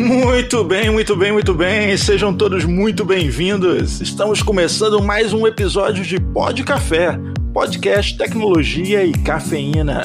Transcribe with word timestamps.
Muito 0.00 0.64
bem, 0.64 0.88
muito 0.88 1.14
bem, 1.14 1.30
muito 1.30 1.52
bem. 1.52 1.94
Sejam 1.94 2.34
todos 2.34 2.64
muito 2.64 3.04
bem-vindos. 3.04 4.00
Estamos 4.00 4.42
começando 4.42 5.02
mais 5.02 5.34
um 5.34 5.46
episódio 5.46 6.02
de 6.02 6.18
Pod 6.18 6.64
Café, 6.64 7.20
podcast 7.52 8.16
tecnologia 8.16 9.04
e 9.04 9.12
cafeína. 9.12 10.02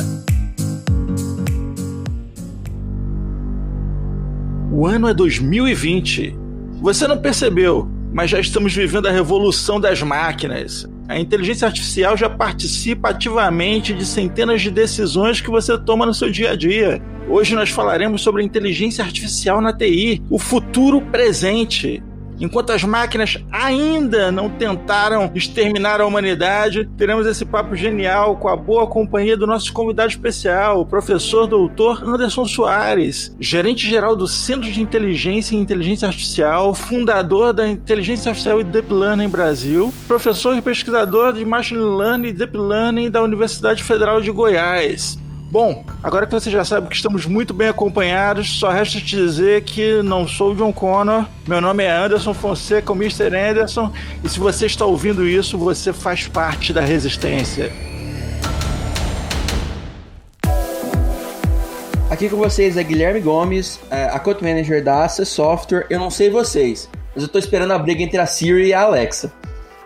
O 4.70 4.86
ano 4.86 5.08
é 5.08 5.14
2020. 5.14 6.38
Você 6.82 7.08
não 7.08 7.18
percebeu, 7.18 7.90
mas 8.12 8.30
já 8.30 8.40
estamos 8.42 8.76
vivendo 8.76 9.08
a 9.08 9.12
revolução 9.12 9.80
das 9.80 10.04
máquinas. 10.04 10.86
A 11.08 11.20
inteligência 11.20 11.68
artificial 11.68 12.18
já 12.18 12.28
participa 12.28 13.10
ativamente 13.10 13.94
de 13.94 14.06
centenas 14.06 14.62
de 14.62 14.72
decisões 14.72 15.40
que 15.40 15.52
você 15.52 15.78
toma 15.78 16.06
no 16.06 16.14
seu 16.14 16.32
dia 16.32 16.52
a 16.52 16.56
dia. 16.56 17.00
Hoje 17.30 17.54
nós 17.54 17.70
falaremos 17.70 18.22
sobre 18.22 18.44
inteligência 18.44 19.04
artificial 19.04 19.62
na 19.62 19.72
TI, 19.72 20.24
o 20.32 20.40
futuro 20.40 21.02
presente. 21.02 22.02
Enquanto 22.40 22.72
as 22.72 22.84
máquinas 22.84 23.38
ainda 23.52 24.32
não 24.32 24.50
tentaram 24.50 25.32
exterminar 25.34 26.02
a 26.02 26.06
humanidade, 26.06 26.90
teremos 26.98 27.26
esse 27.26 27.46
papo 27.46 27.76
genial 27.76 28.36
com 28.36 28.50
a 28.50 28.56
boa 28.56 28.88
companhia 28.88 29.38
do 29.38 29.48
nosso 29.48 29.72
convidado 29.72 30.10
especial, 30.10 30.82
o 30.82 30.86
professor 30.86 31.48
doutor 31.48 32.04
Anderson 32.04 32.46
Soares, 32.46 33.36
gerente-geral 33.40 34.16
do 34.16 34.28
Centro 34.28 34.70
de 34.70 34.82
Inteligência 34.82 35.56
e 35.56 35.60
Inteligência 35.60 36.08
Artificial, 36.08 36.74
fundador 36.74 37.54
da 37.54 37.68
Inteligência 37.68 38.30
Artificial 38.30 38.60
e 38.60 38.64
Deep 38.64 38.94
Learning 38.94 39.30
Brasil, 39.30 39.94
professor 40.08 40.58
e 40.58 40.62
pesquisador 40.62 41.34
de 41.34 41.46
Machine 41.46 41.80
Learning 41.80 42.30
e 42.30 42.34
Deep 42.34 42.58
Learning 42.58 43.10
da 43.10 43.22
Universidade 43.24 43.84
Federal 43.84 44.22
de 44.22 44.32
Goiás. 44.32 45.18
Bom, 45.52 45.86
agora 46.04 46.26
que 46.26 46.34
você 46.34 46.50
já 46.50 46.66
sabe 46.66 46.88
que 46.90 46.96
estamos 46.96 47.26
muito 47.26 47.54
bem 47.54 47.68
acompanhados, 47.68 48.60
só 48.60 48.72
resta 48.72 49.00
te 49.00 49.16
dizer 49.16 49.64
que 49.64 50.02
não 50.02 50.28
sou 50.28 50.52
o 50.52 50.56
John 50.56 50.74
Connor, 50.74 51.26
meu 51.48 51.62
nome 51.62 51.84
é 51.84 51.92
Anderson 51.92 52.34
Fonseca, 52.34 52.92
o 52.92 52.96
Mr. 52.96 53.36
Anderson, 53.36 53.92
e 54.24 54.28
se 54.28 54.40
você 54.40 54.66
está 54.66 54.86
ouvindo 54.86 55.26
isso, 55.26 55.58
você 55.58 55.94
faz 55.94 56.28
parte 56.28 56.74
da 56.74 56.82
resistência. 56.82 57.72
Aqui 62.10 62.28
com 62.28 62.38
vocês 62.38 62.76
é 62.76 62.84
Guilherme 62.84 63.20
Gomes, 63.20 63.80
é, 63.90 64.06
a 64.06 64.20
Code 64.20 64.44
Manager 64.44 64.84
da 64.84 65.04
Access 65.04 65.32
Software. 65.32 65.86
Eu 65.90 66.00
não 66.00 66.10
sei 66.10 66.30
vocês, 66.30 66.90
mas 67.14 67.24
eu 67.24 67.28
estou 67.28 67.40
esperando 67.40 67.72
a 67.72 67.80
briga 67.80 68.02
entre 68.02 68.18
a 68.18 68.26
Siri 68.26 68.68
e 68.68 68.74
a 68.74 68.82
Alexa. 68.82 69.32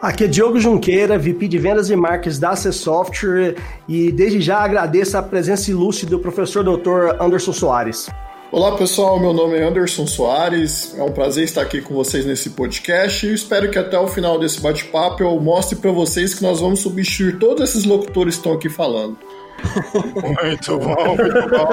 Aqui 0.01 0.23
é 0.23 0.27
Diogo 0.27 0.57
Junqueira, 0.61 1.19
VP 1.19 1.49
de 1.49 1.57
Vendas 1.57 1.89
e 1.89 1.95
Marketing 1.95 2.39
da 2.39 2.55
C 2.55 2.71
Software 2.71 3.55
e 3.85 4.13
desde 4.13 4.39
já 4.39 4.59
agradeço 4.59 5.17
a 5.17 5.21
presença 5.21 5.69
ilustre 5.69 6.05
do 6.05 6.19
professor 6.19 6.63
Dr. 6.63 7.21
Anderson 7.21 7.51
Soares. 7.51 8.09
Olá 8.49 8.77
pessoal, 8.77 9.19
meu 9.19 9.33
nome 9.33 9.57
é 9.57 9.63
Anderson 9.63 10.07
Soares, 10.07 10.95
é 10.97 11.03
um 11.03 11.11
prazer 11.11 11.43
estar 11.43 11.63
aqui 11.63 11.81
com 11.81 11.93
vocês 11.93 12.25
nesse 12.25 12.51
podcast 12.51 13.27
e 13.27 13.33
espero 13.33 13.69
que 13.69 13.77
até 13.77 13.99
o 13.99 14.07
final 14.07 14.39
desse 14.39 14.61
bate-papo 14.61 15.21
eu 15.21 15.37
mostre 15.37 15.75
para 15.75 15.91
vocês 15.91 16.33
que 16.33 16.41
nós 16.41 16.61
vamos 16.61 16.79
substituir 16.79 17.37
todos 17.37 17.69
esses 17.69 17.83
locutores 17.83 18.35
que 18.35 18.39
estão 18.39 18.53
aqui 18.53 18.69
falando. 18.69 19.17
muito 20.23 20.77
bom, 20.77 21.17
muito 21.17 21.49
bom. 21.49 21.67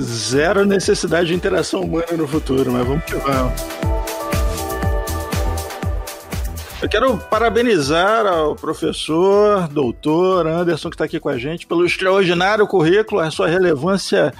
Zero 0.00 0.64
necessidade 0.64 1.28
de 1.28 1.34
interação 1.34 1.82
humana 1.82 2.14
no 2.16 2.26
futuro, 2.26 2.72
mas 2.72 2.86
vamos 2.86 3.04
que 3.04 3.14
vamos. 3.14 3.93
Eu 6.84 6.88
quero 6.90 7.16
parabenizar 7.16 8.26
ao 8.26 8.54
professor, 8.54 9.66
doutor 9.68 10.46
Anderson, 10.46 10.90
que 10.90 10.96
está 10.96 11.06
aqui 11.06 11.18
com 11.18 11.30
a 11.30 11.38
gente, 11.38 11.66
pelo 11.66 11.86
extraordinário 11.86 12.66
currículo, 12.66 13.22
a 13.22 13.30
sua 13.30 13.48
relevância 13.48 14.34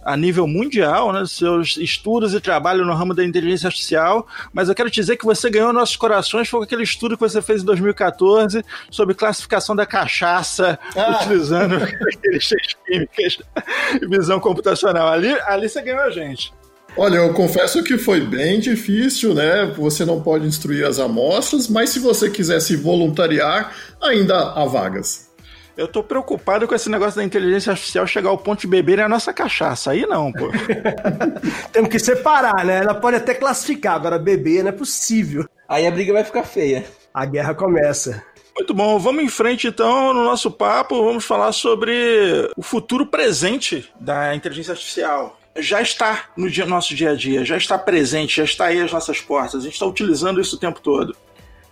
a 0.00 0.16
nível 0.16 0.46
mundial, 0.46 1.12
né, 1.12 1.24
seus 1.26 1.76
estudos 1.76 2.32
e 2.32 2.40
trabalho 2.40 2.84
no 2.84 2.94
ramo 2.94 3.12
da 3.12 3.24
inteligência 3.24 3.66
artificial, 3.66 4.24
mas 4.52 4.68
eu 4.68 4.74
quero 4.76 4.88
te 4.88 5.00
dizer 5.00 5.16
que 5.16 5.24
você 5.24 5.50
ganhou 5.50 5.72
nossos 5.72 5.96
corações 5.96 6.48
foi 6.48 6.62
aquele 6.62 6.84
estudo 6.84 7.16
que 7.16 7.22
você 7.22 7.42
fez 7.42 7.62
em 7.62 7.66
2014 7.66 8.64
sobre 8.88 9.12
classificação 9.12 9.74
da 9.74 9.84
cachaça 9.84 10.78
ah. 10.96 11.16
utilizando 11.16 11.74
características 11.90 12.76
químicas 12.86 13.38
e 14.00 14.06
visão 14.06 14.38
computacional. 14.38 15.08
Ali, 15.08 15.36
ali 15.40 15.68
você 15.68 15.82
ganhou 15.82 16.02
a 16.02 16.10
gente. 16.10 16.52
Olha, 16.96 17.16
eu 17.16 17.32
confesso 17.32 17.82
que 17.84 17.96
foi 17.96 18.20
bem 18.20 18.58
difícil, 18.58 19.34
né? 19.34 19.72
Você 19.76 20.04
não 20.04 20.20
pode 20.20 20.46
instruir 20.46 20.84
as 20.84 20.98
amostras, 20.98 21.68
mas 21.68 21.90
se 21.90 21.98
você 21.98 22.28
quiser 22.28 22.60
se 22.60 22.76
voluntariar, 22.76 23.74
ainda 24.00 24.52
há 24.52 24.64
vagas. 24.64 25.30
Eu 25.76 25.88
tô 25.88 26.02
preocupado 26.02 26.68
com 26.68 26.74
esse 26.74 26.90
negócio 26.90 27.16
da 27.16 27.24
inteligência 27.24 27.70
artificial 27.70 28.06
chegar 28.06 28.28
ao 28.28 28.36
ponto 28.36 28.60
de 28.60 28.66
beber 28.66 29.00
a 29.00 29.08
nossa 29.08 29.32
cachaça. 29.32 29.92
Aí 29.92 30.04
não, 30.04 30.30
pô. 30.30 30.50
Temos 31.72 31.88
que 31.88 31.98
separar, 31.98 32.66
né? 32.66 32.80
Ela 32.80 32.94
pode 32.94 33.16
até 33.16 33.34
classificar, 33.34 33.94
agora 33.94 34.18
beber 34.18 34.62
não 34.62 34.68
é 34.68 34.72
possível. 34.72 35.48
Aí 35.68 35.86
a 35.86 35.90
briga 35.90 36.12
vai 36.12 36.24
ficar 36.24 36.42
feia. 36.42 36.84
A 37.14 37.24
guerra 37.24 37.54
começa. 37.54 38.22
Muito 38.54 38.74
bom, 38.74 38.98
vamos 38.98 39.24
em 39.24 39.28
frente 39.28 39.68
então 39.68 40.12
no 40.12 40.24
nosso 40.24 40.50
papo. 40.50 41.02
Vamos 41.02 41.24
falar 41.24 41.52
sobre 41.52 42.50
o 42.56 42.62
futuro 42.62 43.06
presente 43.06 43.90
da 43.98 44.34
inteligência 44.34 44.72
artificial 44.72 45.39
já 45.56 45.80
está 45.82 46.26
no 46.36 46.48
dia, 46.48 46.64
nosso 46.66 46.94
dia 46.94 47.10
a 47.10 47.14
dia, 47.14 47.44
já 47.44 47.56
está 47.56 47.78
presente, 47.78 48.36
já 48.36 48.44
está 48.44 48.66
aí 48.66 48.80
às 48.80 48.92
nossas 48.92 49.20
portas. 49.20 49.60
A 49.60 49.64
gente 49.64 49.74
está 49.74 49.86
utilizando 49.86 50.40
isso 50.40 50.56
o 50.56 50.58
tempo 50.58 50.80
todo. 50.80 51.16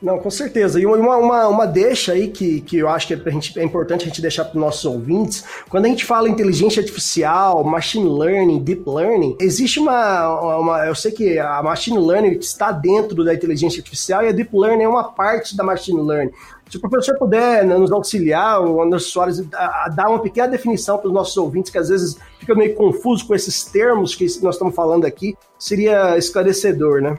Não, 0.01 0.19
com 0.19 0.31
certeza. 0.31 0.81
E 0.81 0.87
uma, 0.87 1.17
uma, 1.17 1.49
uma 1.49 1.67
deixa 1.67 2.13
aí 2.13 2.29
que, 2.29 2.61
que 2.61 2.79
eu 2.79 2.89
acho 2.89 3.09
que 3.09 3.15
é, 3.15 3.31
gente, 3.31 3.59
é 3.59 3.65
importante 3.65 4.03
a 4.03 4.07
gente 4.07 4.23
deixar 4.23 4.45
para 4.45 4.55
os 4.55 4.61
nossos 4.61 4.85
ouvintes, 4.85 5.45
quando 5.69 5.87
a 5.87 5.89
gente 5.89 6.05
fala 6.05 6.29
inteligência 6.29 6.81
artificial, 6.81 7.65
machine 7.65 8.09
learning, 8.09 8.63
deep 8.63 8.85
learning, 8.89 9.37
existe 9.41 9.81
uma, 9.81 10.59
uma. 10.59 10.87
Eu 10.87 10.95
sei 10.95 11.11
que 11.11 11.39
a 11.39 11.61
machine 11.65 11.99
learning 11.99 12.39
está 12.39 12.71
dentro 12.71 13.25
da 13.25 13.35
inteligência 13.35 13.81
artificial 13.81 14.23
e 14.23 14.29
a 14.29 14.33
deep 14.33 14.57
learning 14.57 14.85
é 14.85 14.89
uma 14.89 15.13
parte 15.13 15.57
da 15.57 15.65
machine 15.65 16.01
learning. 16.01 16.33
Se 16.71 16.77
o 16.77 16.81
professor 16.81 17.19
puder 17.19 17.65
né, 17.65 17.77
nos 17.77 17.91
auxiliar, 17.91 18.61
o 18.61 18.81
Anderson 18.81 19.09
Soares, 19.09 19.43
a, 19.53 19.87
a 19.87 19.89
dar 19.89 20.11
uma 20.11 20.21
pequena 20.21 20.49
definição 20.49 20.99
para 20.99 21.09
os 21.09 21.15
nossos 21.15 21.37
ouvintes, 21.37 21.73
que 21.73 21.79
às 21.79 21.89
vezes 21.89 22.17
fica 22.39 22.55
meio 22.55 22.75
confuso 22.75 23.27
com 23.27 23.35
esses 23.35 23.65
termos 23.65 24.15
que 24.15 24.25
nós 24.43 24.55
estamos 24.55 24.75
falando 24.75 25.07
aqui, 25.07 25.35
seria 25.59 26.17
esclarecedor, 26.17 27.01
né? 27.01 27.19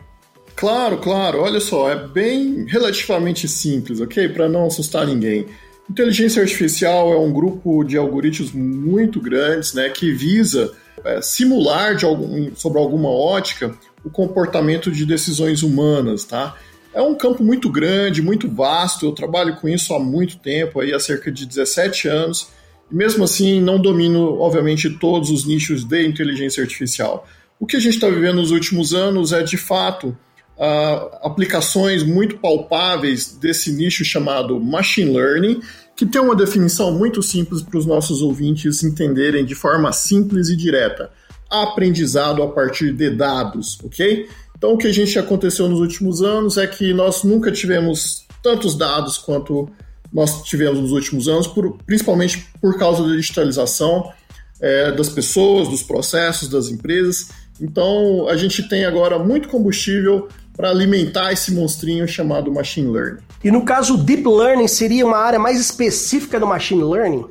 Claro, 0.60 0.98
claro. 0.98 1.40
Olha 1.40 1.62
só, 1.62 1.90
é 1.90 1.96
bem 1.96 2.66
relativamente 2.68 3.48
simples, 3.48 4.02
ok? 4.02 4.28
Para 4.28 4.50
não 4.50 4.66
assustar 4.68 5.08
ninguém. 5.08 5.46
Inteligência 5.90 6.42
artificial 6.42 7.14
é 7.14 7.18
um 7.18 7.32
grupo 7.32 7.82
de 7.86 7.96
algoritmos 7.96 8.52
muito 8.52 9.22
grandes, 9.22 9.74
né, 9.74 9.88
que 9.88 10.12
visa 10.12 10.74
é, 11.06 11.22
simular 11.22 11.96
de 11.96 12.04
algum, 12.04 12.54
sobre 12.56 12.78
alguma 12.78 13.10
ótica 13.10 13.74
o 14.04 14.10
comportamento 14.10 14.92
de 14.92 15.06
decisões 15.06 15.64
humanas, 15.64 16.26
tá? 16.26 16.58
É 16.94 17.02
um 17.02 17.16
campo 17.16 17.42
muito 17.42 17.70
grande, 17.70 18.22
muito 18.22 18.50
vasto. 18.50 19.06
Eu 19.06 19.14
trabalho 19.14 19.56
com 19.56 19.70
isso 19.70 19.94
há 19.94 20.00
muito 20.00 20.40
tempo, 20.40 20.82
aí 20.82 20.94
há 20.94 21.00
cerca 21.00 21.32
de 21.32 21.46
17 21.46 22.10
anos. 22.10 22.50
E 22.92 22.96
mesmo 22.96 23.24
assim, 23.24 23.62
não 23.62 23.82
domino, 23.82 24.38
obviamente, 24.42 24.90
todos 24.90 25.30
os 25.30 25.46
nichos 25.46 25.86
de 25.86 26.06
inteligência 26.06 26.62
artificial. 26.62 27.26
O 27.58 27.66
que 27.66 27.78
a 27.78 27.80
gente 27.80 27.96
está 27.96 28.10
vivendo 28.10 28.38
nos 28.38 28.52
últimos 28.52 28.94
anos 28.94 29.32
é, 29.32 29.42
de 29.42 29.58
fato, 29.58 30.18
uh, 30.60 31.26
aplicações 31.26 32.04
muito 32.04 32.38
palpáveis 32.38 33.38
desse 33.40 33.72
nicho 33.72 34.04
chamado 34.04 34.60
machine 34.60 35.12
learning, 35.12 35.62
que 35.96 36.06
tem 36.06 36.22
uma 36.22 36.36
definição 36.36 36.92
muito 36.92 37.24
simples 37.24 37.62
para 37.62 37.78
os 37.78 37.86
nossos 37.86 38.22
ouvintes 38.22 38.84
entenderem 38.84 39.46
de 39.46 39.56
forma 39.56 39.92
simples 39.92 40.50
e 40.50 40.56
direta. 40.56 41.10
Aprendizado 41.50 42.44
a 42.44 42.48
partir 42.48 42.94
de 42.94 43.10
dados, 43.10 43.80
ok? 43.84 44.28
Então, 44.58 44.74
o 44.74 44.78
que 44.78 44.88
a 44.88 44.92
gente 44.92 45.18
aconteceu 45.18 45.68
nos 45.68 45.80
últimos 45.80 46.22
anos 46.22 46.58
é 46.58 46.68
que 46.68 46.94
nós 46.94 47.24
nunca 47.24 47.52
tivemos 47.52 48.26
tantos 48.44 48.76
dados 48.76 49.18
quanto 49.18 49.70
nós 50.12 50.44
tivemos 50.44 50.80
nos 50.80 50.92
últimos 50.92 51.28
anos, 51.28 51.48
por, 51.48 51.78
principalmente 51.86 52.48
por 52.62 52.78
causa 52.78 53.04
da 53.04 53.16
digitalização 53.16 54.12
é, 54.60 54.92
das 54.92 55.10
pessoas, 55.10 55.68
dos 55.70 55.84
processos, 55.84 56.50
das 56.50 56.68
empresas. 56.68 57.30
Então, 57.62 58.28
a 58.28 58.36
gente 58.36 58.68
tem 58.68 58.86
agora 58.86 59.20
muito 59.20 59.50
combustível 59.50 60.28
para 60.60 60.72
alimentar 60.72 61.32
esse 61.32 61.54
monstrinho 61.54 62.06
chamado 62.06 62.52
machine 62.52 62.92
learning. 62.92 63.22
E 63.42 63.50
no 63.50 63.64
caso, 63.64 63.96
deep 63.96 64.28
learning 64.28 64.68
seria 64.68 65.06
uma 65.06 65.16
área 65.16 65.40
mais 65.40 65.58
específica 65.58 66.38
do 66.38 66.46
machine 66.46 66.84
learning? 66.84 67.26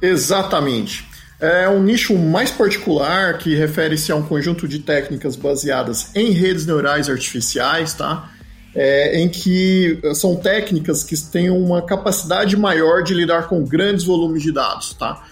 Exatamente. 0.00 1.04
É 1.40 1.68
um 1.68 1.82
nicho 1.82 2.16
mais 2.16 2.52
particular 2.52 3.38
que 3.38 3.56
refere-se 3.56 4.12
a 4.12 4.14
um 4.14 4.22
conjunto 4.22 4.68
de 4.68 4.78
técnicas 4.78 5.34
baseadas 5.34 6.14
em 6.14 6.30
redes 6.30 6.64
neurais 6.64 7.10
artificiais, 7.10 7.92
tá? 7.94 8.30
É, 8.72 9.20
em 9.20 9.28
que 9.28 10.00
são 10.14 10.36
técnicas 10.36 11.02
que 11.02 11.16
têm 11.28 11.50
uma 11.50 11.82
capacidade 11.82 12.56
maior 12.56 13.02
de 13.02 13.12
lidar 13.14 13.48
com 13.48 13.64
grandes 13.64 14.04
volumes 14.04 14.44
de 14.44 14.52
dados, 14.52 14.94
tá? 14.94 15.24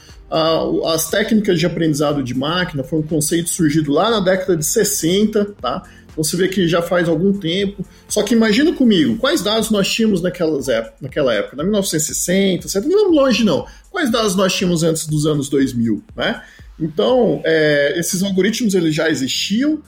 as 0.92 1.08
técnicas 1.08 1.58
de 1.58 1.64
aprendizado 1.64 2.22
de 2.22 2.34
máquina 2.34 2.84
foi 2.84 2.98
um 2.98 3.02
conceito 3.02 3.48
surgido 3.48 3.92
lá 3.92 4.10
na 4.10 4.20
década 4.20 4.58
de 4.58 4.66
60, 4.66 5.54
tá? 5.58 5.82
Você 6.18 6.36
vê 6.36 6.48
que 6.48 6.68
já 6.68 6.82
faz 6.82 7.08
algum 7.08 7.32
tempo. 7.32 7.84
Só 8.08 8.22
que 8.22 8.34
imagina 8.34 8.74
comigo, 8.74 9.16
quais 9.16 9.40
dados 9.40 9.70
nós 9.70 9.88
tínhamos 9.90 10.20
naquelas 10.20 10.66
naquela 11.00 11.32
época, 11.32 11.56
na 11.56 11.62
1960, 11.62 12.68
70, 12.68 12.94
não 12.94 13.10
longe 13.10 13.44
não. 13.44 13.64
Quais 13.90 14.10
dados 14.10 14.36
nós 14.36 14.52
tínhamos 14.52 14.82
antes 14.82 15.06
dos 15.06 15.24
anos 15.24 15.48
2000, 15.48 16.02
né? 16.14 16.42
Então, 16.78 17.40
é, 17.44 17.98
esses 17.98 18.22
algoritmos 18.22 18.74
eles 18.74 18.94
já 18.94 19.08
existiam, 19.08 19.82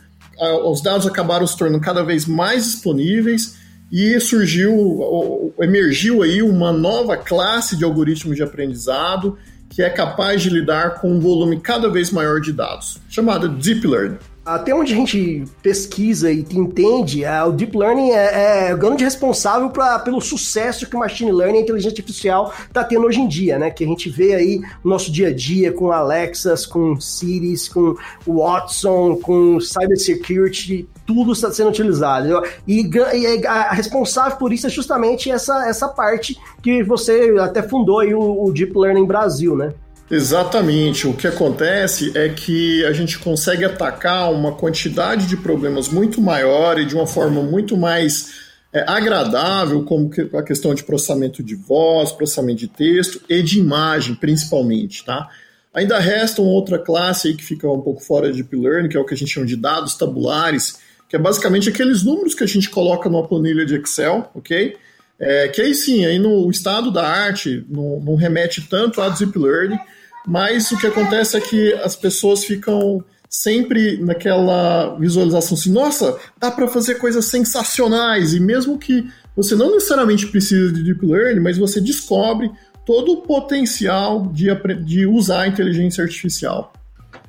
os 0.64 0.82
dados 0.82 1.06
acabaram 1.06 1.46
se 1.46 1.56
tornando 1.56 1.82
cada 1.82 2.02
vez 2.02 2.24
mais 2.24 2.64
disponíveis 2.64 3.56
e 3.92 4.18
surgiu, 4.20 5.54
emergiu 5.60 6.22
aí 6.22 6.42
uma 6.42 6.72
nova 6.72 7.16
classe 7.16 7.76
de 7.76 7.84
algoritmos 7.84 8.36
de 8.36 8.42
aprendizado 8.42 9.36
que 9.70 9.82
é 9.82 9.88
capaz 9.88 10.42
de 10.42 10.50
lidar 10.50 10.96
com 11.00 11.12
um 11.12 11.20
volume 11.20 11.60
cada 11.60 11.88
vez 11.88 12.10
maior 12.10 12.40
de 12.40 12.52
dados, 12.52 13.00
chamada 13.08 13.48
Deep 13.48 13.86
Learning. 13.86 14.18
Até 14.54 14.74
onde 14.74 14.92
a 14.92 14.96
gente 14.96 15.44
pesquisa 15.62 16.32
e 16.32 16.40
entende, 16.52 17.24
é, 17.24 17.42
o 17.44 17.52
Deep 17.52 17.76
Learning 17.76 18.10
é, 18.10 18.68
é 18.68 18.74
o 18.74 18.78
grande 18.78 19.04
responsável 19.04 19.70
pra, 19.70 19.98
pelo 20.00 20.20
sucesso 20.20 20.88
que 20.88 20.96
o 20.96 20.98
Machine 20.98 21.30
Learning 21.30 21.58
e 21.58 21.60
a 21.60 21.62
inteligência 21.62 21.90
artificial 21.90 22.52
está 22.66 22.82
tendo 22.82 23.06
hoje 23.06 23.20
em 23.20 23.28
dia, 23.28 23.58
né? 23.58 23.70
Que 23.70 23.84
a 23.84 23.86
gente 23.86 24.10
vê 24.10 24.34
aí 24.34 24.60
no 24.82 24.90
nosso 24.90 25.12
dia 25.12 25.28
a 25.28 25.34
dia 25.34 25.72
com 25.72 25.92
Alexas, 25.92 26.66
com 26.66 27.00
Siris, 27.00 27.68
com 27.68 27.94
Watson, 28.26 29.16
com 29.16 29.60
Cybersecurity, 29.60 30.88
tudo 31.06 31.32
está 31.32 31.52
sendo 31.52 31.70
utilizado. 31.70 32.42
E, 32.66 32.90
e, 32.90 33.46
a 33.46 33.72
responsável 33.72 34.36
por 34.36 34.52
isso 34.52 34.66
é 34.66 34.70
justamente 34.70 35.30
essa, 35.30 35.68
essa 35.68 35.88
parte 35.88 36.36
que 36.60 36.82
você 36.82 37.36
até 37.40 37.62
fundou 37.62 38.00
aí 38.00 38.12
o, 38.12 38.44
o 38.44 38.52
Deep 38.52 38.76
Learning 38.76 39.06
Brasil, 39.06 39.56
né? 39.56 39.72
Exatamente. 40.10 41.06
O 41.06 41.14
que 41.14 41.28
acontece 41.28 42.10
é 42.18 42.28
que 42.28 42.84
a 42.84 42.92
gente 42.92 43.18
consegue 43.18 43.64
atacar 43.64 44.32
uma 44.32 44.52
quantidade 44.52 45.26
de 45.26 45.36
problemas 45.36 45.88
muito 45.88 46.20
maior 46.20 46.80
e 46.80 46.84
de 46.84 46.96
uma 46.96 47.06
forma 47.06 47.40
muito 47.42 47.76
mais 47.76 48.50
é, 48.72 48.84
agradável, 48.88 49.84
como 49.84 50.10
a 50.36 50.42
questão 50.42 50.74
de 50.74 50.82
processamento 50.82 51.42
de 51.42 51.54
voz, 51.54 52.10
processamento 52.10 52.58
de 52.58 52.68
texto 52.68 53.20
e 53.28 53.40
de 53.42 53.60
imagem, 53.60 54.16
principalmente, 54.16 55.04
tá? 55.04 55.28
Ainda 55.72 56.00
resta 56.00 56.42
uma 56.42 56.50
outra 56.50 56.78
classe 56.78 57.28
aí 57.28 57.34
que 57.34 57.44
fica 57.44 57.70
um 57.70 57.80
pouco 57.80 58.00
fora 58.00 58.32
de 58.32 58.42
Deep 58.42 58.56
Learning, 58.56 58.88
que 58.88 58.96
é 58.96 59.00
o 59.00 59.04
que 59.04 59.14
a 59.14 59.16
gente 59.16 59.30
chama 59.32 59.46
de 59.46 59.56
dados 59.56 59.94
tabulares, 59.94 60.80
que 61.08 61.14
é 61.14 61.18
basicamente 61.18 61.68
aqueles 61.68 62.02
números 62.02 62.34
que 62.34 62.42
a 62.42 62.46
gente 62.46 62.68
coloca 62.68 63.08
numa 63.08 63.26
planilha 63.26 63.64
de 63.64 63.76
Excel, 63.76 64.28
ok? 64.34 64.76
É, 65.20 65.48
que 65.48 65.60
aí 65.60 65.74
sim, 65.74 66.04
aí 66.04 66.18
no 66.18 66.50
estado 66.50 66.90
da 66.90 67.06
arte 67.06 67.64
não, 67.68 68.00
não 68.00 68.16
remete 68.16 68.62
tanto 68.62 69.00
a 69.00 69.08
Deep 69.10 69.38
Learning, 69.38 69.78
mas 70.26 70.70
o 70.70 70.78
que 70.78 70.86
acontece 70.86 71.36
é 71.36 71.40
que 71.40 71.72
as 71.74 71.96
pessoas 71.96 72.44
ficam 72.44 73.04
sempre 73.28 73.96
naquela 73.98 74.96
visualização 74.96 75.56
assim, 75.56 75.70
nossa, 75.70 76.18
dá 76.38 76.50
para 76.50 76.66
fazer 76.66 76.96
coisas 76.96 77.26
sensacionais, 77.26 78.34
e 78.34 78.40
mesmo 78.40 78.78
que 78.78 79.08
você 79.36 79.54
não 79.54 79.70
necessariamente 79.70 80.26
precise 80.26 80.72
de 80.72 80.82
Deep 80.82 81.06
Learning, 81.06 81.40
mas 81.40 81.56
você 81.56 81.80
descobre 81.80 82.50
todo 82.84 83.12
o 83.12 83.22
potencial 83.22 84.26
de, 84.32 84.48
de 84.84 85.06
usar 85.06 85.42
a 85.42 85.48
inteligência 85.48 86.02
artificial. 86.02 86.72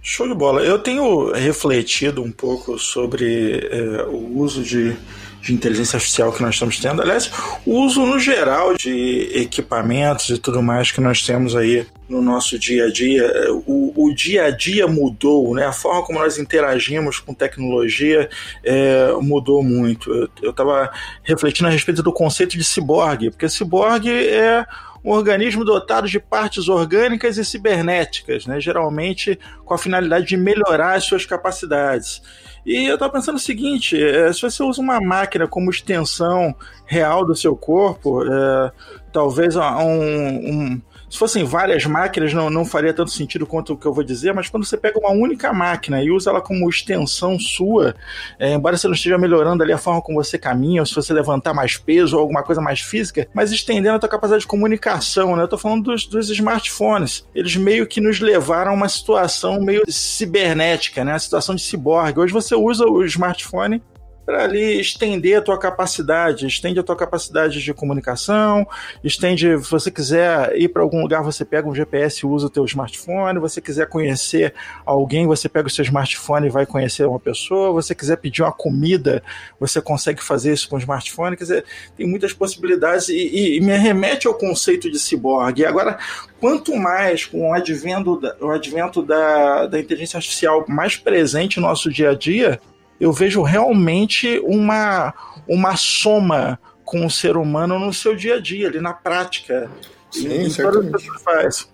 Show 0.02 0.28
de 0.28 0.34
bola. 0.34 0.64
Eu 0.64 0.80
tenho 0.80 1.32
refletido 1.32 2.24
um 2.24 2.32
pouco 2.32 2.80
sobre 2.80 3.68
é, 3.70 4.04
o 4.06 4.40
uso 4.40 4.64
de 4.64 4.96
de 5.42 5.54
inteligência 5.54 5.98
artificial 5.98 6.32
que 6.32 6.42
nós 6.42 6.56
estamos 6.56 6.80
tendo. 6.80 7.02
Aliás, 7.02 7.32
o 7.66 7.82
uso 7.82 8.06
no 8.06 8.20
geral 8.20 8.76
de 8.76 9.32
equipamentos 9.34 10.30
e 10.30 10.38
tudo 10.38 10.62
mais 10.62 10.92
que 10.92 11.02
nós 11.02 11.24
temos 11.24 11.56
aí 11.56 11.86
no 12.08 12.22
nosso 12.22 12.60
dia 12.60 12.86
a 12.86 12.92
dia. 12.92 13.32
O, 13.66 13.94
o 13.96 14.14
dia 14.14 14.46
a 14.46 14.52
dia 14.52 14.88
mudou, 14.88 15.56
né? 15.56 15.66
A 15.66 15.72
forma 15.72 16.04
como 16.04 16.20
nós 16.20 16.38
interagimos 16.38 17.20
com 17.20 17.34
tecnologia 17.34 18.30
é, 18.64 19.12
mudou 19.22 19.64
muito. 19.64 20.30
Eu 20.42 20.52
estava 20.52 20.92
refletindo 21.24 21.68
a 21.68 21.72
respeito 21.72 22.04
do 22.04 22.14
conceito 22.14 22.58
de 22.58 22.64
ciborgue, 22.64 23.32
porque 23.32 23.50
ciborgue 23.50 24.12
é 24.12 24.66
um 25.04 25.12
organismo 25.12 25.66
dotado 25.66 26.08
de 26.08 26.20
partes 26.20 26.70
orgânicas 26.70 27.38
e 27.38 27.46
cibernéticas, 27.46 28.46
né? 28.46 28.60
geralmente 28.60 29.40
com 29.66 29.74
a 29.74 29.78
finalidade 29.78 30.28
de 30.28 30.38
melhorar 30.38 30.96
as 30.96 31.06
suas 31.06 31.26
capacidades. 31.26 32.22
E 32.66 32.86
eu 32.86 32.98
tava 32.98 33.14
pensando 33.14 33.38
o 33.38 33.40
seguinte: 33.40 34.02
é, 34.02 34.32
se 34.32 34.42
você 34.42 34.62
usa 34.64 34.82
uma 34.82 35.02
máquina 35.02 35.48
como 35.48 35.72
extensão 35.72 36.56
real 36.86 37.26
do 37.26 37.36
seu 37.36 37.56
corpo, 37.56 38.24
é, 38.24 38.72
talvez 39.12 39.56
um, 39.56 39.62
um, 39.62 40.82
se 41.12 41.18
fossem 41.18 41.44
várias 41.44 41.86
máquinas, 41.86 42.34
não, 42.34 42.50
não 42.50 42.64
faria 42.64 42.94
tanto 42.94 43.12
sentido 43.12 43.46
quanto 43.46 43.74
o 43.74 43.78
que 43.78 43.86
eu 43.86 43.94
vou 43.94 44.02
dizer, 44.02 44.34
mas 44.34 44.48
quando 44.48 44.66
você 44.66 44.78
pega 44.78 44.98
uma 44.98 45.12
única 45.12 45.52
máquina 45.52 46.02
e 46.02 46.10
usa 46.10 46.30
ela 46.30 46.40
como 46.40 46.70
extensão 46.70 47.38
sua, 47.38 47.94
é, 48.40 48.54
embora 48.54 48.78
você 48.78 48.88
não 48.88 48.96
esteja 48.96 49.18
melhorando 49.18 49.62
ali 49.62 49.74
a 49.74 49.78
forma 49.78 50.02
como 50.02 50.24
você 50.24 50.38
caminha, 50.38 50.82
ou 50.82 50.86
se 50.86 50.96
você 50.96 51.14
levantar 51.14 51.54
mais 51.54 51.76
peso 51.76 52.16
ou 52.16 52.22
alguma 52.22 52.44
coisa 52.44 52.62
mais 52.62 52.80
física, 52.80 53.28
mas 53.34 53.52
estendendo 53.52 53.98
a 53.98 54.00
tua 54.00 54.08
capacidade 54.08 54.44
de 54.44 54.48
comunicação, 54.48 55.36
né? 55.36 55.44
Eu 55.44 55.50
tô 55.50 55.58
falando 55.58 55.84
dos, 55.84 56.08
dos 56.08 56.30
smartphones. 56.30 57.28
Eles 57.36 57.58
meio 57.58 57.86
que 57.86 58.00
nos 58.00 58.22
levaram 58.22 58.72
a 58.72 58.74
uma 58.74 58.88
situação 58.88 59.60
meio 59.60 59.84
cibernética, 59.90 61.04
né? 61.04 61.12
A 61.12 61.20
situação 61.20 61.56
de 61.56 61.62
ciborgue. 61.62 62.22
Hoje 62.22 62.32
você 62.32 62.56
usa 62.56 62.86
o 62.86 63.04
smartphone 63.04 63.84
para 64.26 64.44
ali 64.44 64.80
estender 64.80 65.38
a 65.38 65.42
tua 65.42 65.58
capacidade, 65.58 66.46
estende 66.46 66.80
a 66.80 66.84
tua 66.84 66.96
capacidade 66.96 67.62
de 67.62 67.74
comunicação, 67.74 68.68
estende, 69.04 69.58
se 69.64 69.72
você 69.72 69.90
quiser 69.90 70.56
ir 70.56 70.70
para 70.70 70.82
algum 70.82 71.02
lugar, 71.02 71.24
você 71.24 71.44
pega 71.44 71.68
um 71.68 71.76
GPS 71.76 72.22
e 72.24 72.28
usa 72.28 72.48
o 72.48 72.50
teu 72.50 72.64
smartphone, 72.66 73.40
você 73.40 73.60
quiser 73.60 73.88
conhecer 73.88 74.54
alguém, 74.86 75.26
você 75.26 75.50
pega 75.50 75.68
o 75.68 75.72
seu 75.72 75.84
smartphone 75.84 76.48
e 76.48 76.52
vai 76.52 76.66
conhecer 76.66 77.06
uma 77.06 77.20
pessoa, 77.20 77.72
você 77.72 77.96
quiser 77.96 78.18
pedir 78.18 78.44
uma 78.44 78.52
comida, 78.52 79.24
você 79.60 79.82
consegue 79.82 80.24
fazer 80.24 80.54
isso 80.54 80.70
com 80.70 80.76
o 80.76 80.80
smartphone, 80.80 81.36
quer 81.36 81.44
dizer, 81.44 81.66
tem 81.98 82.08
muitas 82.08 82.34
possibilidades 82.34 83.10
e, 83.10 83.16
e, 83.16 83.58
e 83.58 83.62
me 83.62 83.76
remete 83.76 84.28
ao 84.28 84.34
conceito 84.34 84.90
de 84.90 85.00
ciborgue. 85.00 85.66
Agora, 85.66 85.98
quanto 86.40 86.76
mais 86.76 87.26
com 87.26 87.50
o 87.50 87.54
advento 87.54 88.20
da, 88.20 88.36
o 88.40 88.50
advento 88.50 89.02
da, 89.02 89.68
da 89.68 89.80
inteligência 89.80 90.18
artificial 90.18 90.66
mais 90.68 90.96
presente 90.96 91.60
no 91.60 91.68
nosso 91.68 91.90
dia 91.90 92.12
a 92.12 92.16
dia, 92.16 92.60
eu 93.02 93.12
vejo 93.12 93.42
realmente 93.42 94.40
uma, 94.46 95.12
uma 95.48 95.76
soma 95.76 96.60
com 96.86 97.04
o 97.04 97.10
ser 97.10 97.36
humano 97.36 97.80
no 97.80 97.92
seu 97.92 98.16
dia 98.16 98.36
a 98.36 98.40
dia, 98.40 98.68
ali 98.68 98.80
na 98.80 98.94
prática. 98.94 99.72
Sim, 100.12 100.48
certamente. 100.52 101.10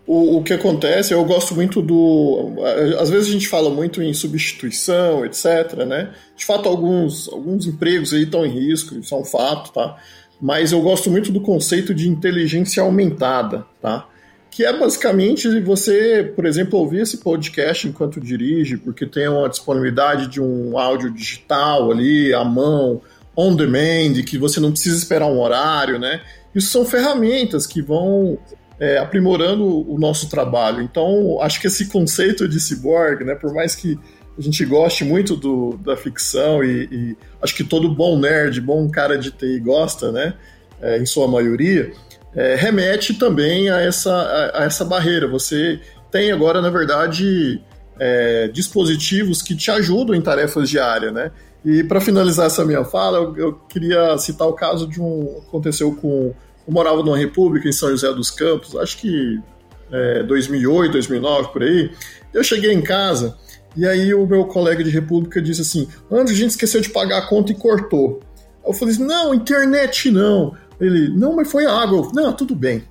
O, 0.06 0.38
o 0.38 0.44
que 0.44 0.54
acontece, 0.54 1.14
eu 1.14 1.26
gosto 1.26 1.54
muito 1.54 1.82
do. 1.82 2.54
Às 2.98 3.10
vezes 3.10 3.28
a 3.28 3.32
gente 3.32 3.50
fala 3.50 3.70
muito 3.70 4.02
em 4.02 4.14
substituição, 4.14 5.26
etc. 5.26 5.74
Né? 5.86 6.14
De 6.36 6.46
fato, 6.46 6.70
alguns, 6.70 7.28
alguns 7.28 7.68
empregos 7.68 8.14
aí 8.14 8.24
estão 8.24 8.46
em 8.46 8.50
risco, 8.50 8.96
isso 8.96 9.14
é 9.14 9.18
um 9.18 9.26
fato, 9.26 9.74
tá? 9.74 9.98
Mas 10.40 10.72
eu 10.72 10.82
gosto 10.82 11.10
muito 11.12 11.30
do 11.32 11.42
conceito 11.42 11.94
de 11.94 12.08
inteligência 12.08 12.84
aumentada, 12.84 13.66
tá? 13.82 14.08
Que 14.50 14.66
é 14.66 14.78
basicamente 14.78 15.60
você, 15.62 16.24
por 16.36 16.46
exemplo, 16.46 16.80
ouvir 16.80 17.02
esse 17.02 17.18
podcast 17.18 17.88
enquanto 17.88 18.20
dirige, 18.20 18.78
porque 18.78 19.06
tem 19.06 19.28
uma 19.28 19.48
disponibilidade 19.48 20.28
de 20.28 20.42
um 20.42 20.78
áudio 20.78 21.12
digital 21.12 21.92
ali, 21.92 22.34
à 22.34 22.44
mão, 22.44 23.02
on 23.36 23.56
demand, 23.56 24.24
que 24.26 24.38
você 24.38 24.60
não 24.60 24.72
precisa 24.72 24.98
esperar 24.98 25.28
um 25.28 25.40
horário, 25.40 26.00
né? 26.00 26.22
Isso 26.56 26.70
são 26.70 26.84
ferramentas 26.86 27.68
que 27.68 27.82
vão 27.82 28.40
é, 28.80 28.98
aprimorando 28.98 29.64
o 29.90 30.00
nosso 30.00 30.30
trabalho. 30.30 30.82
Então, 30.82 31.40
acho 31.42 31.62
que 31.62 31.68
esse 31.68 31.88
conceito 31.88 32.48
de 32.48 32.60
cyborg, 32.60 33.24
né, 33.24 33.36
por 33.36 33.54
mais 33.54 33.76
que 33.76 33.98
a 34.38 34.42
gente 34.42 34.64
goste 34.66 35.04
muito 35.04 35.36
do, 35.36 35.78
da 35.78 35.98
ficção 35.98 36.64
e, 36.64 36.88
e 36.92 37.18
acho 37.42 37.56
que 37.56 37.64
todo 37.64 37.94
bom 37.94 38.20
nerd, 38.20 38.62
bom 38.62 38.90
cara 38.90 39.18
de 39.18 39.32
TI 39.32 39.60
gosta, 39.60 40.12
né, 40.12 40.34
é, 40.82 41.00
em 41.00 41.06
sua 41.06 41.28
maioria, 41.28 41.92
é, 42.38 42.54
remete 42.54 43.16
também 43.16 43.68
a 43.68 43.82
essa, 43.82 44.14
a, 44.14 44.62
a, 44.62 44.66
essa 44.66 44.86
barreira. 44.86 45.28
Você 45.28 45.82
tem 46.12 46.32
agora, 46.32 46.62
na 46.62 46.70
verdade, 46.70 47.60
é, 48.00 48.48
dispositivos 48.50 49.42
que 49.42 49.56
te 49.56 49.72
ajudam 49.72 50.16
em 50.16 50.22
tarefas 50.22 50.70
diárias, 50.70 51.12
né? 51.12 51.32
E 51.66 51.84
para 51.84 52.00
finalizar 52.00 52.46
essa 52.46 52.64
minha 52.64 52.86
fala, 52.86 53.18
eu, 53.18 53.36
eu, 53.38 53.54
queria 53.68 54.16
citar 54.20 54.48
o 54.48 54.54
caso 54.54 54.88
de 54.88 55.02
um 55.02 55.42
aconteceu 55.48 55.94
com 55.96 56.34
eu 56.68 56.74
morava 56.74 57.02
numa 57.02 57.18
república 57.18 57.68
em 57.68 57.72
São 57.72 57.90
José 57.90 58.14
dos 58.14 58.30
Campos, 58.30 58.76
acho 58.76 58.98
que 58.98 59.40
é, 59.92 60.22
2008, 60.24 60.92
2009 60.92 61.52
por 61.52 61.64
aí. 61.64 61.90
Eu 62.34 62.44
cheguei 62.44 62.72
em 62.72 62.82
casa 62.82 63.36
e 63.76 63.88
aí 63.88 64.14
o 64.14 64.28
meu 64.28 64.46
colega 64.46 64.84
de 64.84 64.92
república 64.92 65.42
disse 65.42 65.62
assim: 65.62 65.88
"André, 66.12 66.34
a 66.34 66.38
gente 66.38 66.52
esqueceu 66.52 66.82
de 66.82 66.90
pagar 66.90 67.18
a 67.18 67.28
conta 67.28 67.52
e 67.52 67.56
cortou". 67.56 68.20
Eu 68.66 68.74
falei 68.74 68.94
assim: 68.94 69.06
"Não, 69.06 69.34
internet 69.34 70.12
não". 70.12 70.56
Ele, 70.80 71.10
não, 71.18 71.36
mas 71.36 71.52
foi 71.52 71.66
água. 71.66 72.10
Não, 72.14 72.34
tudo 72.34 72.56
bem. 72.56 72.84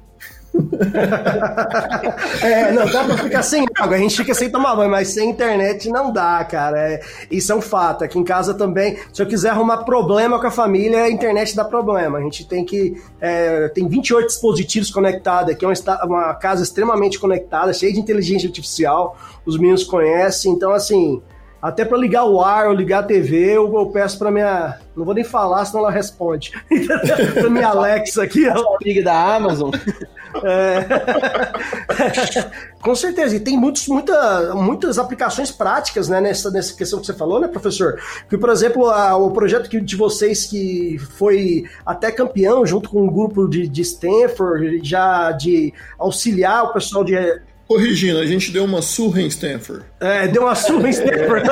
é, 2.42 2.72
não, 2.72 2.86
dá 2.86 3.04
pra 3.04 3.18
ficar 3.18 3.42
sem 3.42 3.66
água, 3.76 3.96
a 3.96 3.98
gente 3.98 4.16
fica 4.16 4.32
sem 4.32 4.48
tomar 4.50 4.74
banho, 4.74 4.90
mas 4.90 5.08
sem 5.08 5.28
internet 5.30 5.90
não 5.90 6.10
dá, 6.12 6.42
cara. 6.44 6.92
É, 6.92 7.00
isso 7.30 7.52
é 7.52 7.54
um 7.54 7.60
fato. 7.60 8.04
Aqui 8.04 8.18
em 8.18 8.24
casa 8.24 8.54
também, 8.54 8.96
se 9.12 9.20
eu 9.20 9.26
quiser 9.26 9.50
arrumar 9.50 9.84
problema 9.84 10.40
com 10.40 10.46
a 10.46 10.50
família, 10.50 11.02
a 11.02 11.10
internet 11.10 11.54
dá 11.54 11.64
problema. 11.64 12.18
A 12.18 12.22
gente 12.22 12.46
tem 12.46 12.64
que. 12.64 13.00
É, 13.20 13.68
tem 13.68 13.86
28 13.86 14.26
dispositivos 14.26 14.90
conectados 14.90 15.52
aqui, 15.52 15.64
é 15.64 15.68
uma, 15.68 16.04
uma 16.04 16.34
casa 16.34 16.62
extremamente 16.62 17.18
conectada, 17.18 17.72
cheia 17.72 17.92
de 17.92 18.00
inteligência 18.00 18.46
artificial, 18.46 19.16
os 19.44 19.58
meninos 19.58 19.84
conhecem, 19.84 20.52
então 20.52 20.72
assim 20.72 21.22
Até 21.60 21.84
para 21.84 21.98
ligar 21.98 22.24
o 22.24 22.40
ar 22.40 22.68
ou 22.68 22.74
ligar 22.74 23.00
a 23.00 23.02
TV, 23.02 23.56
eu, 23.56 23.74
eu 23.74 23.86
peço 23.86 24.18
para 24.18 24.30
minha. 24.30 24.78
Não 24.94 25.04
vou 25.04 25.14
nem 25.14 25.24
falar, 25.24 25.64
senão 25.64 25.80
ela 25.80 25.90
responde. 25.90 26.52
pra 27.34 27.50
minha 27.50 27.68
Alexa 27.68 28.22
aqui, 28.22 28.46
ó. 28.48 28.76
Amiga 28.80 29.02
da 29.02 29.36
Amazon. 29.36 29.70
É... 30.44 30.86
Com 32.80 32.94
certeza, 32.94 33.34
e 33.34 33.40
tem 33.40 33.58
muitos, 33.58 33.88
muita, 33.88 34.54
muitas 34.54 34.96
aplicações 34.98 35.50
práticas 35.50 36.08
né, 36.08 36.20
nessa, 36.20 36.50
nessa 36.50 36.72
questão 36.76 37.00
que 37.00 37.06
você 37.06 37.14
falou, 37.14 37.40
né, 37.40 37.48
professor? 37.48 38.00
Que, 38.28 38.38
por 38.38 38.48
exemplo, 38.50 38.88
a, 38.88 39.16
o 39.16 39.32
projeto 39.32 39.68
que, 39.68 39.80
de 39.80 39.96
vocês 39.96 40.46
que 40.46 40.98
foi 41.16 41.64
até 41.84 42.12
campeão 42.12 42.64
junto 42.64 42.88
com 42.90 43.02
um 43.02 43.08
grupo 43.08 43.48
de, 43.48 43.66
de 43.66 43.82
Stanford, 43.82 44.80
já 44.84 45.32
de 45.32 45.74
auxiliar 45.98 46.64
o 46.64 46.72
pessoal 46.72 47.02
de 47.02 47.16
Corrigindo, 47.66 48.20
a 48.20 48.26
gente 48.26 48.52
deu 48.52 48.64
uma 48.64 48.80
surra 48.80 49.22
em 49.22 49.26
Stanford. 49.26 49.84
É, 49.98 50.28
deu 50.28 50.42
uma 50.42 50.54
surra 50.54 50.86
em 50.86 50.90
Stanford. 50.90 51.48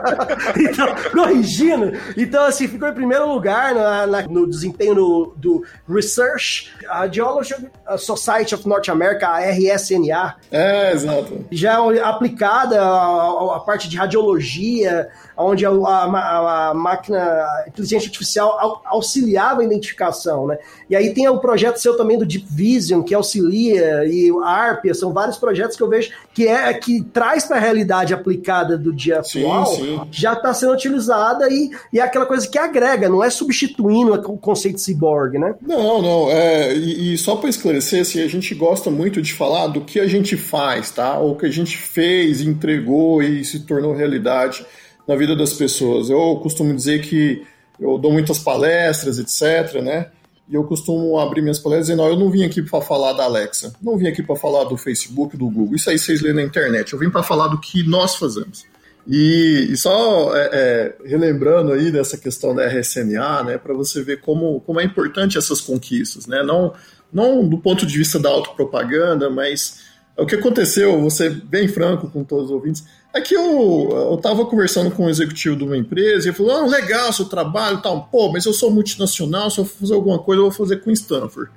então, 0.58 0.86
corrigindo. 1.12 1.92
Então, 2.16 2.44
assim, 2.44 2.66
ficou 2.66 2.88
em 2.88 2.94
primeiro 2.94 3.30
lugar 3.30 3.74
na, 3.74 4.06
na, 4.06 4.22
no 4.22 4.48
desempenho 4.48 4.94
do, 4.94 5.34
do, 5.36 5.64
Research, 5.86 6.72
a 6.88 7.06
Geological 7.06 7.68
Society 7.98 8.54
of 8.54 8.66
North 8.66 8.88
America, 8.88 9.28
a 9.28 9.40
RSNA. 9.50 10.36
É, 10.50 10.92
exato. 10.92 11.44
Já 11.50 11.78
aplicada 12.08 12.80
a, 12.80 13.56
a 13.56 13.60
parte 13.60 13.86
de 13.86 13.98
radiologia, 13.98 15.10
onde 15.36 15.66
a, 15.66 15.70
a, 15.70 16.70
a 16.70 16.74
máquina, 16.74 17.18
a 17.18 17.64
inteligência 17.68 18.06
artificial 18.06 18.82
auxiliava 18.86 19.60
a 19.60 19.64
identificação, 19.64 20.46
né? 20.46 20.58
E 20.88 20.96
aí 20.96 21.12
tem 21.12 21.28
o 21.28 21.38
projeto 21.38 21.76
seu 21.76 21.98
também 21.98 22.18
do 22.18 22.24
Deep 22.24 22.46
Vision, 22.48 23.02
que 23.02 23.14
auxilia, 23.14 24.06
e 24.06 24.32
o 24.32 24.42
ARP, 24.42 24.86
são 24.94 25.12
vários 25.12 25.36
projetos 25.36 25.49
que 25.76 25.82
eu 25.82 25.88
vejo 25.88 26.10
que 26.34 26.46
é 26.46 26.72
que 26.74 27.02
traz 27.02 27.44
para 27.44 27.56
a 27.56 27.60
realidade 27.60 28.14
aplicada 28.14 28.76
do 28.76 28.92
dia 28.92 29.22
sim, 29.22 29.40
atual, 29.40 29.66
sim. 29.66 30.00
já 30.10 30.32
está 30.32 30.52
sendo 30.54 30.72
utilizada 30.72 31.48
e, 31.50 31.70
e 31.92 31.98
é 31.98 32.02
aquela 32.02 32.26
coisa 32.26 32.48
que 32.48 32.58
agrega, 32.58 33.08
não 33.08 33.22
é 33.22 33.30
substituindo 33.30 34.12
o 34.14 34.38
conceito 34.38 34.76
de 34.76 34.82
cyborg, 34.82 35.38
né? 35.38 35.54
Não, 35.60 36.00
não, 36.00 36.30
é, 36.30 36.74
e, 36.74 37.14
e 37.14 37.18
só 37.18 37.36
para 37.36 37.50
esclarecer, 37.50 38.02
assim, 38.02 38.22
a 38.22 38.28
gente 38.28 38.54
gosta 38.54 38.90
muito 38.90 39.20
de 39.20 39.32
falar 39.32 39.68
do 39.68 39.80
que 39.80 39.98
a 40.00 40.06
gente 40.06 40.36
faz, 40.36 40.90
tá? 40.90 41.18
Ou 41.18 41.36
que 41.36 41.46
a 41.46 41.50
gente 41.50 41.76
fez, 41.76 42.40
entregou 42.40 43.22
e 43.22 43.44
se 43.44 43.60
tornou 43.60 43.94
realidade 43.94 44.64
na 45.06 45.16
vida 45.16 45.34
das 45.34 45.52
pessoas. 45.52 46.08
Eu 46.08 46.36
costumo 46.42 46.74
dizer 46.74 47.02
que 47.02 47.42
eu 47.78 47.98
dou 47.98 48.12
muitas 48.12 48.38
palestras, 48.38 49.18
etc, 49.18 49.80
né? 49.82 50.06
E 50.50 50.54
eu 50.56 50.64
costumo 50.64 51.16
abrir 51.16 51.42
minhas 51.42 51.60
palestras 51.60 51.86
dizendo: 51.86 52.02
eu 52.02 52.18
não 52.18 52.28
vim 52.28 52.42
aqui 52.42 52.60
para 52.60 52.80
falar 52.80 53.12
da 53.12 53.22
Alexa, 53.22 53.72
não 53.80 53.96
vim 53.96 54.08
aqui 54.08 54.20
para 54.20 54.34
falar 54.34 54.64
do 54.64 54.76
Facebook, 54.76 55.36
do 55.36 55.48
Google. 55.48 55.76
Isso 55.76 55.88
aí 55.88 55.96
vocês 55.96 56.20
lêem 56.20 56.34
na 56.34 56.42
internet. 56.42 56.92
Eu 56.92 56.98
vim 56.98 57.08
para 57.08 57.22
falar 57.22 57.46
do 57.46 57.60
que 57.60 57.84
nós 57.84 58.16
fazemos. 58.16 58.66
E, 59.06 59.68
e 59.70 59.76
só 59.76 60.36
é, 60.36 60.50
é, 60.52 60.96
relembrando 61.08 61.72
aí 61.72 61.92
dessa 61.92 62.18
questão 62.18 62.54
da 62.54 62.66
RSNA, 62.66 63.44
né, 63.44 63.58
para 63.58 63.72
você 63.72 64.02
ver 64.02 64.20
como, 64.20 64.60
como 64.60 64.80
é 64.80 64.84
importante 64.84 65.38
essas 65.38 65.60
conquistas, 65.60 66.26
né? 66.26 66.42
Não, 66.42 66.74
não 67.12 67.48
do 67.48 67.58
ponto 67.58 67.86
de 67.86 67.96
vista 67.96 68.18
da 68.18 68.28
autopropaganda, 68.28 69.30
mas 69.30 69.78
o 70.16 70.26
que 70.26 70.34
aconteceu, 70.34 71.00
vou 71.00 71.10
ser 71.10 71.30
bem 71.30 71.68
franco 71.68 72.10
com 72.10 72.24
todos 72.24 72.46
os 72.46 72.50
ouvintes, 72.50 72.84
é 73.12 73.20
que 73.20 73.34
eu, 73.34 73.88
eu 74.10 74.16
tava 74.18 74.46
conversando 74.46 74.90
com 74.90 75.06
um 75.06 75.08
executivo 75.08 75.56
de 75.56 75.64
uma 75.64 75.76
empresa 75.76 76.26
e 76.26 76.30
ele 76.30 76.36
falou: 76.36 76.52
ah, 76.52 76.66
legal 76.66 77.12
seu 77.12 77.24
trabalho 77.24 77.82
tal. 77.82 78.04
Pô, 78.04 78.30
mas 78.32 78.44
eu 78.44 78.52
sou 78.52 78.70
multinacional, 78.70 79.50
se 79.50 79.58
eu 79.58 79.64
fazer 79.64 79.94
alguma 79.94 80.18
coisa, 80.18 80.40
eu 80.40 80.50
vou 80.50 80.52
fazer 80.52 80.76
com 80.78 80.90
Stanford. 80.90 81.50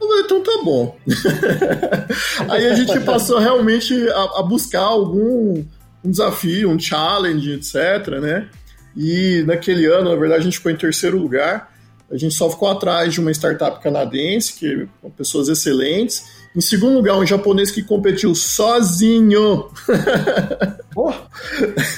Eu 0.00 0.06
falei, 0.06 0.22
então 0.22 0.42
tá 0.42 0.62
bom. 0.62 0.96
Aí 2.48 2.68
a 2.68 2.74
gente 2.74 3.00
passou 3.00 3.38
realmente 3.38 3.94
a, 4.10 4.38
a, 4.38 4.42
buscar 4.42 4.82
algum 4.82 5.64
um 6.04 6.10
desafio, 6.10 6.70
um 6.70 6.78
challenge, 6.78 7.52
etc, 7.52 8.20
né? 8.20 8.48
E 8.96 9.42
naquele 9.46 9.86
ano, 9.86 10.10
na 10.10 10.16
verdade, 10.16 10.42
a 10.42 10.44
gente 10.44 10.58
ficou 10.58 10.70
em 10.70 10.76
terceiro 10.76 11.18
lugar. 11.18 11.72
A 12.10 12.16
gente 12.16 12.34
só 12.34 12.48
ficou 12.48 12.68
atrás 12.68 13.12
de 13.12 13.20
uma 13.20 13.30
startup 13.32 13.82
canadense, 13.82 14.54
que 14.54 14.88
com 15.02 15.10
pessoas 15.10 15.48
excelentes, 15.48 16.24
em 16.56 16.60
segundo 16.60 16.94
lugar, 16.94 17.16
um 17.16 17.26
japonês 17.26 17.70
que 17.70 17.82
competiu 17.82 18.34
sozinho. 18.34 19.68
Oh, 21.00 21.12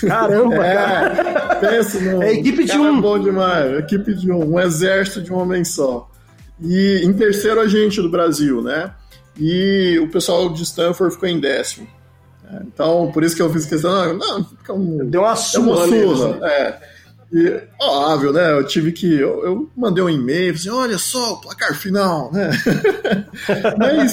caramba, 0.07 0.57
é, 0.57 0.75
cara. 0.75 1.57
Pensa 1.57 1.99
no. 2.01 2.23
É 2.23 2.35
equipe 2.35 2.65
de 2.65 2.77
um. 2.77 3.01
bom 3.01 3.19
demais. 3.19 3.79
Equipe 3.79 4.13
de 4.13 4.31
um. 4.31 4.57
Um 4.57 4.61
exército 4.61 5.23
de 5.23 5.33
um 5.33 5.39
homem 5.39 5.65
só. 5.65 6.07
E 6.61 7.01
em 7.03 7.11
terceiro, 7.15 7.61
a 7.61 7.67
gente 7.67 8.03
do 8.03 8.11
Brasil, 8.11 8.61
né? 8.61 8.93
E 9.39 9.99
o 10.03 10.09
pessoal 10.11 10.51
de 10.51 10.65
Stanford 10.65 11.15
ficou 11.15 11.31
em 11.31 11.41
décimo. 11.41 11.89
Então, 12.67 13.11
por 13.11 13.25
isso 13.25 13.35
que 13.35 13.41
eu 13.41 13.51
fiz 13.51 13.65
questão. 13.65 14.13
Não, 14.13 14.47
não 14.69 15.07
Deu 15.07 15.23
uma 15.23 15.35
surra. 15.35 15.87
Deu 15.87 16.09
uma 16.09 16.17
surra. 16.17 16.47
É. 16.47 16.79
E, 17.33 17.63
óbvio, 17.79 18.33
né? 18.33 18.53
Eu 18.53 18.67
tive 18.67 18.91
que. 18.91 19.07
Eu, 19.07 19.45
eu 19.45 19.71
mandei 19.77 20.03
um 20.03 20.11
e-mail, 20.11 20.53
assim, 20.53 20.69
olha 20.69 20.99
só, 20.99 21.35
o 21.35 21.41
placar 21.41 21.75
final, 21.75 22.33
né? 22.33 22.51
mas, 23.79 24.13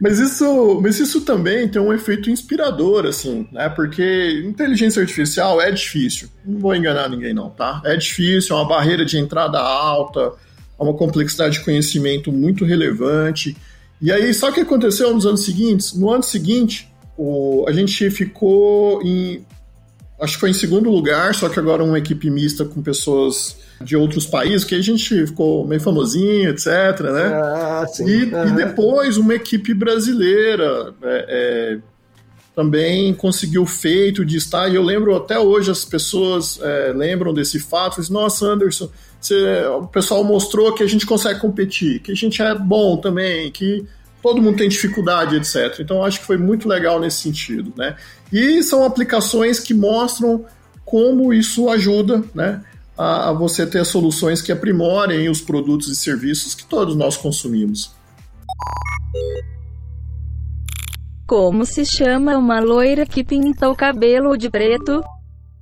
mas, 0.00 0.18
isso, 0.20 0.80
mas 0.80 1.00
isso 1.00 1.22
também 1.22 1.68
tem 1.68 1.82
um 1.82 1.92
efeito 1.92 2.30
inspirador, 2.30 3.06
assim, 3.06 3.48
né? 3.50 3.68
Porque 3.68 4.42
inteligência 4.46 5.02
artificial 5.02 5.60
é 5.60 5.72
difícil. 5.72 6.28
Não 6.44 6.60
vou 6.60 6.76
enganar 6.76 7.08
ninguém, 7.08 7.34
não, 7.34 7.50
tá? 7.50 7.82
É 7.84 7.96
difícil, 7.96 8.54
é 8.54 8.60
uma 8.60 8.68
barreira 8.68 9.04
de 9.04 9.18
entrada 9.18 9.58
alta, 9.58 10.32
é 10.78 10.82
uma 10.82 10.94
complexidade 10.94 11.58
de 11.58 11.64
conhecimento 11.64 12.30
muito 12.30 12.64
relevante. 12.64 13.56
E 14.00 14.12
aí, 14.12 14.32
só 14.32 14.52
que 14.52 14.60
aconteceu 14.60 15.12
nos 15.12 15.26
anos 15.26 15.44
seguintes? 15.44 15.92
No 15.92 16.10
ano 16.10 16.22
seguinte, 16.22 16.88
o, 17.16 17.64
a 17.66 17.72
gente 17.72 18.10
ficou 18.10 19.02
em 19.02 19.44
acho 20.20 20.34
que 20.34 20.40
foi 20.40 20.50
em 20.50 20.54
segundo 20.54 20.90
lugar, 20.90 21.34
só 21.34 21.48
que 21.48 21.58
agora 21.58 21.82
uma 21.82 21.98
equipe 21.98 22.30
mista 22.30 22.64
com 22.64 22.82
pessoas 22.82 23.56
de 23.80 23.96
outros 23.96 24.26
países, 24.26 24.64
que 24.64 24.74
a 24.74 24.80
gente 24.80 25.26
ficou 25.26 25.66
meio 25.66 25.80
famosinho, 25.80 26.50
etc, 26.50 26.66
né? 27.12 27.32
Ah, 27.34 27.86
sim. 27.86 28.06
E, 28.06 28.22
e 28.22 28.50
depois 28.56 29.16
uma 29.16 29.34
equipe 29.34 29.74
brasileira 29.74 30.94
é, 31.02 31.26
é, 31.28 31.78
também 32.54 33.12
conseguiu 33.12 33.62
o 33.62 33.66
feito 33.66 34.24
de 34.24 34.36
estar, 34.36 34.68
e 34.68 34.76
eu 34.76 34.82
lembro 34.82 35.14
até 35.16 35.38
hoje 35.38 35.70
as 35.70 35.84
pessoas 35.84 36.60
é, 36.62 36.92
lembram 36.94 37.34
desse 37.34 37.58
fato, 37.58 38.00
dizem, 38.00 38.14
nossa, 38.14 38.46
Anderson, 38.46 38.88
você, 39.20 39.64
o 39.66 39.86
pessoal 39.86 40.22
mostrou 40.22 40.72
que 40.72 40.82
a 40.82 40.86
gente 40.86 41.04
consegue 41.04 41.40
competir, 41.40 42.00
que 42.00 42.12
a 42.12 42.14
gente 42.14 42.40
é 42.40 42.54
bom 42.54 42.96
também, 42.96 43.50
que 43.50 43.84
todo 44.24 44.40
mundo 44.40 44.56
tem 44.56 44.70
dificuldade, 44.70 45.36
etc. 45.36 45.80
Então 45.80 46.02
acho 46.02 46.20
que 46.20 46.24
foi 46.24 46.38
muito 46.38 46.66
legal 46.66 46.98
nesse 46.98 47.18
sentido, 47.18 47.74
né? 47.76 47.94
E 48.32 48.62
são 48.62 48.82
aplicações 48.82 49.60
que 49.60 49.74
mostram 49.74 50.46
como 50.82 51.30
isso 51.30 51.68
ajuda, 51.68 52.24
né? 52.34 52.64
A, 52.96 53.28
a 53.28 53.32
você 53.34 53.66
ter 53.66 53.84
soluções 53.84 54.40
que 54.40 54.50
aprimorem 54.50 55.28
os 55.28 55.42
produtos 55.42 55.88
e 55.88 55.94
serviços 55.94 56.54
que 56.54 56.64
todos 56.64 56.96
nós 56.96 57.18
consumimos. 57.18 57.92
Como 61.26 61.66
se 61.66 61.84
chama 61.84 62.38
uma 62.38 62.60
loira 62.60 63.04
que 63.04 63.22
pinta 63.22 63.68
o 63.68 63.76
cabelo 63.76 64.38
de 64.38 64.48
preto? 64.48 65.04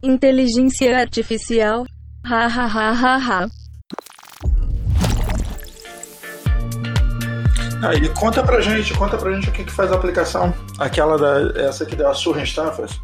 Inteligência 0.00 0.96
artificial. 0.96 1.84
Ha 2.24 2.46
ha 2.46 2.66
ha 2.66 2.90
ha 2.92 3.16
ha. 3.16 3.61
Aí, 7.82 8.08
conta 8.10 8.42
pra 8.44 8.60
gente, 8.60 8.94
conta 8.94 9.18
pra 9.18 9.32
gente 9.32 9.48
o 9.48 9.52
que, 9.52 9.64
que 9.64 9.72
faz 9.72 9.90
a 9.90 9.96
aplicação. 9.96 10.54
Aquela 10.78 11.18
da. 11.18 11.60
Essa 11.60 11.84
que 11.84 11.96
deu 11.96 12.08
a 12.08 12.14
surra 12.14 12.40
em 12.40 12.44
Stanford. 12.44 13.00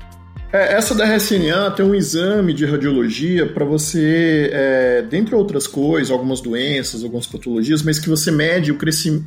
É, 0.52 0.74
essa 0.74 0.94
da 0.94 1.04
RSNA 1.04 1.72
tem 1.72 1.84
um 1.84 1.94
exame 1.94 2.54
de 2.54 2.64
radiologia 2.64 3.46
para 3.46 3.66
você, 3.66 4.48
é, 4.50 5.02
dentre 5.02 5.34
outras 5.34 5.66
coisas, 5.66 6.10
algumas 6.10 6.40
doenças, 6.40 7.04
algumas 7.04 7.26
patologias, 7.26 7.82
mas 7.82 7.98
que 7.98 8.08
você 8.08 8.30
mede 8.30 8.72
o 8.72 8.78
crescimento, 8.78 9.26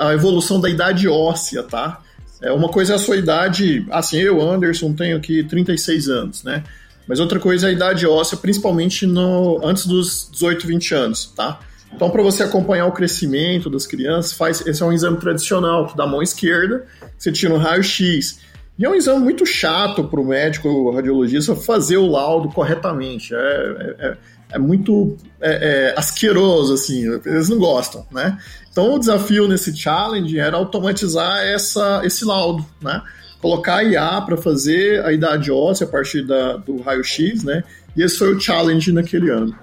a 0.00 0.14
evolução 0.14 0.58
da 0.58 0.70
idade 0.70 1.06
óssea, 1.06 1.62
tá? 1.62 2.00
É, 2.40 2.50
uma 2.52 2.70
coisa 2.70 2.94
é 2.94 2.96
a 2.96 2.98
sua 2.98 3.16
idade, 3.16 3.86
assim, 3.90 4.16
eu, 4.16 4.40
Anderson, 4.40 4.94
tenho 4.94 5.18
aqui 5.18 5.44
36 5.44 6.08
anos, 6.08 6.42
né? 6.42 6.64
Mas 7.06 7.20
outra 7.20 7.38
coisa 7.38 7.66
é 7.66 7.70
a 7.70 7.72
idade 7.72 8.06
óssea, 8.06 8.38
principalmente 8.38 9.04
no, 9.04 9.60
antes 9.62 9.84
dos 9.84 10.30
18, 10.32 10.66
20 10.66 10.94
anos, 10.94 11.26
tá? 11.36 11.60
Então, 11.94 12.10
para 12.10 12.22
você 12.22 12.42
acompanhar 12.42 12.86
o 12.86 12.92
crescimento 12.92 13.68
das 13.68 13.86
crianças, 13.86 14.32
faz 14.32 14.66
esse 14.66 14.82
é 14.82 14.86
um 14.86 14.92
exame 14.92 15.18
tradicional 15.18 15.92
da 15.94 16.06
mão 16.06 16.22
esquerda, 16.22 16.86
você 17.18 17.30
tira 17.30 17.52
um 17.52 17.58
raio-x. 17.58 18.38
E 18.78 18.84
é 18.84 18.88
um 18.88 18.94
exame 18.94 19.22
muito 19.22 19.44
chato 19.44 20.04
para 20.04 20.18
o 20.18 20.24
médico 20.24 20.90
radiologista 20.90 21.54
fazer 21.54 21.98
o 21.98 22.06
laudo 22.06 22.48
corretamente. 22.48 23.34
É, 23.34 23.38
é, 23.38 24.06
é, 24.06 24.16
é 24.52 24.58
muito 24.58 25.16
é, 25.40 25.90
é, 25.90 25.98
asqueroso, 25.98 26.72
assim, 26.72 27.04
eles 27.26 27.50
não 27.50 27.58
gostam, 27.58 28.06
né? 28.10 28.38
Então, 28.70 28.94
o 28.94 28.98
desafio 28.98 29.46
nesse 29.46 29.76
challenge 29.76 30.38
era 30.38 30.56
automatizar 30.56 31.44
essa, 31.44 32.00
esse 32.04 32.24
laudo, 32.24 32.64
né? 32.80 33.02
Colocar 33.42 33.82
IA 33.82 34.20
para 34.22 34.36
fazer 34.36 35.04
a 35.04 35.12
idade 35.12 35.50
óssea 35.50 35.86
a 35.86 35.90
partir 35.90 36.26
da, 36.26 36.56
do 36.56 36.80
raio-x, 36.80 37.42
né? 37.42 37.64
E 37.96 38.02
esse 38.02 38.16
foi 38.16 38.34
o 38.34 38.40
challenge 38.40 38.92
naquele 38.92 39.30
ano. 39.30 39.54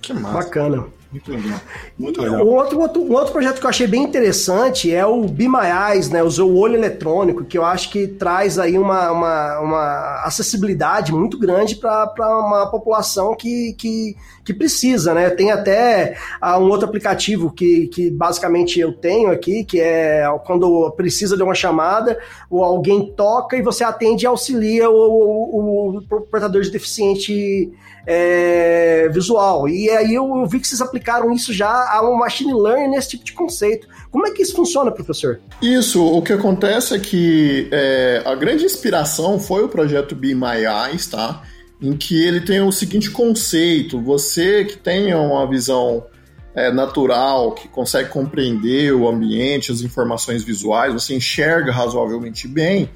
Que 0.00 0.12
massa. 0.12 0.44
Bacana. 0.44 0.99
Muito 1.12 1.32
legal. 1.32 1.60
Muito 1.98 2.22
legal. 2.22 2.46
Um 2.46 2.50
outro, 2.50 2.78
outro, 2.78 3.02
um 3.02 3.12
outro 3.12 3.32
projeto 3.32 3.58
que 3.58 3.66
eu 3.66 3.70
achei 3.70 3.86
bem 3.86 4.04
interessante 4.04 4.94
é 4.94 5.04
o 5.04 5.26
Eyes, 5.26 6.08
né? 6.08 6.22
O 6.22 6.56
olho 6.56 6.76
eletrônico, 6.76 7.44
que 7.44 7.58
eu 7.58 7.64
acho 7.64 7.90
que 7.90 8.06
traz 8.06 8.60
aí 8.60 8.78
uma, 8.78 9.10
uma, 9.10 9.60
uma 9.60 10.22
acessibilidade 10.24 11.12
muito 11.12 11.36
grande 11.36 11.74
para 11.74 12.38
uma 12.38 12.70
população 12.70 13.34
que, 13.34 13.74
que, 13.76 14.16
que 14.44 14.54
precisa, 14.54 15.12
né? 15.12 15.30
Tem 15.30 15.50
até 15.50 16.16
uh, 16.40 16.58
um 16.58 16.70
outro 16.70 16.86
aplicativo 16.86 17.50
que, 17.50 17.88
que 17.88 18.08
basicamente 18.08 18.78
eu 18.78 18.92
tenho 18.92 19.32
aqui, 19.32 19.64
que 19.64 19.80
é 19.80 20.24
quando 20.46 20.92
precisa 20.92 21.36
de 21.36 21.42
uma 21.42 21.54
chamada, 21.54 22.20
ou 22.48 22.62
alguém 22.62 23.12
toca 23.16 23.56
e 23.56 23.62
você 23.62 23.82
atende 23.82 24.24
e 24.24 24.28
auxilia 24.28 24.88
o, 24.88 24.94
o, 24.94 25.98
o 25.98 26.02
portador 26.02 26.62
de 26.62 26.70
deficiente 26.70 27.72
é, 28.06 29.08
visual. 29.12 29.68
E 29.68 29.90
aí 29.90 30.14
eu, 30.14 30.46
vi 30.46 30.60
que 30.60 30.66
vocês 30.66 30.80
aplicaram 30.80 31.32
isso 31.32 31.52
já 31.52 31.70
a 31.70 32.08
um 32.08 32.16
machine 32.16 32.52
learning 32.52 32.88
nesse 32.88 33.10
tipo 33.10 33.24
de 33.24 33.32
conceito. 33.32 33.86
Como 34.10 34.26
é 34.26 34.30
que 34.30 34.42
isso 34.42 34.54
funciona, 34.54 34.90
professor? 34.90 35.40
Isso, 35.62 36.04
o 36.04 36.22
que 36.22 36.32
acontece 36.32 36.94
é 36.94 36.98
que 36.98 37.68
é, 37.70 38.22
a 38.24 38.34
grande 38.34 38.64
inspiração 38.64 39.38
foi 39.38 39.62
o 39.62 39.68
projeto 39.68 40.14
Be 40.14 40.34
My 40.34 40.64
Eyes, 40.66 41.06
tá? 41.06 41.42
em 41.80 41.96
que 41.96 42.22
ele 42.22 42.40
tem 42.40 42.60
o 42.60 42.70
seguinte 42.70 43.10
conceito: 43.10 44.00
você 44.00 44.64
que 44.64 44.76
tenha 44.76 45.18
uma 45.18 45.48
visão 45.48 46.04
é, 46.54 46.70
natural, 46.70 47.52
que 47.52 47.68
consegue 47.68 48.10
compreender 48.10 48.92
o 48.92 49.08
ambiente, 49.08 49.72
as 49.72 49.80
informações 49.80 50.42
visuais, 50.42 50.92
você 50.92 51.14
enxerga 51.14 51.72
razoavelmente 51.72 52.46
bem, 52.46 52.90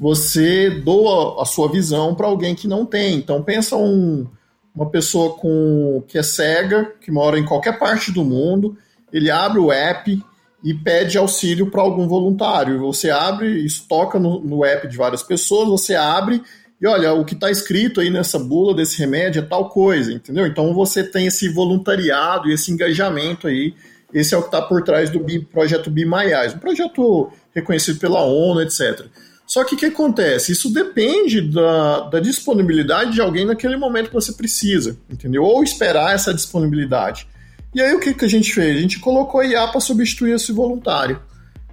você 0.00 0.70
doa 0.70 1.42
a 1.42 1.44
sua 1.44 1.70
visão 1.70 2.14
para 2.14 2.26
alguém 2.26 2.54
que 2.54 2.66
não 2.66 2.86
tem. 2.86 3.16
Então 3.16 3.42
pensa 3.42 3.76
um, 3.76 4.26
uma 4.74 4.88
pessoa 4.88 5.34
com 5.34 6.02
que 6.08 6.16
é 6.16 6.22
cega, 6.22 6.90
que 7.02 7.12
mora 7.12 7.38
em 7.38 7.44
qualquer 7.44 7.78
parte 7.78 8.10
do 8.10 8.24
mundo, 8.24 8.78
ele 9.12 9.30
abre 9.30 9.58
o 9.58 9.70
app 9.70 10.24
e 10.64 10.72
pede 10.72 11.18
auxílio 11.18 11.70
para 11.70 11.82
algum 11.82 12.08
voluntário. 12.08 12.80
Você 12.80 13.10
abre, 13.10 13.62
isso 13.62 13.84
toca 13.86 14.18
no, 14.18 14.40
no 14.40 14.64
app 14.64 14.88
de 14.88 14.96
várias 14.96 15.22
pessoas, 15.22 15.68
você 15.68 15.94
abre 15.94 16.42
e 16.80 16.86
olha, 16.86 17.12
o 17.12 17.26
que 17.26 17.34
está 17.34 17.50
escrito 17.50 18.00
aí 18.00 18.08
nessa 18.08 18.38
bula 18.38 18.74
desse 18.74 18.98
remédio 18.98 19.40
é 19.40 19.44
tal 19.44 19.68
coisa, 19.68 20.10
entendeu? 20.10 20.46
Então 20.46 20.72
você 20.72 21.04
tem 21.04 21.26
esse 21.26 21.46
voluntariado 21.50 22.48
e 22.48 22.54
esse 22.54 22.72
engajamento 22.72 23.46
aí. 23.46 23.74
Esse 24.14 24.34
é 24.34 24.38
o 24.38 24.40
que 24.40 24.48
está 24.48 24.62
por 24.62 24.82
trás 24.82 25.10
do 25.10 25.20
projeto 25.52 25.90
Be 25.90 26.06
My 26.06 26.32
Eyes, 26.32 26.54
um 26.54 26.58
projeto 26.58 27.30
reconhecido 27.54 28.00
pela 28.00 28.22
ONU, 28.22 28.62
etc. 28.62 29.06
Só 29.50 29.64
que 29.64 29.74
o 29.74 29.76
que 29.76 29.86
acontece? 29.86 30.52
Isso 30.52 30.72
depende 30.72 31.40
da, 31.40 32.02
da 32.02 32.20
disponibilidade 32.20 33.10
de 33.10 33.20
alguém 33.20 33.44
naquele 33.44 33.76
momento 33.76 34.06
que 34.06 34.14
você 34.14 34.32
precisa, 34.32 34.96
entendeu? 35.10 35.42
Ou 35.42 35.64
esperar 35.64 36.14
essa 36.14 36.32
disponibilidade. 36.32 37.26
E 37.74 37.80
aí 37.80 37.92
o 37.92 37.98
que, 37.98 38.14
que 38.14 38.24
a 38.24 38.28
gente 38.28 38.54
fez? 38.54 38.76
A 38.76 38.80
gente 38.80 39.00
colocou 39.00 39.40
a 39.40 39.44
IA 39.44 39.66
para 39.66 39.80
substituir 39.80 40.36
esse 40.36 40.52
voluntário. 40.52 41.20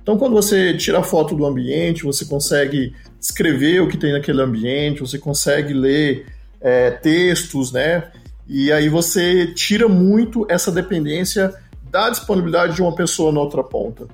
Então, 0.02 0.18
quando 0.18 0.34
você 0.34 0.76
tira 0.76 1.04
foto 1.04 1.36
do 1.36 1.46
ambiente, 1.46 2.04
você 2.04 2.26
consegue 2.26 2.96
escrever 3.22 3.80
o 3.80 3.88
que 3.88 3.96
tem 3.96 4.12
naquele 4.12 4.42
ambiente, 4.42 5.02
você 5.02 5.20
consegue 5.20 5.72
ler 5.72 6.26
é, 6.60 6.90
textos, 6.90 7.72
né? 7.72 8.10
E 8.48 8.72
aí 8.72 8.90
você 8.90 9.54
tira 9.54 9.88
muito 9.88 10.48
essa 10.50 10.72
dependência 10.72 11.54
da 11.92 12.10
disponibilidade 12.10 12.74
de 12.74 12.82
uma 12.82 12.96
pessoa 12.96 13.32
na 13.32 13.40
outra 13.40 13.64
ponta. 13.64 14.08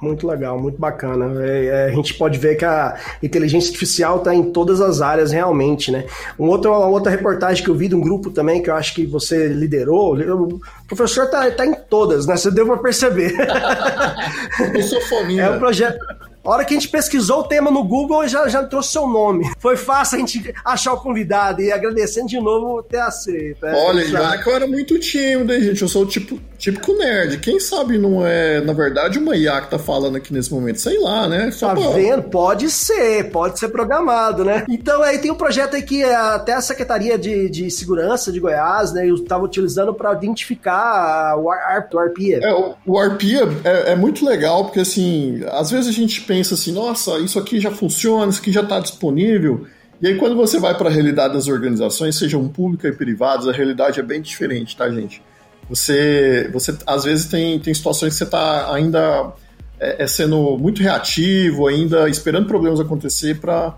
Muito 0.00 0.26
legal, 0.26 0.60
muito 0.60 0.78
bacana. 0.78 1.42
É, 1.42 1.66
é, 1.66 1.84
a 1.86 1.90
gente 1.90 2.14
pode 2.14 2.38
ver 2.38 2.56
que 2.56 2.64
a 2.66 2.98
inteligência 3.22 3.68
artificial 3.68 4.18
está 4.18 4.34
em 4.34 4.52
todas 4.52 4.80
as 4.82 5.00
áreas 5.00 5.32
realmente, 5.32 5.90
né? 5.90 6.04
Um 6.38 6.48
outro, 6.48 6.70
uma 6.70 6.86
outra 6.86 7.10
reportagem 7.10 7.64
que 7.64 7.70
eu 7.70 7.74
vi 7.74 7.88
de 7.88 7.94
um 7.94 8.00
grupo 8.00 8.30
também 8.30 8.62
que 8.62 8.68
eu 8.68 8.74
acho 8.74 8.94
que 8.94 9.06
você 9.06 9.48
liderou, 9.48 10.14
o 10.14 10.60
professor 10.86 11.24
está 11.24 11.50
tá 11.50 11.64
em 11.64 11.74
todas, 11.74 12.26
né? 12.26 12.36
Você 12.36 12.50
deu 12.50 12.66
para 12.66 12.76
perceber. 12.76 13.34
eu 14.74 14.82
sou 14.82 15.00
fominha. 15.00 15.44
É 15.44 15.50
um 15.50 15.58
projeto. 15.58 15.98
A 16.46 16.50
hora 16.50 16.64
que 16.64 16.74
a 16.74 16.78
gente 16.78 16.88
pesquisou 16.88 17.40
o 17.40 17.42
tema 17.42 17.72
no 17.72 17.82
Google, 17.82 18.26
já, 18.28 18.46
já 18.46 18.62
trouxe 18.62 18.92
seu 18.92 19.08
nome. 19.08 19.50
Foi 19.58 19.76
fácil 19.76 20.16
a 20.16 20.20
gente 20.20 20.54
achar 20.64 20.92
o 20.92 21.00
convidado 21.00 21.60
e 21.60 21.72
agradecendo 21.72 22.28
de 22.28 22.38
novo 22.40 22.84
ter 22.84 23.00
aceito. 23.00 23.66
É, 23.66 23.74
olha, 23.74 24.06
já 24.06 24.38
que 24.38 24.48
eu 24.48 24.54
era 24.54 24.66
muito 24.66 24.96
tímido, 25.00 25.52
hein, 25.52 25.60
gente? 25.60 25.82
Eu 25.82 25.88
sou 25.88 26.04
o 26.04 26.06
tipo, 26.06 26.40
típico 26.56 26.92
nerd. 26.92 27.38
Quem 27.38 27.58
sabe 27.58 27.98
não 27.98 28.24
é, 28.24 28.60
na 28.60 28.72
verdade, 28.72 29.18
uma 29.18 29.36
IA 29.36 29.60
que 29.60 29.70
tá 29.70 29.78
falando 29.78 30.16
aqui 30.16 30.32
nesse 30.32 30.52
momento? 30.52 30.80
Sei 30.80 30.96
lá, 31.00 31.28
né? 31.28 31.50
Só 31.50 31.74
tá 31.74 31.74
pra... 31.74 31.90
vendo? 31.90 32.22
Pode 32.22 32.70
ser, 32.70 33.28
pode 33.30 33.58
ser 33.58 33.68
programado, 33.70 34.44
né? 34.44 34.64
Então 34.70 35.02
aí 35.02 35.18
tem 35.18 35.32
um 35.32 35.36
projeto 35.36 35.74
aí 35.74 35.82
que 35.82 36.04
até 36.04 36.52
a 36.52 36.60
Secretaria 36.60 37.18
de, 37.18 37.48
de 37.48 37.68
Segurança 37.72 38.30
de 38.30 38.38
Goiás, 38.38 38.92
né, 38.92 39.08
eu 39.08 39.16
estava 39.16 39.42
utilizando 39.42 39.92
para 39.92 40.12
identificar 40.12 41.36
o, 41.36 41.50
ARP, 41.50 41.92
o 41.92 41.98
ARPIA. 41.98 42.38
É, 42.40 42.52
o, 42.54 42.74
o 42.86 42.98
ARPIA 42.98 43.48
é, 43.64 43.92
é 43.92 43.96
muito 43.96 44.24
legal, 44.24 44.64
porque 44.64 44.78
assim, 44.78 45.42
às 45.50 45.72
vezes 45.72 45.88
a 45.88 45.92
gente 45.92 46.20
pensa 46.20 46.35
pensa 46.36 46.54
assim, 46.54 46.70
nossa, 46.70 47.18
isso 47.18 47.38
aqui 47.38 47.58
já 47.58 47.70
funciona, 47.70 48.30
isso 48.30 48.40
aqui 48.40 48.52
já 48.52 48.60
está 48.60 48.78
disponível. 48.78 49.66
E 50.02 50.06
aí 50.06 50.16
quando 50.16 50.36
você 50.36 50.60
vai 50.60 50.76
para 50.76 50.90
a 50.90 50.92
realidade 50.92 51.32
das 51.32 51.48
organizações, 51.48 52.14
sejam 52.16 52.46
públicas 52.46 52.94
e 52.94 52.96
privadas, 52.96 53.48
a 53.48 53.52
realidade 53.52 53.98
é 53.98 54.02
bem 54.02 54.20
diferente, 54.20 54.76
tá, 54.76 54.90
gente? 54.90 55.22
Você, 55.70 56.50
você 56.52 56.76
às 56.86 57.04
vezes 57.04 57.24
tem, 57.24 57.58
tem 57.58 57.72
situações 57.72 58.12
que 58.12 58.18
você 58.18 58.24
está 58.24 58.70
ainda 58.72 59.32
é, 59.80 60.04
é, 60.04 60.06
sendo 60.06 60.58
muito 60.58 60.82
reativo, 60.82 61.66
ainda 61.66 62.06
esperando 62.06 62.46
problemas 62.46 62.80
acontecer 62.80 63.40
para 63.40 63.74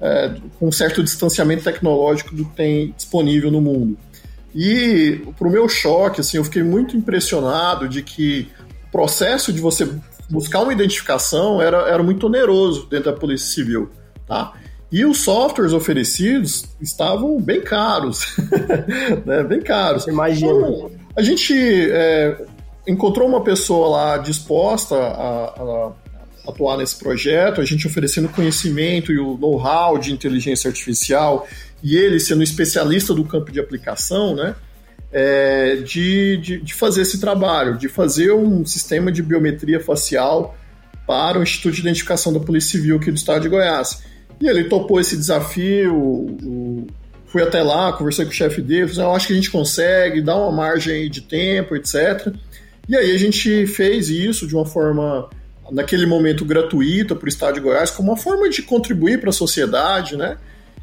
é, 0.00 0.34
com 0.58 0.68
um 0.68 0.72
certo 0.72 1.02
distanciamento 1.02 1.62
tecnológico 1.62 2.34
do 2.34 2.46
que 2.46 2.56
tem 2.56 2.94
disponível 2.96 3.50
no 3.50 3.60
mundo. 3.60 3.98
E 4.54 5.20
para 5.38 5.46
o 5.46 5.50
meu 5.50 5.68
choque, 5.68 6.22
assim, 6.22 6.38
eu 6.38 6.44
fiquei 6.44 6.62
muito 6.62 6.96
impressionado 6.96 7.86
de 7.86 8.02
que 8.02 8.48
o 8.88 8.90
processo 8.90 9.52
de 9.52 9.60
você 9.60 9.86
buscar 10.28 10.60
uma 10.60 10.72
identificação 10.72 11.60
era, 11.60 11.88
era 11.88 12.02
muito 12.02 12.26
oneroso 12.26 12.86
dentro 12.86 13.12
da 13.12 13.18
Polícia 13.18 13.46
Civil, 13.54 13.90
tá? 14.26 14.52
E 14.90 15.04
os 15.04 15.18
softwares 15.18 15.72
oferecidos 15.72 16.64
estavam 16.80 17.40
bem 17.40 17.60
caros, 17.60 18.36
né? 19.24 19.42
Bem 19.44 19.60
caros. 19.60 20.06
Imagina. 20.06 20.50
Então, 20.50 20.90
a 21.14 21.22
gente 21.22 21.52
é, 21.54 22.42
encontrou 22.86 23.28
uma 23.28 23.42
pessoa 23.42 23.88
lá 23.88 24.18
disposta 24.18 24.94
a, 24.96 25.44
a, 25.44 25.92
atuar 26.48 26.78
nesse 26.78 26.96
projeto, 26.96 27.60
a 27.60 27.64
gente 27.64 27.86
oferecendo 27.86 28.28
conhecimento 28.30 29.12
e 29.12 29.18
o 29.18 29.36
know-how 29.36 29.98
de 29.98 30.10
inteligência 30.10 30.68
artificial 30.68 31.46
e 31.82 31.96
ele 31.96 32.18
sendo 32.18 32.42
especialista 32.42 33.12
do 33.12 33.24
campo 33.24 33.52
de 33.52 33.60
aplicação, 33.60 34.34
né? 34.34 34.54
É, 35.12 35.76
de, 35.76 36.36
de, 36.36 36.60
de, 36.60 36.74
fazer 36.74 37.02
esse 37.02 37.20
trabalho, 37.20 37.76
de 37.76 37.88
fazer 37.88 38.32
um 38.32 38.64
sistema 38.64 39.10
de 39.10 39.22
biometria 39.22 39.80
facial 39.80 40.56
para 41.06 41.38
o 41.38 41.42
Instituto 41.42 41.74
de 41.74 41.80
Identificação 41.80 42.32
da 42.32 42.40
Polícia 42.40 42.72
Civil 42.72 42.96
aqui 42.96 43.10
do 43.10 43.16
estado 43.16 43.42
de 43.42 43.48
Goiás. 43.48 44.02
E 44.40 44.46
ele 44.46 44.64
topou 44.64 45.00
esse 45.00 45.16
desafio, 45.16 45.94
o, 45.96 46.86
fui 47.26 47.42
até 47.42 47.62
lá, 47.62 47.92
conversei 47.92 48.24
com 48.24 48.30
o 48.30 48.34
chefe 48.34 48.60
dele, 48.60 48.88
falei, 48.88 49.04
eu 49.04 49.14
acho 49.14 49.26
que 49.26 49.32
a 49.32 49.36
gente 49.36 49.50
consegue, 49.50 50.20
dá 50.20 50.36
uma 50.36 50.52
margem 50.52 51.10
de 51.10 51.22
tempo, 51.22 51.74
etc. 51.74 52.32
E 52.88 52.96
aí 52.96 53.14
a 53.14 53.18
gente 53.18 53.66
fez 53.66 54.08
isso 54.08 54.46
de 54.46 54.54
uma 54.54 54.64
forma, 54.64 55.28
naquele 55.70 56.06
momento, 56.06 56.44
gratuita 56.44 57.14
para 57.14 57.26
o 57.26 57.28
estado 57.28 57.54
de 57.54 57.60
Goiás, 57.60 57.90
como 57.90 58.10
uma 58.10 58.16
forma 58.16 58.48
de 58.48 58.62
contribuir 58.62 59.20
para 59.20 59.30
a 59.30 59.32
sociedade, 59.32 60.16
né? 60.16 60.36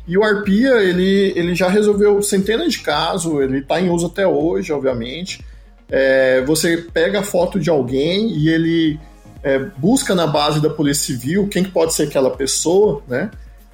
E 0.08 0.18
o 0.18 0.24
Arpia, 0.24 0.84
ele, 0.84 1.34
ele 1.36 1.56
já 1.56 1.68
resolveu 1.68 2.22
centenas 2.22 2.74
de 2.74 2.80
casos, 2.80 3.42
ele 3.42 3.60
está 3.60 3.82
em 3.82 3.90
uso 3.90 4.08
até 4.08 4.28
hoje, 4.28 4.72
obviamente. 4.72 5.44
É, 5.90 6.42
você 6.42 6.78
pega 6.78 7.20
a 7.20 7.24
foto 7.24 7.60
de 7.60 7.70
alguém 7.70 8.32
e 8.32 8.50
ele 8.50 9.00
é, 9.44 9.60
busca 9.78 10.14
na 10.16 10.28
base 10.28 10.62
da 10.62 10.70
Polícia 10.70 11.06
Civil 11.06 11.48
quem 11.48 11.64
que 11.64 11.72
pode 11.72 11.94
ser 11.94 12.04
aquela 12.04 12.32
pessoa, 12.32 13.02
né? 13.08 13.30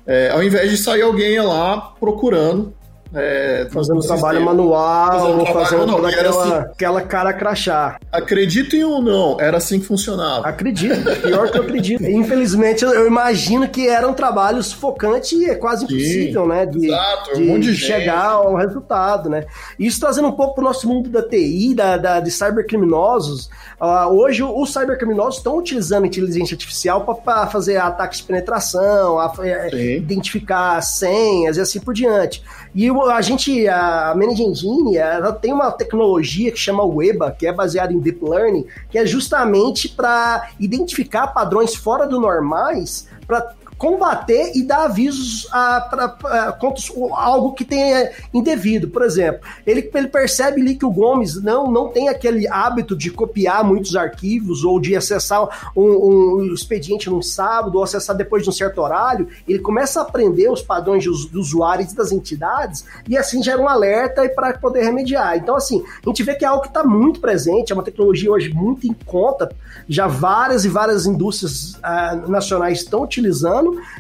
É, 0.06 0.30
ao 0.30 0.44
invés 0.44 0.70
de 0.70 0.78
sair 0.78 1.04
alguém 1.04 1.40
lá 1.40 1.80
procurando 2.00 2.74
é, 3.14 3.68
fazendo 3.72 4.00
trabalho 4.02 4.42
manual, 4.42 5.44
fazendo, 5.44 5.46
fazendo 5.46 5.88
manual, 5.88 6.06
aquela, 6.06 6.44
assim, 6.44 6.54
aquela 6.72 7.02
cara 7.02 7.34
crachá. 7.34 8.00
Acreditem 8.12 8.84
ou 8.84 9.02
não, 9.02 9.40
era 9.40 9.58
assim 9.58 9.80
que 9.80 9.86
funcionava. 9.86 10.48
Acredito, 10.48 11.04
pior 11.22 11.52
que 11.52 11.58
eu 11.58 11.64
acredito. 11.64 12.04
Infelizmente, 12.08 12.84
eu 12.84 13.06
imagino 13.08 13.68
que 13.68 13.88
era 13.88 14.08
um 14.08 14.14
trabalho 14.14 14.64
sufocante 14.64 15.36
e 15.36 15.46
é 15.46 15.56
quase 15.56 15.84
impossível, 15.84 16.44
Sim, 16.44 16.50
né? 16.50 16.66
De, 16.66 16.88
exato, 16.88 17.36
de, 17.36 17.50
um 17.50 17.60
de 17.60 17.76
chegar 17.76 18.30
ao 18.32 18.56
resultado, 18.56 19.30
né? 19.30 19.46
Isso 19.78 20.00
trazendo 20.00 20.30
um 20.30 20.34
pouco 20.34 20.56
para 20.56 20.62
o 20.62 20.66
nosso 20.66 20.88
mundo 20.88 21.10
da 21.10 21.22
TI, 21.22 21.74
da, 21.76 21.98
da 21.98 22.20
de 22.20 22.32
cybercriminosos. 22.32 23.50
Uh, 23.80 24.08
hoje, 24.14 24.42
os 24.44 24.72
cybercriminosos 24.72 25.38
estão 25.38 25.58
utilizando 25.58 26.06
inteligência 26.06 26.56
artificial 26.56 27.04
para 27.04 27.48
fazer 27.48 27.78
ataques 27.78 28.20
de 28.20 28.26
penetração, 28.26 29.20
a, 29.20 29.34
é, 29.42 29.98
identificar 29.98 30.80
senhas 30.82 31.58
e 31.58 31.62
assim 31.62 31.80
por 31.80 31.94
diante. 31.94 32.44
E 32.74 32.90
a 32.90 33.22
gente, 33.22 33.68
a 33.68 34.14
Manage 34.16 34.44
Engine, 34.44 34.96
ela 34.96 35.34
tem 35.34 35.52
uma 35.52 35.72
tecnologia 35.72 36.52
que 36.52 36.58
chama 36.58 36.84
Weba, 36.84 37.30
que 37.32 37.46
é 37.46 37.52
baseada 37.52 37.92
em 37.92 38.00
Deep 38.00 38.24
Learning, 38.24 38.66
que 38.90 38.98
é 38.98 39.06
justamente 39.06 39.90
para 39.90 40.50
identificar 40.58 41.28
padrões 41.28 41.76
fora 41.76 42.08
do 42.08 42.20
normais 42.20 43.10
para 43.32 43.56
combater 43.78 44.52
e 44.54 44.62
dar 44.62 44.84
avisos 44.84 45.48
a, 45.52 45.82
pra, 45.82 46.10
pra, 46.10 46.52
contra 46.52 46.84
algo 47.14 47.54
que 47.54 47.66
tenha 47.66 48.12
indevido. 48.32 48.90
Por 48.90 49.02
exemplo, 49.02 49.40
ele, 49.66 49.90
ele 49.92 50.08
percebe 50.08 50.62
ali 50.62 50.76
que 50.76 50.86
o 50.86 50.92
Gomes 50.92 51.42
não, 51.42 51.72
não 51.72 51.88
tem 51.88 52.08
aquele 52.08 52.48
hábito 52.48 52.96
de 52.96 53.10
copiar 53.10 53.64
muitos 53.64 53.96
arquivos 53.96 54.64
ou 54.64 54.80
de 54.80 54.96
acessar 54.96 55.72
um, 55.76 55.84
um 55.84 56.54
expediente 56.54 57.10
num 57.10 57.24
sábado 57.24 57.78
ou 57.78 57.84
acessar 57.84 58.16
depois 58.16 58.44
de 58.44 58.50
um 58.50 58.52
certo 58.52 58.82
horário. 58.82 59.28
Ele 59.48 59.58
começa 59.58 60.00
a 60.00 60.04
aprender 60.04 60.52
os 60.52 60.62
padrões 60.62 61.06
dos, 61.06 61.34
usuários 61.34 61.92
e 61.92 61.96
das 61.96 62.12
entidades 62.12 62.86
e 63.08 63.18
assim 63.18 63.42
gera 63.42 63.60
um 63.60 63.68
alerta 63.68 64.30
para 64.30 64.60
poder 64.60 64.84
remediar. 64.84 65.38
Então, 65.38 65.56
assim, 65.56 65.84
a 66.06 66.10
gente 66.10 66.22
vê 66.22 66.36
que 66.36 66.46
é 66.46 66.48
algo 66.48 66.62
que 66.62 66.68
está 66.68 66.84
muito 66.84 67.20
presente, 67.20 67.72
é 67.72 67.74
uma 67.74 67.84
tecnologia 67.84 68.32
hoje 68.32 68.54
muito 68.54 68.86
em 68.86 68.94
conta, 68.94 69.50
já 69.90 70.06
várias 70.06 70.66
e 70.66 70.70
várias 70.70 71.08
indústrias 71.08 71.74
uh, 71.78 72.30
nacionais 72.30 72.82
estão 72.82 73.02
utilizando 73.02 73.21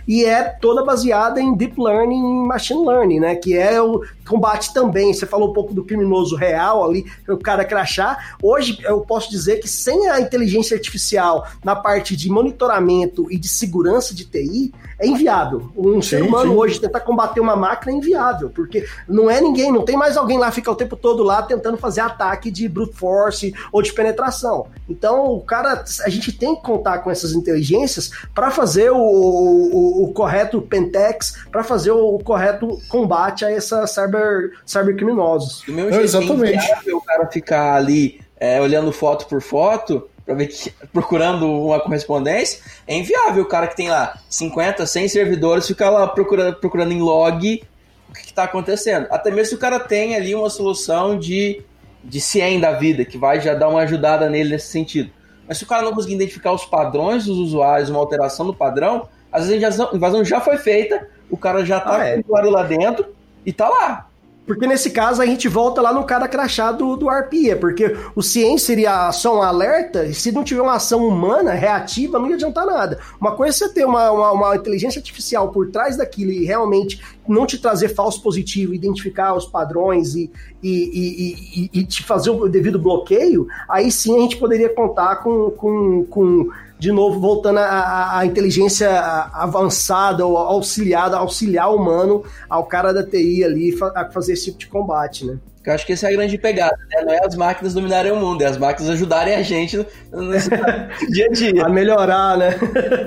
e 0.07 0.25
é 0.25 0.43
toda 0.43 0.83
baseada 0.83 1.41
em 1.41 1.55
deep 1.55 1.79
learning 1.79 2.43
e 2.43 2.47
machine 2.47 2.85
learning, 2.85 3.19
né? 3.19 3.35
Que 3.35 3.57
é 3.57 3.81
o 3.81 4.01
combate 4.27 4.73
também. 4.73 5.13
Você 5.13 5.25
falou 5.25 5.49
um 5.49 5.53
pouco 5.53 5.73
do 5.73 5.83
criminoso 5.83 6.35
real 6.35 6.83
ali, 6.83 7.05
o 7.27 7.37
cara 7.37 7.65
crachar. 7.65 8.35
Hoje 8.41 8.77
eu 8.83 9.01
posso 9.01 9.29
dizer 9.29 9.59
que 9.59 9.67
sem 9.67 10.09
a 10.09 10.19
inteligência 10.19 10.75
artificial 10.75 11.47
na 11.63 11.75
parte 11.75 12.15
de 12.15 12.29
monitoramento 12.29 13.31
e 13.31 13.37
de 13.37 13.47
segurança 13.47 14.13
de 14.13 14.25
TI, 14.25 14.73
é 15.01 15.07
inviável. 15.07 15.71
Um 15.75 16.01
sim, 16.01 16.09
ser 16.09 16.23
humano 16.23 16.51
sim. 16.51 16.57
hoje 16.57 16.79
tentar 16.79 16.99
combater 16.99 17.39
uma 17.39 17.55
máquina 17.55 17.91
é 17.91 17.95
inviável, 17.95 18.51
porque 18.51 18.85
não 19.07 19.29
é 19.29 19.41
ninguém, 19.41 19.71
não 19.71 19.83
tem 19.83 19.97
mais 19.97 20.15
alguém 20.15 20.37
lá 20.37 20.51
fica 20.51 20.69
o 20.69 20.75
tempo 20.75 20.95
todo 20.95 21.23
lá 21.23 21.41
tentando 21.41 21.75
fazer 21.77 22.01
ataque 22.01 22.51
de 22.51 22.69
brute 22.69 22.93
force 22.93 23.53
ou 23.71 23.81
de 23.81 23.91
penetração. 23.91 24.67
Então, 24.87 25.33
o 25.33 25.41
cara, 25.41 25.83
a 26.05 26.09
gente 26.09 26.31
tem 26.31 26.55
que 26.55 26.61
contar 26.61 26.99
com 26.99 27.09
essas 27.09 27.33
inteligências 27.33 28.11
para 28.35 28.51
fazer 28.51 28.91
o, 28.91 28.97
o, 28.97 30.03
o, 30.03 30.13
correto 30.13 30.61
pentex, 30.61 31.45
para 31.51 31.63
fazer 31.63 31.91
o, 31.91 32.19
correto 32.19 32.79
combate 32.87 33.43
a 33.43 33.51
essa 33.51 33.87
cyber, 33.87 34.20
cybercriminosos. 34.65 35.63
Do 35.65 35.73
meu 35.73 35.85
jeito, 35.85 36.01
é 36.01 36.03
exatamente. 36.03 36.71
É 36.87 36.93
o 36.93 37.01
cara 37.01 37.27
ficar 37.27 37.75
ali 37.75 38.19
é, 38.39 38.59
olhando 38.59 38.91
foto 38.91 39.27
por 39.27 39.41
foto, 39.41 40.09
para 40.25 40.33
ver 40.35 40.47
que, 40.47 40.71
procurando 40.91 41.47
uma 41.47 41.79
correspondência, 41.79 42.61
é 42.87 42.95
inviável 42.95 43.43
o 43.43 43.47
cara 43.47 43.67
que 43.67 43.75
tem 43.75 43.89
lá 43.89 44.17
50, 44.29 44.85
100 44.85 45.07
servidores 45.07 45.67
ficar 45.67 45.89
lá 45.89 46.07
procurando, 46.07 46.55
procurando 46.55 46.91
em 46.91 47.01
log 47.01 47.63
o 48.09 48.13
que 48.13 48.25
está 48.25 48.43
acontecendo. 48.43 49.07
Até 49.09 49.29
mesmo 49.29 49.45
se 49.45 49.55
o 49.55 49.59
cara 49.59 49.79
tem 49.79 50.15
ali 50.15 50.35
uma 50.35 50.49
solução 50.49 51.17
de, 51.17 51.61
de 52.03 52.19
CIEM 52.19 52.59
da 52.59 52.73
vida, 52.73 53.05
que 53.05 53.17
vai 53.17 53.39
já 53.39 53.53
dar 53.53 53.69
uma 53.69 53.81
ajudada 53.81 54.29
nele 54.29 54.49
nesse 54.49 54.67
sentido. 54.67 55.11
Mas 55.47 55.57
se 55.57 55.63
o 55.63 55.67
cara 55.67 55.81
não 55.83 55.93
conseguir 55.93 56.15
identificar 56.15 56.51
os 56.51 56.65
padrões 56.65 57.25
dos 57.25 57.37
usuários, 57.37 57.89
uma 57.89 57.99
alteração 57.99 58.45
do 58.45 58.53
padrão, 58.53 59.07
às 59.31 59.47
vezes 59.47 59.79
a 59.79 59.89
invasão 59.93 60.23
já 60.25 60.41
foi 60.41 60.57
feita, 60.57 61.07
o 61.29 61.37
cara 61.37 61.65
já 61.65 61.77
está 61.77 61.97
ah, 61.97 62.05
é. 62.05 62.13
com 62.13 62.19
o 62.19 62.23
usuário 62.25 62.49
lá 62.49 62.63
dentro 62.63 63.05
e 63.45 63.49
está 63.49 63.69
lá. 63.69 64.07
Porque 64.45 64.65
nesse 64.65 64.89
caso 64.89 65.21
a 65.21 65.25
gente 65.25 65.47
volta 65.47 65.81
lá 65.81 65.93
no 65.93 66.03
cara 66.03 66.27
crachado 66.27 66.97
do, 66.97 67.09
arpia, 67.09 67.55
porque 67.55 67.95
o 68.15 68.23
ciência 68.23 68.67
seria 68.67 69.11
só 69.11 69.37
um 69.37 69.41
alerta, 69.41 70.05
e 70.05 70.13
se 70.13 70.31
não 70.31 70.43
tiver 70.43 70.61
uma 70.61 70.75
ação 70.75 71.07
humana 71.07 71.53
reativa, 71.53 72.17
não 72.17 72.27
ia 72.27 72.35
adiantar 72.35 72.65
nada. 72.65 72.99
Uma 73.19 73.35
coisa 73.35 73.51
é 73.51 73.67
você 73.67 73.73
ter 73.73 73.85
uma, 73.85 74.11
uma, 74.11 74.31
uma 74.31 74.55
inteligência 74.55 74.99
artificial 74.99 75.49
por 75.49 75.69
trás 75.69 75.95
daquilo 75.95 76.31
e 76.31 76.43
realmente 76.43 77.01
não 77.27 77.45
te 77.45 77.59
trazer 77.59 77.89
falso 77.89 78.21
positivo, 78.21 78.73
identificar 78.73 79.35
os 79.35 79.45
padrões 79.45 80.15
e, 80.15 80.29
e, 80.61 80.69
e, 80.71 81.69
e, 81.75 81.79
e 81.79 81.85
te 81.85 82.03
fazer 82.03 82.31
o 82.31 82.49
devido 82.49 82.79
bloqueio, 82.79 83.47
aí 83.69 83.91
sim 83.91 84.17
a 84.17 84.21
gente 84.21 84.37
poderia 84.37 84.69
contar 84.69 85.17
com, 85.17 85.51
com, 85.51 86.03
com 86.05 86.49
de 86.81 86.91
novo, 86.91 87.19
voltando 87.19 87.59
à, 87.59 88.23
inteligência 88.25 88.89
avançada 88.89 90.25
ou 90.25 90.35
auxiliada, 90.35 91.15
auxiliar 91.15 91.71
humano 91.71 92.25
ao 92.49 92.65
cara 92.65 92.91
da 92.91 93.03
TI 93.03 93.43
ali 93.43 93.77
a 93.93 94.09
fazer 94.09 94.33
esse 94.33 94.45
tipo 94.45 94.57
de 94.57 94.65
combate, 94.65 95.23
né? 95.23 95.37
Eu 95.63 95.73
acho 95.73 95.85
que 95.85 95.93
essa 95.93 96.07
é 96.07 96.09
a 96.09 96.13
grande 96.13 96.39
pegada, 96.39 96.75
né? 96.89 97.03
Não 97.03 97.13
é 97.13 97.23
as 97.23 97.35
máquinas 97.35 97.75
dominarem 97.75 98.11
o 98.11 98.15
mundo, 98.15 98.41
é 98.41 98.47
as 98.47 98.57
máquinas 98.57 98.89
ajudarem 98.89 99.35
a 99.35 99.43
gente 99.43 99.77
no, 99.77 99.85
no 100.11 100.31
dia 101.11 101.27
a 101.27 101.31
dia. 101.31 101.65
a 101.67 101.69
melhorar, 101.69 102.35
né? 102.35 102.57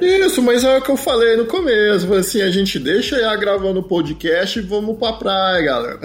Isso, 0.01 0.41
mas 0.41 0.63
é 0.63 0.79
o 0.79 0.81
que 0.81 0.93
eu 0.93 0.97
falei 0.97 1.37
no 1.37 1.47
começo. 1.47 2.15
Assim, 2.15 2.43
a 2.43 2.53
gente 2.53 2.79
deixa 2.79 3.17
aí 3.17 3.41
gravando 3.41 3.81
o 3.81 3.89
podcast 3.89 4.57
e 4.57 4.63
vamos 4.63 4.97
pra 4.97 5.15
praia, 5.15 5.63
galera. 5.65 5.99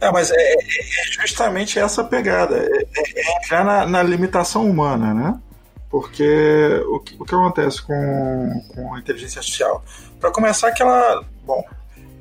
É, 0.00 0.12
mas 0.12 0.30
é, 0.30 0.36
é, 0.36 0.54
é 0.54 1.26
justamente 1.26 1.80
essa 1.80 2.04
pegada. 2.04 2.58
É, 2.58 2.86
é 3.16 3.36
entrar 3.38 3.64
na, 3.64 3.86
na 3.86 4.02
limitação 4.04 4.70
humana, 4.70 5.12
né? 5.12 5.34
Porque 5.92 6.82
o 6.88 7.00
que, 7.00 7.16
o 7.20 7.24
que 7.26 7.34
acontece 7.34 7.82
com, 7.82 8.64
com 8.74 8.94
a 8.94 8.98
inteligência 8.98 9.40
artificial? 9.40 9.84
Para 10.18 10.30
começar, 10.30 10.72
que 10.72 10.82
ela, 10.82 11.22
bom, 11.44 11.62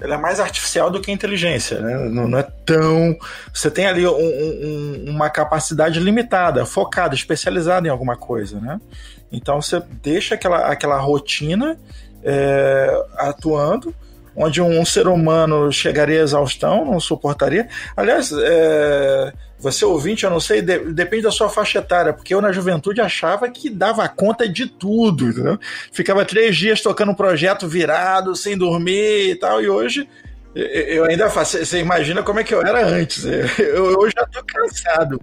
ela 0.01 0.15
é 0.15 0.17
mais 0.17 0.41
artificial 0.41 0.91
do 0.91 0.99
que 0.99 1.09
inteligência, 1.09 1.79
né? 1.79 2.09
não, 2.09 2.27
não, 2.27 2.37
é 2.37 2.43
tão. 2.65 3.17
Você 3.53 3.71
tem 3.71 3.85
ali 3.85 4.05
um, 4.05 4.11
um, 4.11 5.05
uma 5.11 5.29
capacidade 5.29 6.01
limitada, 6.01 6.65
focada, 6.65 7.15
especializada 7.15 7.87
em 7.87 7.89
alguma 7.89 8.17
coisa, 8.17 8.59
né? 8.59 8.77
Então 9.31 9.61
você 9.61 9.81
deixa 10.03 10.35
aquela, 10.35 10.67
aquela 10.67 10.97
rotina 10.97 11.79
é, 12.21 13.05
atuando, 13.15 13.95
onde 14.35 14.61
um, 14.61 14.83
ser 14.83 15.07
humano 15.07 15.71
chegaria 15.71 16.19
à 16.19 16.23
exaustão, 16.23 16.83
não 16.83 16.99
suportaria. 16.99 17.69
Aliás, 17.95 18.33
é, 18.33 19.33
você 19.61 19.85
ouvinte, 19.85 20.23
eu 20.23 20.29
não 20.29 20.39
sei, 20.39 20.61
de, 20.61 20.79
depende 20.91 21.23
da 21.23 21.31
sua 21.31 21.47
faixa 21.47 21.79
etária, 21.79 22.11
porque 22.11 22.33
eu 22.33 22.41
na 22.41 22.51
juventude 22.51 22.99
achava 22.99 23.49
que 23.49 23.69
dava 23.69 24.07
conta 24.09 24.49
de 24.49 24.65
tudo, 24.65 25.29
entendeu? 25.29 25.59
Ficava 25.91 26.25
três 26.25 26.57
dias 26.57 26.81
tocando 26.81 27.11
um 27.11 27.15
projeto 27.15 27.67
virado, 27.67 28.35
sem 28.35 28.57
dormir 28.57 29.29
e 29.29 29.35
tal, 29.35 29.61
e 29.61 29.69
hoje 29.69 30.09
eu 30.53 31.05
ainda 31.05 31.29
faço. 31.29 31.63
Você 31.63 31.79
imagina 31.79 32.23
como 32.23 32.39
é 32.39 32.43
que 32.43 32.53
eu 32.53 32.61
era 32.61 32.85
antes. 32.85 33.23
Eu, 33.57 33.93
eu 33.93 34.09
já 34.09 34.25
tô 34.25 34.43
cansado. 34.43 35.21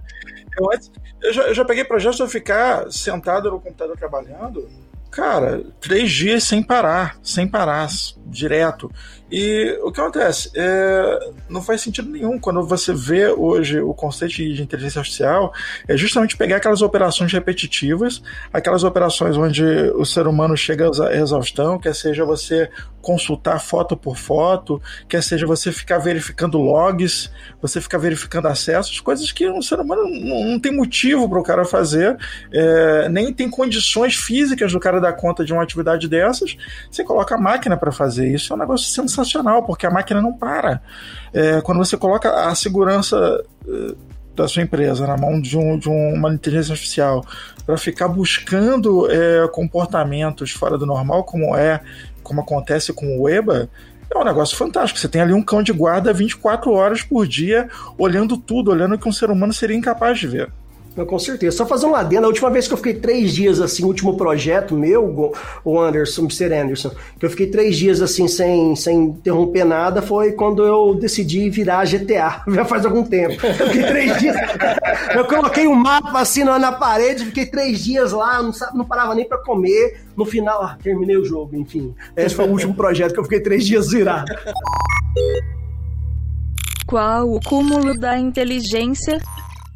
Eu, 0.59 0.71
eu, 1.23 1.33
já, 1.33 1.43
eu 1.43 1.55
já 1.55 1.65
peguei 1.65 1.85
projetos 1.85 2.17
de 2.17 2.23
eu 2.23 2.29
ficar 2.29 2.91
sentado 2.91 3.51
no 3.51 3.61
computador 3.61 3.97
trabalhando 3.97 4.67
cara, 5.11 5.63
três 5.81 6.11
dias 6.11 6.45
sem 6.45 6.63
parar, 6.63 7.19
sem 7.23 7.47
parar, 7.49 7.89
direto. 8.27 8.91
E 9.31 9.79
o 9.83 9.93
que 9.93 10.01
acontece? 10.01 10.51
É, 10.55 11.31
não 11.49 11.63
faz 11.63 11.83
sentido 11.83 12.09
nenhum 12.11 12.39
quando 12.39 12.63
você 12.67 12.95
vê 12.95 13.29
hoje 13.29 13.79
o 13.81 13.93
conceito 13.93 14.35
de 14.35 14.63
inteligência 14.63 15.01
artificial, 15.01 15.53
é 15.87 15.97
justamente 15.97 16.37
pegar 16.37 16.57
aquelas 16.57 16.81
operações 16.81 17.33
repetitivas, 17.33 18.23
aquelas 18.53 18.85
operações 18.85 19.37
onde 19.37 19.65
o 19.95 20.05
ser 20.05 20.27
humano 20.27 20.57
chega 20.57 20.89
à 21.03 21.15
exaustão, 21.15 21.79
quer 21.79 21.95
seja 21.95 22.25
você 22.25 22.71
consultar 23.01 23.59
foto 23.61 23.97
por 23.97 24.17
foto, 24.17 24.81
quer 25.09 25.23
seja 25.23 25.47
você 25.47 25.73
ficar 25.73 25.99
verificando 25.99 26.59
logs, 26.59 27.31
você 27.61 27.81
ficar 27.81 27.99
verificando 27.99 28.49
acessos, 28.49 29.01
coisas 29.01 29.33
que 29.33 29.49
um 29.49 29.63
ser 29.63 29.81
humano 29.81 30.03
não, 30.05 30.45
não 30.45 30.61
tem 30.61 30.75
motivo 30.75 31.29
para 31.29 31.39
o 31.39 31.43
cara 31.43 31.65
fazer, 31.65 32.17
é, 32.53 33.09
nem 33.09 33.33
tem 33.33 33.49
condições 33.49 34.15
físicas 34.15 34.73
do 34.73 34.81
cara 34.81 35.01
dar 35.01 35.13
conta 35.15 35.45
de 35.45 35.53
uma 35.53 35.63
atividade 35.63 36.09
dessas. 36.09 36.57
Você 36.91 37.05
coloca 37.05 37.35
a 37.35 37.39
máquina 37.39 37.77
para 37.77 37.93
fazer 37.93 38.29
isso, 38.33 38.53
é 38.53 38.57
um 38.57 38.59
negócio 38.59 38.89
sensacional, 38.89 39.65
porque 39.65 39.87
a 39.87 39.91
máquina 39.91 40.21
não 40.21 40.33
para. 40.33 40.83
É, 41.33 41.61
quando 41.61 41.79
você 41.79 41.97
coloca 41.97 42.49
a 42.49 42.55
segurança 42.55 43.45
é, 43.67 43.95
da 44.39 44.47
sua 44.47 44.63
empresa 44.63 45.07
na 45.07 45.17
mão 45.17 45.41
de, 45.41 45.59
um, 45.59 45.77
de 45.77 45.89
uma 45.89 46.33
inteligência 46.33 46.73
artificial 46.73 47.25
para 47.67 47.77
ficar 47.77 48.09
buscando 48.09 49.11
é, 49.11 49.49
comportamentos 49.49 50.53
fora 50.53 50.79
do 50.79 50.87
normal, 50.87 51.25
como 51.25 51.57
é 51.57 51.81
como 52.29 52.43
acontece 52.43 52.93
com 52.93 53.19
o 53.19 53.29
EBA, 53.29 53.71
é 54.15 54.19
um 54.19 54.25
negócio 54.25 54.57
fantástico. 54.57 55.01
Você 55.01 55.09
tem 55.09 55.23
ali 55.23 55.33
um 55.33 55.43
cão 55.43 55.63
de 55.63 55.73
guarda 55.73 56.13
24 56.13 56.71
horas 56.71 57.03
por 57.03 57.27
dia, 57.27 57.69
olhando 57.97 58.37
tudo, 58.37 58.71
olhando 58.71 58.95
o 58.95 58.99
que 58.99 59.09
um 59.09 59.13
ser 59.13 59.31
humano 59.31 59.53
seria 59.53 59.77
incapaz 59.77 60.19
de 60.19 60.27
ver. 60.27 60.53
Com 61.07 61.19
certeza. 61.19 61.57
Só 61.57 61.67
fazer 61.67 61.87
um 61.87 61.95
adendo, 61.95 62.27
a 62.27 62.29
última 62.29 62.51
vez 62.51 62.67
que 62.67 62.75
eu 62.75 62.79
fiquei 62.79 62.95
três 62.95 63.33
dias 63.33 63.61
assim, 63.61 63.85
último 63.85 64.17
projeto 64.17 64.75
meu, 64.75 65.33
o 65.65 65.81
Anderson, 65.81 66.23
Mr. 66.23 66.53
Anderson, 66.53 66.91
que 67.19 67.27
eu 67.27 67.31
fiquei 67.31 67.47
três 67.49 67.77
dias 67.77 68.01
assim 68.01 68.29
sem, 68.29 68.75
sem 68.77 69.05
interromper 69.05 69.65
nada, 69.65 70.03
foi 70.03 70.33
quando 70.33 70.65
eu 70.65 70.95
decidi 70.95 71.49
virar 71.51 71.85
GTA. 71.85 72.43
Já 72.49 72.65
faz 72.65 72.85
algum 72.85 73.05
tempo. 73.05 73.35
Eu 73.45 73.67
fiquei 73.69 73.83
três 73.83 74.19
dias. 74.19 74.37
eu 75.15 75.25
coloquei 75.27 75.67
um 75.67 75.75
mapa 75.75 76.21
assim 76.21 76.45
na, 76.45 76.59
na 76.59 76.73
parede, 76.73 77.25
fiquei 77.27 77.47
três 77.47 77.85
dias 77.85 78.13
lá, 78.13 78.43
não, 78.43 78.53
não 78.75 78.85
parava 78.85 79.15
nem 79.15 79.27
para 79.27 79.39
comer. 79.39 80.01
No 80.17 80.25
final, 80.25 80.63
ah, 80.63 80.77
terminei 80.83 81.17
o 81.17 81.25
jogo, 81.25 81.55
enfim. 81.57 81.95
Esse 82.17 82.35
foi 82.35 82.47
o 82.47 82.51
último 82.51 82.75
projeto 82.75 83.13
que 83.13 83.21
eu 83.21 83.25
fiquei 83.25 83.41
três 83.41 83.65
dias 83.65 83.91
virado. 83.91 84.27
Qual 86.87 87.31
o 87.31 87.41
cúmulo 87.41 87.97
da 87.97 88.19
inteligência? 88.19 89.21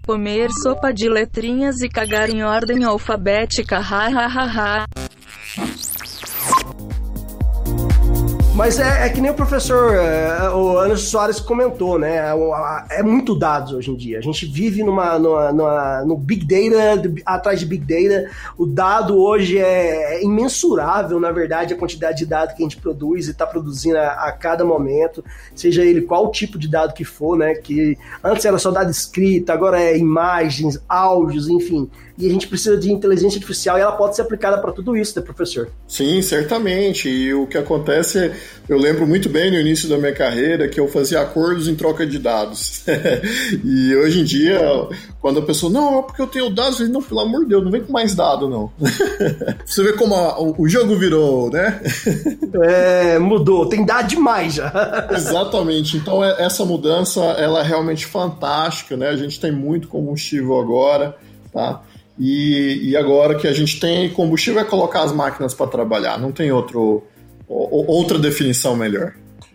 Comer 0.05 0.49
sopa 0.63 0.93
de 0.93 1.09
letrinhas 1.09 1.81
e 1.81 1.89
cagar 1.89 2.29
em 2.29 2.43
ordem 2.43 2.83
alfabética. 2.83 3.79
Ha 3.79 4.09
ha 4.09 4.27
ha 4.27 4.45
ha. 4.45 4.87
Mas 8.55 8.79
é, 8.79 9.07
é, 9.07 9.09
que 9.09 9.19
nem 9.19 9.31
o 9.31 9.35
professor 9.35 9.95
é, 9.95 10.51
o 10.51 10.79
Anderson 10.79 11.07
Soares 11.07 11.41
comentou, 11.41 11.99
né? 11.99 12.19
É, 12.19 12.99
é, 12.99 13.03
muito 13.03 13.35
dados 13.35 13.73
hoje 13.73 13.91
em 13.91 13.97
dia. 13.97 14.19
A 14.19 14.21
gente 14.21 14.45
vive 14.45 14.83
numa, 14.83 15.19
numa, 15.19 15.53
numa, 15.53 16.05
no 16.05 16.19
Big 16.19 16.45
Data, 16.45 17.11
atrás 17.25 17.61
de 17.61 17.67
Big 17.67 17.83
Data. 17.83 18.31
O 18.59 18.67
dado 18.67 19.17
hoje 19.17 19.59
é, 19.59 20.17
é 20.17 20.23
imensurável, 20.23 21.19
na 21.19 21.33
verdade, 21.33 21.73
a 21.73 21.79
quantidade 21.79 22.19
de 22.19 22.27
dados 22.27 22.55
que 22.55 22.63
a 22.63 22.69
gente 22.69 22.77
produz 22.77 23.27
e 23.27 23.31
está 23.31 23.47
produzindo 23.47 23.97
a, 23.97 24.09
a, 24.27 24.33
cada 24.33 24.67
momento, 24.67 25.25
seja 25.55 25.83
ele 25.83 26.03
qual 26.03 26.31
tipo 26.31 26.59
de 26.59 26.69
dado 26.69 26.93
que 26.93 27.05
for, 27.05 27.39
né? 27.39 27.55
Que 27.55 27.97
antes 28.23 28.45
era 28.45 28.59
só 28.59 28.71
dado 28.71 28.91
escrito, 28.91 29.49
agora 29.49 29.81
é 29.81 29.97
imagens, 29.97 30.79
áudios, 30.87 31.49
enfim 31.49 31.89
e 32.19 32.27
a 32.27 32.31
gente 32.31 32.47
precisa 32.47 32.77
de 32.77 32.93
inteligência 32.93 33.37
artificial 33.37 33.79
e 33.79 33.81
ela 33.81 33.93
pode 33.93 34.15
ser 34.15 34.23
aplicada 34.23 34.59
para 34.59 34.73
tudo 34.73 34.97
isso, 34.97 35.19
né, 35.19 35.25
professor? 35.25 35.69
Sim, 35.89 36.21
certamente. 36.21 37.09
E 37.09 37.33
o 37.33 37.47
que 37.47 37.57
acontece, 37.57 38.19
é, 38.19 38.37
eu 38.69 38.77
lembro 38.79 39.07
muito 39.07 39.29
bem 39.29 39.51
no 39.51 39.59
início 39.59 39.89
da 39.89 39.97
minha 39.97 40.13
carreira 40.13 40.69
que 40.69 40.79
eu 40.79 40.89
fazia 40.89 41.21
acordos 41.21 41.69
em 41.69 41.75
troca 41.75 42.07
de 42.07 42.19
dados. 42.19 42.85
e 43.65 43.97
hoje 43.97 44.21
em 44.21 44.25
dia, 44.25 44.61
quando 45.21 45.41
a 45.41 45.43
pessoa, 45.43 45.73
não, 45.73 46.01
é 46.01 46.03
porque 46.03 46.21
eu 46.21 46.27
tenho 46.27 46.51
dados, 46.51 46.81
eu 46.81 46.89
não, 46.89 47.03
pelo 47.03 47.21
amor 47.21 47.43
de 47.45 47.49
Deus, 47.49 47.65
não 47.65 47.71
vem 47.71 47.83
com 47.83 47.93
mais 47.93 48.15
dado, 48.15 48.49
não. 48.49 48.71
Você 49.65 49.83
vê 49.83 49.95
como 49.95 50.15
a, 50.15 50.39
o, 50.39 50.55
o, 50.63 50.69
jogo 50.69 50.97
virou, 50.97 51.51
né? 51.51 51.81
é, 52.63 53.19
mudou, 53.19 53.69
tem 53.69 53.87
dado 53.87 54.09
demais 54.09 54.55
já. 54.55 55.09
Exatamente. 55.11 55.97
Então, 55.97 56.23
é, 56.23 56.43
essa 56.45 56.65
mudança, 56.65 57.21
ela 57.21 57.61
é 57.61 57.63
realmente 57.63 58.05
fantástica, 58.05 58.97
né? 58.97 59.09
A 59.09 59.17
gente 59.17 59.41
tem 59.41 59.51
muito 59.51 59.89
combustível 59.89 60.61
agora, 60.61 61.17
tá? 61.53 61.83
E, 62.19 62.91
e 62.91 62.97
agora 62.97 63.35
que 63.35 63.49
a 63.49 63.53
gente 63.53 63.81
tem 63.81 64.09
combustível 64.11 64.61
é 64.61 64.65
colocar 64.65 65.03
as 65.03 65.13
máquinas 65.13 65.55
para 65.55 65.67
trabalhar, 65.67 66.19
não 66.19 66.31
tem 66.31 66.53
outro, 66.53 67.03
outra 67.49 68.19
definição 68.19 68.77
melhor. 68.77 69.15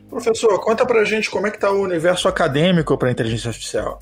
Professor, 0.10 0.60
conta 0.60 0.86
pra 0.86 1.04
gente 1.04 1.30
como 1.30 1.48
é 1.48 1.52
que 1.52 1.58
está 1.58 1.72
o 1.72 1.82
universo 1.82 2.28
acadêmico 2.28 2.98
para 2.98 3.10
a 3.10 3.12
inteligência 3.12 3.50
artificial. 3.50 4.02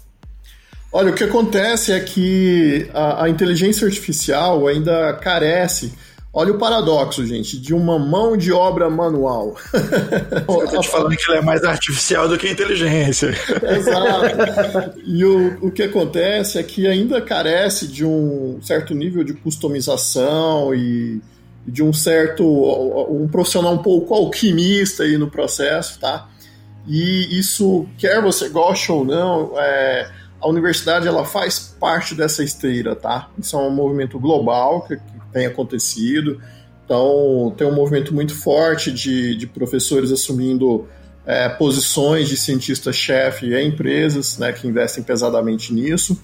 Olha, 0.92 1.12
o 1.12 1.14
que 1.14 1.24
acontece 1.24 1.92
é 1.92 2.00
que 2.00 2.90
a, 2.94 3.26
a 3.26 3.30
inteligência 3.30 3.86
artificial 3.86 4.68
ainda 4.68 5.14
carece 5.14 5.94
Olha 6.38 6.52
o 6.52 6.58
paradoxo, 6.58 7.26
gente, 7.26 7.58
de 7.58 7.74
uma 7.74 7.98
mão 7.98 8.36
de 8.36 8.52
obra 8.52 8.90
manual. 8.90 9.56
Eu 10.50 10.68
tô 10.68 10.82
te 10.82 10.90
falando 10.90 11.16
que 11.16 11.24
ela 11.30 11.38
é 11.38 11.42
mais 11.42 11.64
artificial 11.64 12.28
do 12.28 12.38
que 12.38 12.50
inteligência. 12.50 13.30
Exato. 13.64 15.00
E 15.06 15.24
o, 15.24 15.68
o 15.68 15.72
que 15.72 15.84
acontece 15.84 16.60
é 16.60 16.64
que 16.64 16.88
ainda 16.88 17.22
carece 17.22 17.88
de 17.88 18.04
um 18.04 18.60
certo 18.62 18.94
nível 18.94 19.24
de 19.24 19.34
customização 19.34 20.76
e, 20.76 21.22
de 21.66 21.82
um 21.82 21.94
certo 21.94 22.44
um 23.10 23.30
profissional 23.30 23.74
um 23.74 23.82
pouco 23.82 24.14
alquimista 24.14 25.04
aí 25.04 25.18
no 25.18 25.32
processo, 25.32 25.98
tá? 26.02 26.28
E 26.86 27.40
isso, 27.40 27.88
quer 27.98 28.22
você 28.22 28.50
goste 28.50 28.92
ou 28.92 29.06
não, 29.06 29.54
é, 29.58 30.12
a 30.42 30.50
universidade 30.50 31.08
ela 31.08 31.24
faz 31.24 31.74
parte 31.80 32.14
dessa 32.14 32.44
esteira, 32.44 32.94
tá? 32.94 33.30
Isso 33.40 33.56
é 33.56 33.60
um 33.60 33.72
movimento 33.72 34.20
global 34.20 34.82
que 34.82 35.00
tem 35.36 35.46
acontecido. 35.46 36.40
Então, 36.86 37.54
tem 37.58 37.68
um 37.68 37.76
movimento 37.76 38.14
muito 38.14 38.34
forte 38.34 38.90
de, 38.90 39.36
de 39.36 39.46
professores 39.46 40.12
assumindo 40.14 40.88
é, 41.26 41.50
posições 41.50 42.30
de 42.30 42.38
cientista-chefe 42.38 43.54
em 43.54 43.68
empresas 43.68 44.38
né, 44.38 44.54
que 44.54 44.66
investem 44.66 45.04
pesadamente 45.04 45.74
nisso. 45.74 46.18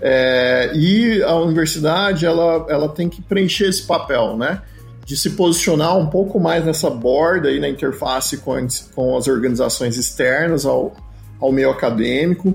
É, 0.00 0.72
e 0.74 1.22
a 1.22 1.36
universidade 1.36 2.26
ela, 2.26 2.66
ela 2.68 2.88
tem 2.88 3.08
que 3.08 3.22
preencher 3.22 3.68
esse 3.68 3.82
papel, 3.82 4.36
né? 4.36 4.62
De 5.04 5.16
se 5.16 5.30
posicionar 5.30 5.96
um 5.96 6.06
pouco 6.06 6.38
mais 6.38 6.64
nessa 6.64 6.90
borda 6.90 7.48
aí 7.48 7.58
na 7.58 7.68
interface 7.68 8.38
com, 8.38 8.54
com 8.94 9.16
as 9.16 9.26
organizações 9.26 9.96
externas 9.96 10.66
ao, 10.66 10.94
ao 11.40 11.50
meio 11.50 11.70
acadêmico, 11.70 12.54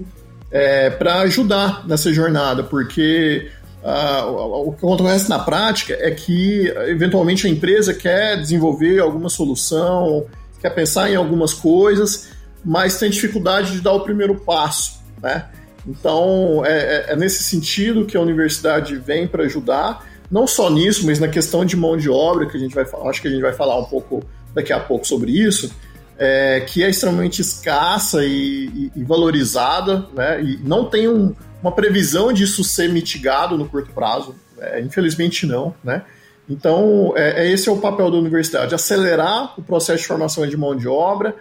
é, 0.52 0.90
para 0.90 1.22
ajudar 1.22 1.86
nessa 1.88 2.14
jornada, 2.14 2.64
porque 2.64 3.50
Uh, 3.84 4.70
o 4.70 4.72
que 4.72 4.86
acontece 4.86 5.30
na 5.30 5.40
prática 5.40 5.94
é 6.00 6.10
que, 6.12 6.68
eventualmente, 6.88 7.46
a 7.46 7.50
empresa 7.50 7.94
quer 7.94 8.40
desenvolver 8.40 9.00
alguma 9.00 9.28
solução, 9.28 10.26
quer 10.62 10.70
pensar 10.70 11.12
em 11.12 11.16
algumas 11.16 11.54
coisas, 11.54 12.30
mas 12.64 12.98
tem 12.98 13.10
dificuldade 13.10 13.74
de 13.74 13.82
dar 13.82 13.92
o 13.92 14.00
primeiro 14.00 14.36
passo, 14.36 15.02
né? 15.22 15.48
Então, 15.86 16.64
é, 16.66 16.72
é, 16.72 17.06
é 17.10 17.16
nesse 17.18 17.44
sentido 17.44 18.06
que 18.06 18.16
a 18.16 18.22
universidade 18.22 18.96
vem 18.96 19.28
para 19.28 19.44
ajudar, 19.44 20.08
não 20.32 20.48
só 20.48 20.70
nisso, 20.70 21.06
mas 21.06 21.20
na 21.20 21.28
questão 21.28 21.66
de 21.66 21.76
mão 21.76 21.98
de 21.98 22.10
obra, 22.10 22.46
que 22.46 22.56
a 22.56 22.60
gente 22.60 22.74
vai 22.74 22.86
acho 23.10 23.22
que 23.22 23.28
a 23.28 23.32
gente 23.32 23.42
vai 23.42 23.52
falar 23.52 23.78
um 23.78 23.84
pouco 23.84 24.24
daqui 24.54 24.72
a 24.72 24.80
pouco 24.80 25.06
sobre 25.06 25.32
isso, 25.32 25.76
é, 26.18 26.62
que 26.62 26.82
é 26.82 26.90
extremamente 26.90 27.42
escassa 27.42 28.24
e, 28.24 28.70
e, 28.74 28.92
e 28.96 29.04
valorizada, 29.04 30.08
né? 30.16 30.42
E 30.42 30.58
não 30.64 30.86
tem 30.86 31.10
um, 31.10 31.36
uma 31.64 31.72
previsão 31.72 32.34
disso 32.34 32.64
ser 32.64 32.90
mitigado 32.90 33.58
no 33.58 33.68
curto 33.68 33.92
prazo. 33.92 34.36
É, 34.60 34.82
infelizmente 34.82 35.48
não, 35.48 35.74
né? 35.84 36.04
Então, 36.50 37.14
é, 37.16 37.46
é, 37.46 37.52
esse 37.52 37.70
é 37.70 37.72
o 37.72 37.78
papel 37.78 38.12
da 38.12 38.18
universidade, 38.18 38.76
acelerar 38.76 39.58
o 39.58 39.64
processo 39.64 40.02
de 40.02 40.08
formação 40.08 40.46
de 40.46 40.58
mão 40.58 40.76
de 40.76 40.88
obra 40.88 41.36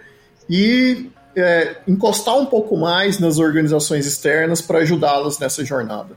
e 0.49 1.09
é, 1.35 1.75
encostar 1.87 2.37
um 2.37 2.45
pouco 2.45 2.77
mais 2.77 3.19
nas 3.19 3.37
organizações 3.37 4.05
externas 4.05 4.61
para 4.61 4.79
ajudá-las 4.79 5.37
nessa 5.39 5.63
jornada. 5.65 6.15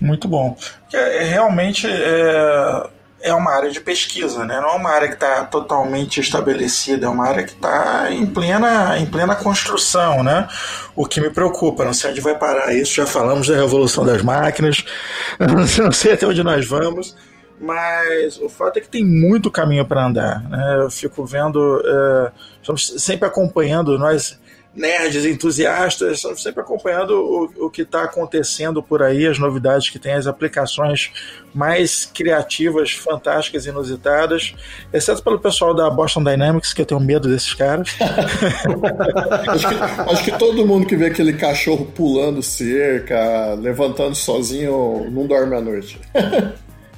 Muito 0.00 0.26
bom. 0.26 0.56
É, 0.92 1.24
realmente, 1.24 1.86
é, 1.86 2.90
é 3.24 3.32
uma 3.32 3.52
área 3.52 3.70
de 3.70 3.80
pesquisa, 3.80 4.44
né? 4.44 4.60
não 4.60 4.68
é 4.68 4.72
uma 4.72 4.90
área 4.90 5.08
que 5.08 5.14
está 5.14 5.44
totalmente 5.44 6.20
estabelecida, 6.20 7.06
é 7.06 7.08
uma 7.08 7.26
área 7.26 7.42
que 7.42 7.52
está 7.52 8.12
em 8.12 8.26
plena, 8.26 8.98
em 8.98 9.06
plena 9.06 9.34
construção. 9.34 10.22
Né? 10.22 10.46
O 10.94 11.06
que 11.06 11.22
me 11.22 11.30
preocupa, 11.30 11.86
não 11.86 11.94
sei 11.94 12.10
onde 12.10 12.20
vai 12.20 12.38
parar 12.38 12.74
isso, 12.74 12.94
já 12.94 13.06
falamos 13.06 13.48
da 13.48 13.56
revolução 13.56 14.04
das 14.04 14.20
máquinas, 14.20 14.84
não 15.82 15.90
sei 15.90 16.12
até 16.12 16.26
onde 16.26 16.42
nós 16.42 16.66
vamos, 16.66 17.16
mas 17.58 18.38
o 18.38 18.48
fato 18.50 18.76
é 18.76 18.82
que 18.82 18.88
tem 18.88 19.02
muito 19.02 19.50
caminho 19.50 19.86
para 19.86 20.04
andar. 20.04 20.42
Né? 20.50 20.82
Eu 20.82 20.90
fico 20.90 21.24
vendo, 21.24 21.82
é, 21.82 22.32
estamos 22.60 22.94
sempre 22.98 23.26
acompanhando, 23.26 23.98
nós 23.98 24.38
nerds, 24.74 25.24
entusiastas, 25.24 26.22
sempre 26.36 26.60
acompanhando 26.60 27.12
o, 27.12 27.66
o 27.66 27.70
que 27.70 27.82
está 27.82 28.02
acontecendo 28.02 28.82
por 28.82 29.02
aí, 29.02 29.26
as 29.26 29.38
novidades 29.38 29.88
que 29.88 29.98
tem, 29.98 30.14
as 30.14 30.26
aplicações 30.26 31.12
mais 31.54 32.04
criativas, 32.04 32.92
fantásticas, 32.92 33.66
inusitadas, 33.66 34.54
exceto 34.92 35.22
pelo 35.22 35.38
pessoal 35.38 35.72
da 35.72 35.88
Boston 35.88 36.24
Dynamics, 36.24 36.72
que 36.72 36.82
eu 36.82 36.86
tenho 36.86 37.00
medo 37.00 37.28
desses 37.28 37.54
caras. 37.54 37.96
acho, 39.48 39.68
que, 39.68 39.74
acho, 39.74 40.24
que, 40.24 40.32
todo 40.32 40.66
mundo 40.66 40.86
que 40.86 40.96
vê 40.96 41.06
aquele 41.06 41.34
cachorro 41.34 41.86
pulando 41.86 42.42
cerca, 42.42 43.54
levantando 43.54 44.16
sozinho, 44.16 45.08
não 45.10 45.26
dorme 45.26 45.54
à 45.54 45.60
noite. 45.60 46.00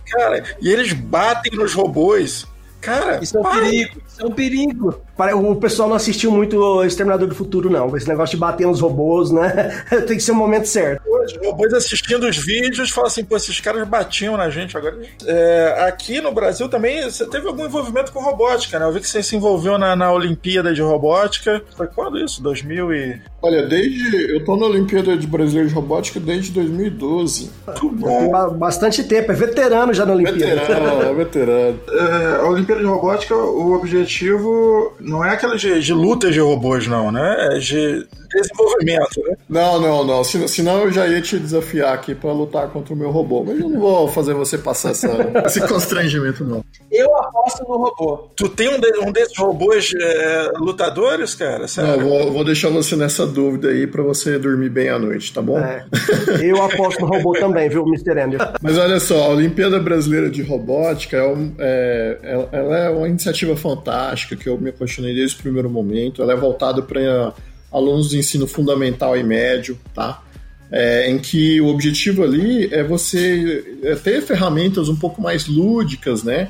Cara, 0.06 0.42
e 0.60 0.72
eles 0.72 0.92
batem 0.92 1.52
nos 1.52 1.74
robôs. 1.74 2.46
Cara, 2.80 3.18
isso 3.22 3.36
é 3.36 3.40
um 3.40 3.50
perigo, 3.50 4.02
isso 4.06 4.22
é 4.22 4.26
um 4.26 4.30
perigo. 4.30 5.05
O 5.34 5.56
pessoal 5.56 5.88
não 5.88 5.96
assistiu 5.96 6.30
muito 6.30 6.58
o 6.58 6.84
Exterminador 6.84 7.26
do 7.26 7.34
Futuro, 7.34 7.70
não. 7.70 7.96
Esse 7.96 8.06
negócio 8.06 8.36
de 8.36 8.40
bater 8.40 8.66
nos 8.66 8.80
robôs, 8.80 9.30
né? 9.30 9.84
Tem 10.06 10.16
que 10.16 10.20
ser 10.20 10.32
o 10.32 10.34
momento 10.34 10.66
certo. 10.66 11.02
Os 11.06 11.36
robôs 11.44 11.72
assistindo 11.72 12.28
os 12.28 12.36
vídeos 12.36 12.90
falam 12.90 13.08
assim, 13.08 13.24
pô, 13.24 13.36
esses 13.36 13.58
caras 13.58 13.88
batiam 13.88 14.36
na 14.36 14.50
gente 14.50 14.76
agora. 14.76 14.98
É, 15.24 15.86
aqui 15.88 16.20
no 16.20 16.32
Brasil 16.32 16.68
também, 16.68 17.02
você 17.02 17.26
teve 17.26 17.48
algum 17.48 17.64
envolvimento 17.64 18.12
com 18.12 18.20
robótica, 18.20 18.78
né? 18.78 18.84
Eu 18.84 18.92
vi 18.92 19.00
que 19.00 19.08
você 19.08 19.22
se 19.22 19.34
envolveu 19.34 19.78
na, 19.78 19.96
na 19.96 20.12
Olimpíada 20.12 20.74
de 20.74 20.82
Robótica. 20.82 21.62
Foi 21.76 21.86
quando 21.86 22.18
isso? 22.18 22.42
2000 22.42 22.92
e... 22.92 23.20
Olha, 23.40 23.66
desde... 23.66 24.34
Eu 24.34 24.44
tô 24.44 24.56
na 24.56 24.66
Olimpíada 24.66 25.16
de 25.16 25.26
Brasileiro 25.26 25.68
de 25.68 25.74
Robótica 25.74 26.20
desde 26.20 26.52
2012. 26.52 27.50
Muito 27.66 27.88
bom. 27.90 28.18
Tem 28.18 28.58
bastante 28.58 29.02
tempo, 29.04 29.32
é 29.32 29.34
veterano 29.34 29.94
já 29.94 30.04
na 30.04 30.12
Olimpíada. 30.12 30.60
Veterano, 30.60 31.02
é 31.02 31.14
veterano. 31.14 31.80
É, 31.96 32.36
a 32.36 32.44
Olimpíada 32.44 32.80
de 32.82 32.86
Robótica, 32.86 33.34
o 33.34 33.72
objetivo 33.72 34.94
não 35.06 35.24
é 35.24 35.30
aquela 35.30 35.56
de, 35.56 35.80
de 35.80 35.92
luta 35.92 36.30
de 36.30 36.40
robôs, 36.40 36.86
não, 36.86 37.10
né? 37.10 37.48
É 37.52 37.58
de 37.58 38.06
desenvolvimento, 38.28 39.22
né? 39.26 39.36
Não, 39.48 39.80
não, 39.80 40.04
não. 40.04 40.24
Senão 40.24 40.82
eu 40.82 40.92
já 40.92 41.06
ia 41.06 41.22
te 41.22 41.38
desafiar 41.38 41.94
aqui 41.94 42.14
para 42.14 42.32
lutar 42.32 42.68
contra 42.68 42.92
o 42.92 42.96
meu 42.96 43.10
robô. 43.10 43.44
Mas 43.44 43.58
eu 43.58 43.68
não 43.68 43.80
vou 43.80 44.08
fazer 44.08 44.34
você 44.34 44.58
passar 44.58 44.90
essa, 44.90 45.08
esse 45.46 45.60
constrangimento, 45.66 46.44
não. 46.44 46.64
Eu 46.90 47.16
aposto 47.16 47.62
no 47.62 47.76
robô. 47.76 48.30
Tu 48.36 48.48
tem 48.48 48.68
um, 48.68 48.78
de, 48.78 48.98
um 48.98 49.12
desses 49.12 49.36
robôs 49.38 49.92
é, 49.98 50.50
lutadores, 50.56 51.34
cara? 51.34 51.66
Sério? 51.68 51.96
Não, 51.96 52.08
vou, 52.08 52.32
vou 52.32 52.44
deixar 52.44 52.68
você 52.68 52.96
nessa 52.96 53.26
dúvida 53.26 53.68
aí 53.68 53.86
para 53.86 54.02
você 54.02 54.38
dormir 54.38 54.70
bem 54.70 54.88
à 54.88 54.98
noite, 54.98 55.32
tá 55.32 55.40
bom? 55.40 55.58
É. 55.58 55.84
Eu 56.42 56.62
aposto 56.62 57.00
no 57.00 57.06
robô 57.06 57.32
também, 57.32 57.68
viu, 57.68 57.84
Mr. 57.86 58.20
Ender? 58.20 58.40
Mas 58.60 58.76
olha 58.76 59.00
só, 59.00 59.24
a 59.24 59.28
Olimpíada 59.28 59.78
Brasileira 59.78 60.28
de 60.28 60.42
Robótica 60.42 61.16
é, 61.16 61.26
um, 61.26 61.52
é, 61.58 62.48
ela 62.52 62.78
é 62.78 62.90
uma 62.90 63.08
iniciativa 63.08 63.56
fantástica 63.56 64.36
que 64.36 64.48
eu 64.48 64.58
me 64.58 64.70
apaixonei 64.70 64.95
desde 65.02 65.36
o 65.36 65.38
primeiro 65.38 65.70
momento. 65.70 66.22
Ela 66.22 66.32
é 66.32 66.36
voltada 66.36 66.82
para 66.82 67.32
alunos 67.72 68.10
do 68.10 68.16
ensino 68.16 68.46
fundamental 68.46 69.16
e 69.16 69.22
médio, 69.22 69.78
tá? 69.94 70.22
É, 70.70 71.10
em 71.10 71.18
que 71.18 71.60
o 71.60 71.68
objetivo 71.68 72.24
ali 72.24 72.72
é 72.74 72.82
você 72.82 73.78
é 73.82 73.94
ter 73.94 74.20
ferramentas 74.22 74.88
um 74.88 74.96
pouco 74.96 75.22
mais 75.22 75.46
lúdicas, 75.46 76.24
né? 76.24 76.48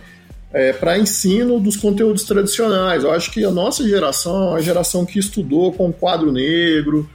é, 0.57 0.73
para 0.73 0.99
ensino 0.99 1.61
dos 1.61 1.77
conteúdos 1.77 2.25
tradicionais. 2.25 3.05
Eu 3.05 3.13
acho 3.13 3.31
que 3.31 3.45
a 3.45 3.51
nossa 3.51 3.87
geração 3.87 4.57
é 4.57 4.59
a 4.59 4.63
geração 4.63 5.05
que 5.05 5.19
estudou 5.19 5.71
com 5.73 5.93
quadro 5.93 6.33
negro, 6.33 7.09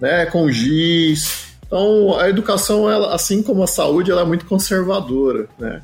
né, 0.00 0.24
com 0.24 0.50
giz. 0.50 1.46
Então, 1.66 2.18
a 2.18 2.30
educação, 2.30 2.90
ela, 2.90 3.14
assim 3.14 3.42
como 3.42 3.62
a 3.62 3.66
saúde, 3.66 4.10
ela 4.10 4.22
é 4.22 4.24
muito 4.24 4.46
conservadora. 4.46 5.46
Né? 5.58 5.82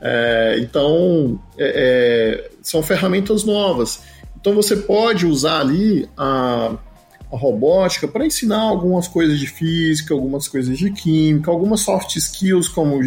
É, 0.00 0.56
então, 0.60 1.38
é, 1.58 2.46
é 2.46 2.50
são 2.62 2.82
ferramentas 2.82 3.44
novas. 3.44 4.00
Então, 4.44 4.54
você 4.54 4.76
pode 4.76 5.24
usar 5.24 5.60
ali 5.60 6.06
a, 6.18 6.76
a 7.32 7.36
robótica 7.36 8.06
para 8.06 8.26
ensinar 8.26 8.60
algumas 8.60 9.08
coisas 9.08 9.38
de 9.38 9.46
física, 9.46 10.12
algumas 10.12 10.46
coisas 10.46 10.76
de 10.76 10.90
química, 10.90 11.50
algumas 11.50 11.80
soft 11.80 12.14
skills 12.16 12.68
como 12.68 13.00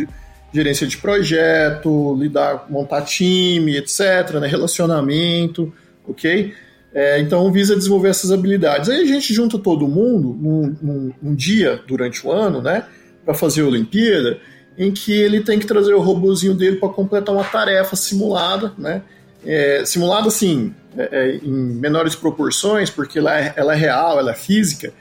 gerência 0.52 0.88
de 0.88 0.97
projeto, 0.97 2.15
lidar, 2.15 2.65
montar 2.71 3.04
time, 3.04 3.78
etc., 3.78 4.39
né, 4.41 4.47
relacionamento, 4.47 5.71
ok? 6.08 6.56
É, 6.91 7.19
então 7.19 7.52
visa 7.52 7.76
desenvolver 7.76 8.10
essas 8.10 8.32
habilidades. 8.32 8.89
Aí 8.89 9.02
a 9.02 9.06
gente 9.06 9.32
junta 9.32 9.60
todo 9.60 9.88
mundo 9.88 10.36
num, 10.41 10.76
num, 10.82 11.13
num 11.21 11.36
dia 11.36 11.80
durante 11.88 12.26
o 12.26 12.32
ano, 12.32 12.63
né, 12.63 12.84
para 13.23 13.36
fazer 13.36 13.62
a 13.62 13.65
Olimpíada, 13.65 14.39
em 14.76 14.91
que 14.91 15.13
ele 15.13 15.41
tem 15.41 15.60
que 15.60 15.67
trazer 15.67 15.93
o 15.93 16.02
robozinho 16.02 16.56
dele 16.56 16.78
para 16.78 16.89
completar 16.89 17.36
uma 17.36 17.43
tarefa 17.43 17.95
simulada, 17.95 18.73
né? 18.76 19.04
É, 19.45 19.84
simulada 19.86 20.28
assim, 20.28 20.73
é, 20.97 21.10
é, 21.12 21.36
em 21.38 21.52
menores 21.52 22.15
proporções, 22.15 22.89
porque 22.89 23.19
ela 23.19 23.39
é, 23.39 23.54
ela 23.56 23.73
é 23.73 23.78
real, 23.78 24.19
ela 24.19 24.32
é 24.32 24.36
física, 24.36 24.91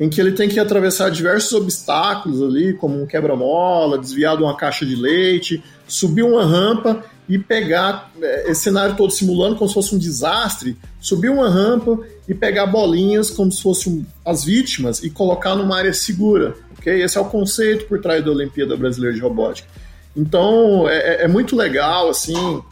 em 0.00 0.08
que 0.08 0.20
ele 0.20 0.32
tem 0.32 0.48
que 0.48 0.58
atravessar 0.58 1.10
diversos 1.10 1.52
obstáculos 1.52 2.42
ali, 2.42 2.72
como 2.74 3.00
um 3.00 3.06
quebra-mola, 3.06 3.98
desviar 3.98 4.36
de 4.36 4.42
uma 4.42 4.56
caixa 4.56 4.86
de 4.86 4.96
leite, 4.96 5.62
subir 5.86 6.22
uma 6.22 6.44
rampa 6.44 7.04
e 7.28 7.38
pegar 7.38 8.10
é, 8.20 8.50
esse 8.50 8.62
cenário 8.62 8.96
todo 8.96 9.12
simulando 9.12 9.56
como 9.56 9.68
se 9.68 9.74
fosse 9.74 9.94
um 9.94 9.98
desastre, 9.98 10.76
subir 11.00 11.28
uma 11.28 11.48
rampa 11.48 12.00
e 12.28 12.34
pegar 12.34 12.66
bolinhas 12.66 13.30
como 13.30 13.52
se 13.52 13.62
fossem 13.62 14.06
as 14.24 14.44
vítimas 14.44 15.02
e 15.02 15.10
colocar 15.10 15.54
numa 15.54 15.76
área 15.76 15.92
segura, 15.92 16.54
ok? 16.78 17.02
Esse 17.02 17.18
é 17.18 17.20
o 17.20 17.26
conceito 17.26 17.86
por 17.86 18.00
trás 18.00 18.24
da 18.24 18.30
Olimpíada 18.30 18.76
Brasileira 18.76 19.14
de 19.14 19.20
Robótica. 19.20 19.68
Então, 20.16 20.88
é, 20.88 20.96
é, 20.96 21.24
é 21.24 21.28
muito 21.28 21.54
legal, 21.54 22.10
assim, 22.10 22.62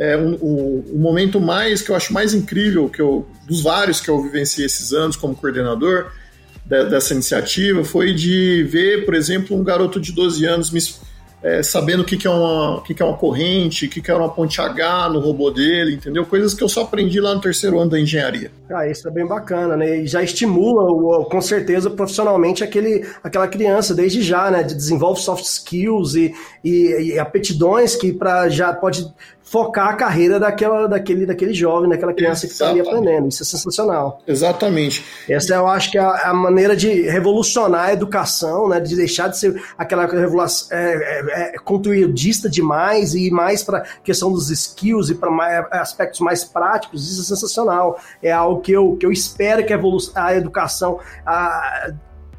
é 0.00 0.16
um, 0.16 0.30
um, 0.40 0.84
um, 0.94 0.98
momento 0.98 1.38
mais 1.38 1.82
que 1.82 1.90
eu 1.90 1.94
acho 1.94 2.10
mais 2.10 2.32
incrível 2.32 2.88
que 2.88 3.02
eu, 3.02 3.28
dos 3.46 3.62
vários 3.62 4.00
que 4.00 4.08
eu 4.08 4.22
vivenciei 4.22 4.64
esses 4.64 4.94
anos 4.94 5.14
como 5.14 5.36
coordenador, 5.36 6.06
de, 6.64 6.84
dessa 6.86 7.12
iniciativa 7.12 7.84
foi 7.84 8.14
de 8.14 8.62
ver, 8.62 9.04
por 9.04 9.14
exemplo, 9.14 9.54
um 9.54 9.62
garoto 9.62 10.00
de 10.00 10.10
12 10.10 10.46
anos 10.46 10.70
me, 10.70 10.80
é, 11.42 11.62
sabendo 11.62 12.00
o 12.00 12.04
que, 12.04 12.16
que, 12.16 12.26
é 12.26 12.30
uma, 12.30 12.78
o 12.78 12.82
que, 12.82 12.94
que 12.94 13.02
é 13.02 13.04
uma 13.04 13.16
corrente, 13.16 13.84
o 13.84 13.90
que, 13.90 14.00
que 14.00 14.10
é 14.10 14.14
uma 14.14 14.30
ponte 14.30 14.58
H 14.58 15.10
no 15.10 15.20
robô 15.20 15.50
dele, 15.50 15.96
entendeu? 15.96 16.24
Coisas 16.24 16.54
que 16.54 16.64
eu 16.64 16.68
só 16.68 16.82
aprendi 16.82 17.20
lá 17.20 17.34
no 17.34 17.40
terceiro 17.42 17.78
ano 17.78 17.90
da 17.90 18.00
engenharia. 18.00 18.50
Ah, 18.70 18.86
isso 18.86 19.06
é 19.06 19.10
bem 19.10 19.26
bacana, 19.26 19.76
né? 19.76 20.00
E 20.00 20.06
já 20.06 20.22
estimula, 20.22 21.24
com 21.26 21.40
certeza, 21.42 21.90
profissionalmente 21.90 22.64
aquele, 22.64 23.06
aquela 23.22 23.48
criança 23.48 23.94
desde 23.94 24.22
já, 24.22 24.50
né? 24.50 24.62
Desenvolve 24.62 25.20
soft 25.20 25.44
skills 25.44 26.14
e, 26.14 26.34
e, 26.64 27.12
e 27.12 27.18
aptidões 27.18 27.96
que 27.96 28.12
pra, 28.12 28.48
já 28.48 28.72
pode 28.72 29.06
focar 29.50 29.88
a 29.88 29.94
carreira 29.94 30.38
daquela, 30.38 30.86
daquele, 30.86 31.26
daquele 31.26 31.52
jovem, 31.52 31.90
daquela 31.90 32.14
criança 32.14 32.46
que 32.46 32.52
está 32.52 32.68
ali 32.68 32.80
aprendendo. 32.80 33.28
Isso 33.28 33.42
é 33.42 33.46
sensacional. 33.46 34.22
Exatamente. 34.24 35.04
Essa 35.28 35.54
eu 35.54 35.66
acho 35.66 35.90
que 35.90 35.98
é 35.98 36.00
a, 36.00 36.30
a 36.30 36.32
maneira 36.32 36.76
de 36.76 37.02
revolucionar 37.02 37.86
a 37.86 37.92
educação, 37.92 38.68
né? 38.68 38.78
De 38.78 38.94
deixar 38.94 39.26
de 39.26 39.36
ser 39.36 39.60
aquela 39.76 40.06
revolução 40.06 40.68
é, 40.70 40.94
é, 40.94 41.54
é, 41.56 41.58
conteudista 41.64 42.48
demais 42.48 43.12
e 43.16 43.28
mais 43.32 43.64
para 43.64 43.80
questão 44.04 44.30
dos 44.30 44.50
skills 44.50 45.10
e 45.10 45.16
para 45.16 45.68
aspectos 45.72 46.20
mais 46.20 46.44
práticos. 46.44 47.10
Isso 47.10 47.20
é 47.20 47.24
sensacional. 47.24 47.98
É 48.22 48.30
algo 48.30 48.60
que 48.60 48.70
eu, 48.70 48.96
que 49.00 49.04
eu 49.04 49.10
espero 49.10 49.66
que 49.66 49.72
a, 49.72 49.80
a 50.14 50.36
educação. 50.36 51.00
A, 51.26 51.90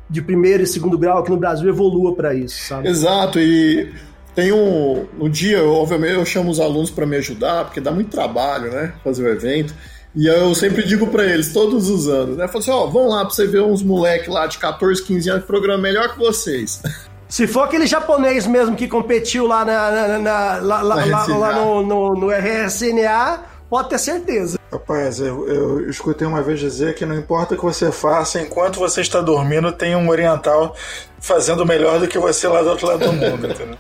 de 0.09 0.21
primeiro 0.21 0.61
e 0.61 0.67
segundo 0.67 0.97
grau 0.97 1.19
aqui 1.19 1.31
no 1.31 1.37
Brasil 1.37 1.69
evolua 1.69 2.13
para 2.13 2.33
isso, 2.33 2.67
sabe? 2.67 2.89
Exato, 2.89 3.39
e 3.39 3.93
tem 4.35 4.51
um. 4.51 5.07
No 5.17 5.29
dia, 5.29 5.57
eu, 5.57 5.73
obviamente, 5.73 6.13
eu 6.13 6.25
chamo 6.25 6.49
os 6.49 6.59
alunos 6.59 6.89
para 6.89 7.05
me 7.05 7.17
ajudar, 7.17 7.65
porque 7.65 7.81
dá 7.81 7.91
muito 7.91 8.09
trabalho, 8.09 8.71
né? 8.71 8.93
Fazer 9.03 9.23
o 9.23 9.29
evento. 9.29 9.73
E 10.15 10.27
eu 10.27 10.53
sempre 10.55 10.83
digo 10.83 11.07
para 11.07 11.25
eles, 11.25 11.53
todos 11.53 11.89
os 11.89 12.07
anos, 12.07 12.37
né? 12.37 12.47
Falo 12.47 12.59
assim: 12.59 12.71
ó, 12.71 12.85
vão 12.87 13.07
lá 13.07 13.25
pra 13.25 13.33
você 13.33 13.47
ver 13.47 13.61
uns 13.61 13.81
moleques 13.81 14.27
lá 14.27 14.47
de 14.47 14.57
14, 14.57 15.03
15 15.03 15.29
anos 15.29 15.41
que 15.43 15.47
programa 15.47 15.81
melhor 15.81 16.13
que 16.13 16.19
vocês. 16.19 16.81
Se 17.27 17.47
for 17.47 17.61
aquele 17.61 17.87
japonês 17.87 18.45
mesmo 18.45 18.75
que 18.75 18.89
competiu 18.89 19.47
lá, 19.47 19.63
na, 19.63 19.89
na, 19.89 20.19
na 20.19 20.55
lá, 20.57 20.81
lá, 20.83 21.55
no, 21.55 21.81
no, 21.81 22.13
no 22.13 22.29
RSNA, 22.29 23.39
pode 23.69 23.87
ter 23.87 23.99
certeza. 23.99 24.59
Rapaz, 24.69 25.21
eu, 25.21 25.47
eu, 25.47 25.89
escutei 25.89 26.27
uma 26.27 26.41
vez 26.41 26.59
dizer 26.59 26.93
que 26.93 27.05
não 27.05 27.17
importa 27.17 27.53
o 27.53 27.57
que 27.57 27.63
você 27.63 27.89
faça, 27.89 28.41
enquanto 28.41 28.79
você 28.79 28.99
está 28.99 29.21
dormindo, 29.21 29.71
tem 29.71 29.95
um 29.95 30.09
oriental 30.09 30.75
fazendo 31.21 31.65
melhor 31.65 32.01
do 32.01 32.07
que 32.07 32.19
você 32.19 32.49
lá 32.49 32.61
do 32.61 32.71
outro 32.71 32.87
lado 32.87 33.05
do 33.05 33.13
mundo, 33.13 33.47
entendeu? 33.47 33.77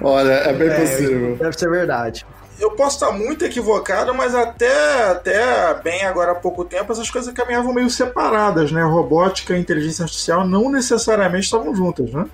Olha, 0.00 0.32
é 0.32 0.52
bem 0.52 0.68
é, 0.68 0.80
possível. 0.80 1.36
Deve 1.36 1.58
ser 1.58 1.70
verdade. 1.70 2.26
Eu 2.58 2.70
posso 2.70 2.96
estar 2.96 3.12
muito 3.12 3.44
equivocado, 3.44 4.14
mas 4.14 4.34
até, 4.34 5.10
até 5.10 5.74
bem 5.82 6.04
agora 6.04 6.32
há 6.32 6.34
pouco 6.34 6.64
tempo 6.64 6.90
essas 6.90 7.10
coisas 7.10 7.32
caminhavam 7.34 7.72
meio 7.72 7.90
separadas, 7.90 8.72
né? 8.72 8.82
Robótica 8.82 9.54
e 9.54 9.60
inteligência 9.60 10.04
artificial 10.04 10.46
não 10.46 10.70
necessariamente 10.70 11.44
estavam 11.44 11.74
juntas, 11.74 12.10
né? 12.10 12.24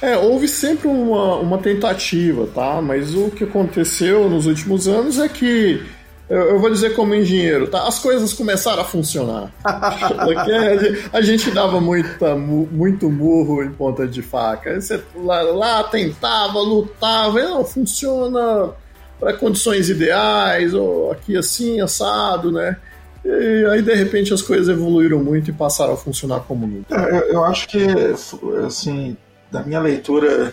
É, 0.00 0.16
houve 0.16 0.48
sempre 0.48 0.88
uma, 0.88 1.36
uma 1.36 1.58
tentativa, 1.58 2.48
tá? 2.52 2.80
Mas 2.80 3.14
o 3.14 3.30
que 3.30 3.44
aconteceu 3.44 4.28
nos 4.28 4.46
últimos 4.46 4.86
anos 4.86 5.18
é 5.18 5.28
que 5.28 5.84
eu, 6.32 6.58
vou 6.58 6.70
dizer 6.70 6.94
como 6.94 7.14
engenheiro, 7.14 7.66
tá? 7.66 7.86
As 7.86 7.98
coisas 7.98 8.32
começaram 8.32 8.80
a 8.80 8.84
funcionar. 8.84 9.52
a 11.12 11.20
gente 11.20 11.50
dava 11.50 11.80
muita, 11.80 12.34
muito 12.34 13.10
murro 13.10 13.62
em 13.62 13.70
ponta 13.70 14.06
de 14.06 14.22
faca. 14.22 14.80
Você 14.80 15.02
lá, 15.14 15.42
lá 15.42 15.84
tentava, 15.84 16.58
lutava, 16.58 17.38
e 17.38 17.42
não 17.42 17.64
funciona 17.64 18.70
para 19.20 19.34
condições 19.34 19.90
ideais, 19.90 20.72
ou 20.72 21.12
aqui 21.12 21.36
assim, 21.36 21.80
assado, 21.80 22.50
né? 22.50 22.76
E 23.24 23.66
aí, 23.70 23.82
de 23.82 23.94
repente, 23.94 24.32
as 24.32 24.42
coisas 24.42 24.68
evoluíram 24.68 25.22
muito 25.22 25.50
e 25.50 25.52
passaram 25.52 25.92
a 25.92 25.96
funcionar 25.96 26.40
como 26.40 26.66
nunca. 26.66 26.96
É, 26.96 27.10
eu, 27.10 27.32
eu 27.34 27.44
acho 27.44 27.68
que, 27.68 27.86
assim, 28.66 29.16
da 29.50 29.62
minha 29.62 29.80
leitura, 29.80 30.52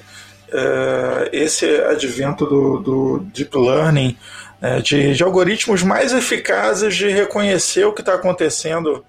é, 0.51 1.29
esse 1.31 1.65
advento 1.65 2.45
do, 2.45 2.79
do 2.79 3.19
deep 3.33 3.57
learning 3.57 4.17
né, 4.61 4.81
de, 4.81 5.13
de 5.13 5.23
algoritmos 5.23 5.83
mais 5.83 6.13
eficazes 6.13 6.95
de 6.95 7.07
reconhecer 7.09 7.85
o 7.85 7.93
que 7.93 8.01
está 8.01 8.15
acontecendo 8.15 9.03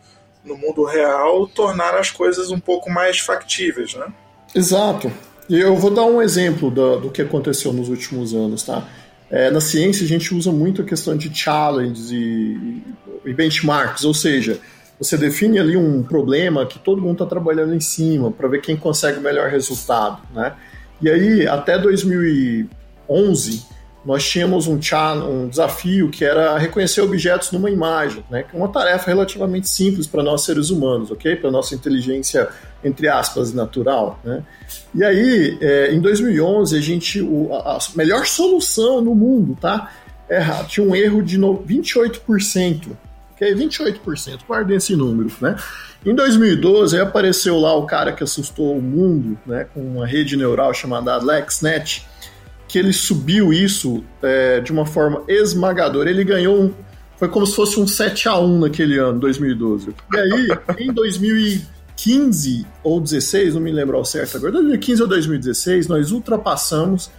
no 0.44 0.56
mundo 0.56 0.84
real, 0.84 1.46
tornar 1.46 1.94
as 1.94 2.10
coisas 2.10 2.50
um 2.50 2.58
pouco 2.58 2.90
mais 2.90 3.18
factíveis, 3.18 3.94
né? 3.94 4.06
Exato. 4.54 5.12
E 5.48 5.60
eu 5.60 5.76
vou 5.76 5.90
dar 5.90 6.04
um 6.04 6.22
exemplo 6.22 6.70
do, 6.70 7.00
do 7.00 7.10
que 7.10 7.20
aconteceu 7.22 7.72
nos 7.72 7.88
últimos 7.88 8.34
anos, 8.34 8.62
tá? 8.62 8.86
É, 9.30 9.50
na 9.50 9.60
ciência 9.60 10.04
a 10.04 10.08
gente 10.08 10.34
usa 10.34 10.50
muito 10.50 10.82
a 10.82 10.84
questão 10.84 11.16
de 11.16 11.32
challenges 11.32 12.10
e, 12.10 12.82
e 13.24 13.32
benchmarks, 13.32 14.04
ou 14.04 14.14
seja, 14.14 14.58
você 14.98 15.16
define 15.16 15.58
ali 15.58 15.76
um 15.76 16.02
problema 16.02 16.66
que 16.66 16.78
todo 16.78 17.00
mundo 17.00 17.12
está 17.12 17.26
trabalhando 17.26 17.74
em 17.74 17.80
cima 17.80 18.30
para 18.30 18.48
ver 18.48 18.60
quem 18.60 18.76
consegue 18.76 19.18
o 19.18 19.22
melhor 19.22 19.48
resultado, 19.48 20.20
né? 20.34 20.54
E 21.00 21.08
aí, 21.08 21.48
até 21.48 21.78
2011, 21.78 23.64
nós 24.04 24.26
tínhamos 24.26 24.66
um, 24.66 24.78
um 25.28 25.48
desafio 25.48 26.08
que 26.08 26.24
era 26.24 26.56
reconhecer 26.56 27.02
objetos 27.02 27.52
numa 27.52 27.70
imagem, 27.70 28.24
né? 28.30 28.44
É 28.52 28.56
uma 28.56 28.68
tarefa 28.68 29.06
relativamente 29.10 29.68
simples 29.68 30.06
para 30.06 30.22
nós 30.22 30.42
seres 30.42 30.70
humanos, 30.70 31.10
ok? 31.10 31.36
Para 31.36 31.50
nossa 31.50 31.74
inteligência 31.74 32.48
entre 32.82 33.08
aspas 33.08 33.52
natural, 33.52 34.18
né? 34.24 34.42
E 34.94 35.04
aí, 35.04 35.58
é, 35.60 35.92
em 35.92 36.00
2011 36.00 36.76
a 36.76 36.80
gente 36.80 37.20
o, 37.20 37.52
a, 37.52 37.76
a, 37.76 37.78
melhor 37.94 38.26
solução 38.26 39.02
no 39.02 39.14
mundo, 39.14 39.56
tá? 39.60 39.92
É, 40.28 40.40
tinha 40.64 40.86
um 40.86 40.94
erro 40.94 41.22
de 41.22 41.36
no, 41.36 41.58
28%, 41.58 42.92
ok? 43.32 43.54
28%, 43.54 44.40
guardem 44.48 44.76
esse 44.78 44.96
número, 44.96 45.30
né? 45.40 45.56
Em 46.06 46.14
2012 46.14 46.98
apareceu 46.98 47.58
lá 47.58 47.74
o 47.76 47.84
cara 47.84 48.12
que 48.12 48.24
assustou 48.24 48.78
o 48.78 48.80
mundo, 48.80 49.38
né? 49.44 49.66
Com 49.74 49.80
uma 49.80 50.06
rede 50.06 50.38
neural 50.38 50.72
chamada 50.72 51.12
AlexNet 51.12 52.08
que 52.70 52.78
ele 52.78 52.92
subiu 52.92 53.52
isso 53.52 54.04
é, 54.22 54.60
de 54.60 54.70
uma 54.70 54.86
forma 54.86 55.24
esmagadora. 55.26 56.08
Ele 56.08 56.22
ganhou 56.22 56.56
um, 56.56 56.72
Foi 57.16 57.28
como 57.28 57.44
se 57.44 57.56
fosse 57.56 57.80
um 57.80 57.86
7 57.86 58.28
a 58.28 58.38
1 58.38 58.60
naquele 58.60 58.96
ano, 58.96 59.18
2012. 59.18 59.92
E 60.14 60.16
aí, 60.16 60.48
em 60.78 60.92
2015 60.92 62.64
ou 62.84 63.00
16, 63.00 63.54
não 63.54 63.60
me 63.60 63.72
lembro 63.72 63.96
ao 63.96 64.04
certo 64.04 64.36
agora, 64.36 64.52
2015 64.52 65.02
ou 65.02 65.08
2016, 65.08 65.88
nós 65.88 66.12
ultrapassamos 66.12 67.10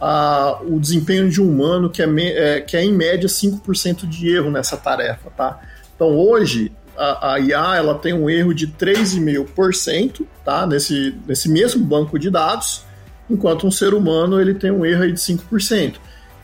a, 0.00 0.58
o 0.66 0.80
desempenho 0.80 1.28
de 1.28 1.42
um 1.42 1.50
humano, 1.50 1.90
que 1.90 2.02
é, 2.02 2.06
é, 2.06 2.60
que 2.62 2.74
é 2.74 2.82
em 2.82 2.92
média 2.92 3.28
5% 3.28 4.08
de 4.08 4.34
erro 4.34 4.50
nessa 4.50 4.78
tarefa, 4.78 5.30
tá? 5.36 5.60
Então 5.94 6.16
hoje 6.16 6.72
a, 6.96 7.34
a 7.34 7.40
IA 7.40 7.76
ela 7.76 7.94
tem 7.98 8.14
um 8.14 8.30
erro 8.30 8.54
de 8.54 8.68
3,5%, 8.68 10.24
tá? 10.42 10.66
Nesse, 10.66 11.14
nesse 11.26 11.50
mesmo 11.50 11.84
banco 11.84 12.18
de 12.18 12.30
dados 12.30 12.86
enquanto 13.28 13.66
um 13.66 13.70
ser 13.70 13.94
humano 13.94 14.40
ele 14.40 14.54
tem 14.54 14.70
um 14.70 14.84
erro 14.84 15.02
aí 15.02 15.12
de 15.12 15.20
5%. 15.20 15.94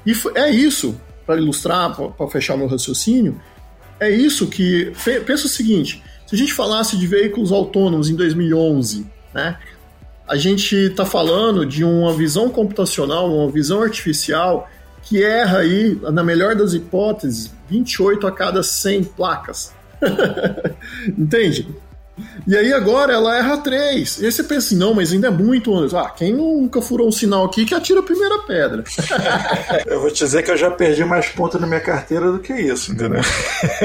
E 0.06 0.12
é 0.34 0.50
isso. 0.50 1.00
para 1.26 1.36
ilustrar, 1.36 1.94
para 1.94 2.28
fechar 2.28 2.56
meu 2.56 2.66
raciocínio, 2.66 3.40
é 4.00 4.10
isso 4.10 4.46
que. 4.46 4.92
Pensa 5.26 5.46
o 5.46 5.48
seguinte: 5.48 6.02
se 6.26 6.34
a 6.34 6.38
gente 6.38 6.52
falasse 6.52 6.96
de 6.96 7.06
veículos 7.06 7.52
autônomos 7.52 8.08
em 8.08 8.16
2011, 8.16 9.06
né? 9.34 9.58
A 10.26 10.36
gente 10.36 10.76
está 10.76 11.04
falando 11.04 11.66
de 11.66 11.82
uma 11.82 12.12
visão 12.14 12.48
computacional, 12.48 13.32
uma 13.32 13.50
visão 13.50 13.82
artificial 13.82 14.68
que 15.02 15.22
erra 15.22 15.58
aí, 15.58 15.98
na 16.12 16.22
melhor 16.22 16.54
das 16.54 16.72
hipóteses, 16.72 17.52
28 17.68 18.26
a 18.28 18.32
cada 18.32 18.62
100 18.62 19.04
placas. 19.04 19.74
Entende? 21.18 21.68
E 22.46 22.56
aí 22.56 22.72
agora 22.72 23.12
ela 23.12 23.36
erra 23.36 23.58
três. 23.58 24.18
E 24.18 24.26
aí 24.26 24.32
você 24.32 24.42
pensa 24.42 24.66
assim, 24.66 24.76
não, 24.76 24.94
mas 24.94 25.12
ainda 25.12 25.28
é 25.28 25.30
muito. 25.30 25.72
Ah, 25.96 26.10
quem 26.10 26.32
nunca 26.32 26.82
furou 26.82 27.08
um 27.08 27.12
sinal 27.12 27.44
aqui 27.44 27.64
que 27.64 27.74
atira 27.74 28.00
a 28.00 28.02
primeira 28.02 28.38
pedra. 28.40 28.84
eu 29.86 30.00
vou 30.00 30.10
te 30.10 30.24
dizer 30.24 30.42
que 30.42 30.50
eu 30.50 30.56
já 30.56 30.70
perdi 30.70 31.04
mais 31.04 31.28
pontos 31.28 31.60
na 31.60 31.66
minha 31.66 31.80
carteira 31.80 32.30
do 32.30 32.38
que 32.38 32.52
isso, 32.52 32.92
entendeu? 32.92 33.20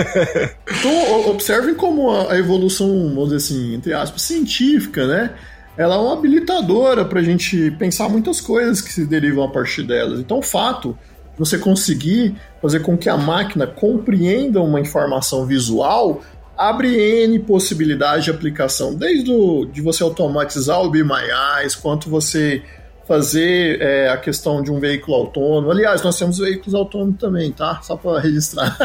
então, 0.68 1.30
observem 1.30 1.76
como 1.76 2.12
a 2.12 2.38
evolução, 2.38 2.88
vamos 3.10 3.30
dizer 3.30 3.38
assim, 3.38 3.76
entre 3.76 3.94
aspas, 3.94 4.22
científica, 4.22 5.06
né? 5.08 5.32
Ela 5.78 5.96
é 5.96 5.98
uma 5.98 6.14
habilitadora 6.14 7.04
para 7.04 7.20
a 7.20 7.24
gente 7.24 7.72
pensar 7.72 8.08
muitas 8.08 8.40
coisas 8.40 8.80
que 8.80 8.92
se 8.92 9.06
derivam 9.06 9.44
a 9.44 9.52
partir 9.52 9.84
delas. 9.84 10.20
Então, 10.20 10.40
o 10.40 10.42
fato 10.42 10.98
de 11.34 11.40
você 11.40 11.58
conseguir 11.58 12.36
fazer 12.62 12.80
com 12.80 12.98
que 12.98 13.10
a 13.10 13.18
máquina 13.18 13.68
compreenda 13.68 14.62
uma 14.62 14.80
informação 14.80 15.46
visual 15.46 16.22
abre 16.58 17.24
N 17.24 17.40
possibilidades 17.40 18.26
de 18.26 18.32
aplicação, 18.32 18.96
desde 18.96 19.32
o, 19.32 19.66
de 19.66 19.82
você 19.82 20.04
automatizar 20.04 20.82
o 20.82 20.90
Be 20.90 21.04
My 21.04 21.24
Eyes, 21.60 21.76
quanto 21.76 22.10
você 22.10 22.64
fazer 23.08 23.82
é, 23.82 24.10
a 24.10 24.18
questão 24.18 24.62
de 24.62 24.72
um 24.72 24.80
veículo 24.80 25.16
autônomo. 25.16 25.72
Aliás, 25.72 26.02
nós 26.02 26.18
temos 26.18 26.40
veículos 26.40 26.74
autônomos 26.74 27.20
também, 27.20 27.52
tá? 27.52 27.80
Só 27.84 27.96
para 27.96 28.20
registrar. 28.20 28.76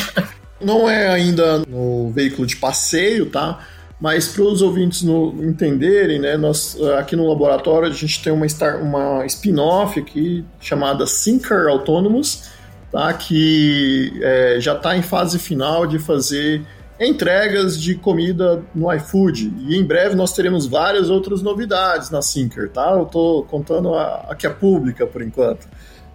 Não 0.60 0.88
é 0.88 1.08
ainda 1.08 1.58
no 1.68 2.10
veículo 2.10 2.46
de 2.46 2.56
passeio, 2.56 3.26
tá? 3.26 3.60
Mas 4.00 4.28
para 4.28 4.42
os 4.42 4.62
ouvintes 4.62 5.02
no, 5.02 5.42
entenderem, 5.42 6.18
né, 6.18 6.36
nós 6.36 6.78
aqui 6.98 7.16
no 7.16 7.28
laboratório 7.28 7.88
a 7.88 7.92
gente 7.92 8.22
tem 8.22 8.32
uma, 8.32 8.46
uma 8.80 9.26
spin-off 9.26 9.98
aqui 9.98 10.44
chamada 10.60 11.06
Sinker 11.06 11.66
Autonomous, 11.68 12.50
tá, 12.92 13.12
que 13.14 14.12
é, 14.22 14.56
já 14.60 14.74
está 14.74 14.96
em 14.96 15.02
fase 15.02 15.38
final 15.38 15.86
de 15.86 15.98
fazer 15.98 16.62
entregas 16.98 17.80
de 17.80 17.94
comida 17.94 18.62
no 18.74 18.92
iFood. 18.94 19.52
E 19.68 19.76
em 19.76 19.84
breve 19.84 20.14
nós 20.14 20.32
teremos 20.32 20.66
várias 20.66 21.10
outras 21.10 21.42
novidades 21.42 22.10
na 22.10 22.22
Sinker, 22.22 22.70
tá? 22.70 22.90
Eu 22.92 23.04
estou 23.04 23.44
contando 23.44 23.94
a, 23.94 24.26
a 24.30 24.34
que 24.34 24.46
é 24.46 24.50
pública 24.50 25.06
por 25.06 25.22
enquanto. 25.22 25.66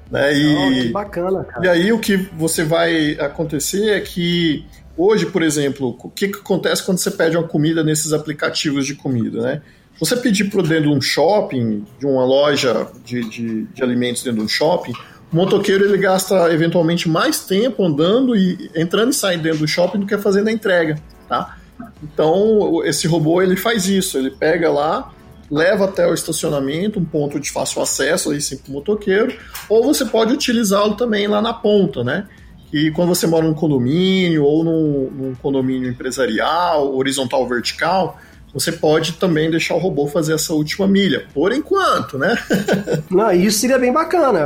Né? 0.10 0.34
E, 0.34 0.84
que 0.84 0.90
bacana, 0.90 1.44
cara. 1.44 1.66
E 1.66 1.70
aí 1.70 1.94
o 1.94 2.00
que 2.00 2.18
você 2.18 2.64
vai 2.64 3.12
acontecer 3.20 3.92
é 3.92 4.00
que 4.02 4.66
hoje, 4.98 5.26
por 5.28 5.42
exemplo, 5.42 5.98
o 6.04 6.10
que, 6.10 6.28
que 6.28 6.40
acontece 6.40 6.84
quando 6.84 6.98
você 6.98 7.12
pede 7.12 7.38
uma 7.38 7.48
comida 7.48 7.84
nesses 7.84 8.12
aplicativos 8.12 8.86
de 8.86 8.96
comida, 8.96 9.42
né? 9.42 9.62
Você 10.00 10.18
pedir 10.18 10.50
para 10.50 10.64
dentro 10.64 10.90
de 10.90 10.98
um 10.98 11.02
shopping, 11.02 11.86
de 12.00 12.08
uma 12.08 12.26
loja 12.26 12.88
de, 13.06 13.22
de, 13.30 13.64
de 13.66 13.84
alimentos 13.84 14.24
dentro 14.24 14.40
de 14.40 14.46
um 14.46 14.50
shopping, 14.50 14.94
o 15.32 15.36
motoqueiro 15.36 15.86
ele 15.86 15.98
gasta 15.98 16.52
eventualmente 16.54 17.08
mais 17.10 17.46
tempo 17.46 17.86
andando 17.86 18.36
e 18.36 18.70
entrando 18.76 19.12
e 19.12 19.14
saindo 19.14 19.44
dentro 19.44 19.60
do 19.60 19.68
shopping 19.68 20.00
do 20.00 20.06
que 20.06 20.18
fazendo 20.18 20.50
a 20.50 20.52
entrega, 20.52 21.00
tá? 21.28 21.58
Então, 22.04 22.84
esse 22.84 23.08
robô 23.08 23.42
ele 23.42 23.56
faz 23.56 23.88
isso, 23.88 24.18
ele 24.18 24.32
pega 24.32 24.70
lá, 24.70 25.14
leva 25.50 25.86
até 25.86 26.08
o 26.08 26.14
estacionamento, 26.14 27.00
um 27.00 27.06
ponto 27.06 27.40
de 27.40 27.50
fácil 27.50 27.82
acesso 27.82 28.32
aí 28.32 28.42
sim 28.42 28.58
para 28.58 28.70
o 28.70 28.74
motoqueiro, 28.74 29.38
ou 29.70 29.84
você 29.84 30.06
pode 30.06 30.34
utilizá-lo 30.34 30.96
também 30.96 31.28
lá 31.28 31.42
na 31.42 31.54
ponta, 31.54 32.04
né? 32.04 32.28
E 32.72 32.90
quando 32.92 33.10
você 33.10 33.28
mora 33.28 33.46
num 33.46 33.54
condomínio 33.54 34.44
ou 34.46 34.64
num, 34.64 35.12
num 35.12 35.36
condomínio 35.36 35.90
empresarial, 35.90 36.96
horizontal 36.96 37.48
vertical, 37.48 38.18
você 38.54 38.72
pode 38.72 39.14
também 39.14 39.50
deixar 39.50 39.76
o 39.76 39.80
robô 39.80 40.08
fazer 40.08 40.34
essa 40.34 40.54
última 40.54 40.88
milha, 40.88 41.26
por 41.34 41.52
enquanto, 41.52 42.18
né? 42.18 42.38
Não, 43.10 43.32
isso 43.32 43.60
seria 43.60 43.80
bem 43.80 43.92
bacana. 43.92 44.40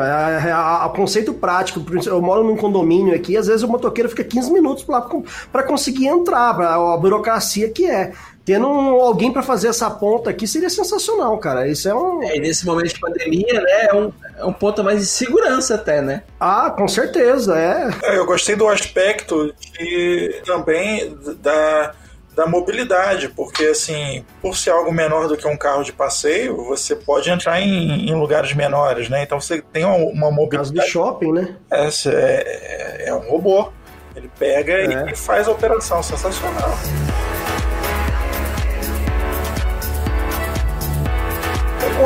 O 0.86 0.90
conceito 0.90 1.34
prático, 1.34 1.84
eu 2.06 2.22
moro 2.22 2.44
num 2.44 2.56
condomínio 2.56 3.16
aqui, 3.16 3.36
às 3.38 3.48
vezes 3.48 3.64
o 3.64 3.68
motoqueiro 3.68 4.10
fica 4.10 4.24
15 4.24 4.52
minutos 4.52 4.84
para 4.84 5.64
conseguir 5.64 6.08
entrar, 6.08 6.60
a 6.60 6.98
burocracia 6.98 7.70
que 7.70 7.86
é 7.86 8.14
tendo 8.46 8.68
um, 8.68 9.02
alguém 9.02 9.34
para 9.34 9.42
fazer 9.42 9.70
essa 9.70 9.90
ponta 9.90 10.30
aqui 10.30 10.48
seria 10.48 10.70
sensacional, 10.70 11.38
cara. 11.40 11.68
Isso 11.68 11.90
é 11.90 11.96
um. 11.96 12.22
É, 12.22 12.38
e 12.38 12.40
nesse 12.40 12.64
momento 12.66 12.94
de 12.94 13.00
pandemia, 13.00 13.60
né? 13.60 13.88
É 13.90 13.96
um, 13.96 14.14
é 14.38 14.46
um 14.46 14.54
ponto 14.54 14.84
mais 14.84 15.00
de 15.00 15.08
segurança, 15.08 15.74
até, 15.74 16.00
né? 16.00 16.22
Ah, 16.40 16.70
com 16.70 16.88
certeza, 16.88 17.58
é. 17.58 17.90
é 18.04 18.18
eu 18.20 18.26
gostei 18.26 18.56
do 18.56 18.68
aspecto 18.68 19.52
de 19.58 20.42
também 20.46 21.18
da 21.42 21.96
da 22.36 22.46
mobilidade, 22.46 23.30
porque 23.30 23.66
assim, 23.66 24.26
por 24.42 24.58
ser 24.58 24.72
algo 24.72 24.92
menor 24.92 25.28
do 25.28 25.38
que 25.38 25.48
um 25.48 25.56
carro 25.56 25.84
de 25.84 25.94
passeio, 25.94 26.58
você 26.66 26.96
pode 26.96 27.30
entrar 27.30 27.62
em, 27.62 28.10
em 28.10 28.14
lugares 28.14 28.54
menores, 28.54 29.10
né? 29.10 29.24
Então 29.24 29.40
você 29.40 29.62
tem 29.62 29.86
uma, 29.86 29.96
uma 29.96 30.32
mobilidade. 30.32 30.74
Caso 30.74 30.74
de 30.74 30.92
shopping, 30.92 31.32
né? 31.32 31.56
É, 31.72 31.90
é, 32.08 33.10
é 33.10 33.14
um 33.14 33.30
robô. 33.30 33.70
Ele 34.16 34.30
pega 34.38 34.74
é. 34.74 35.12
e 35.12 35.16
faz 35.16 35.48
a 35.48 35.52
operação, 35.52 36.04
sensacional. 36.04 36.78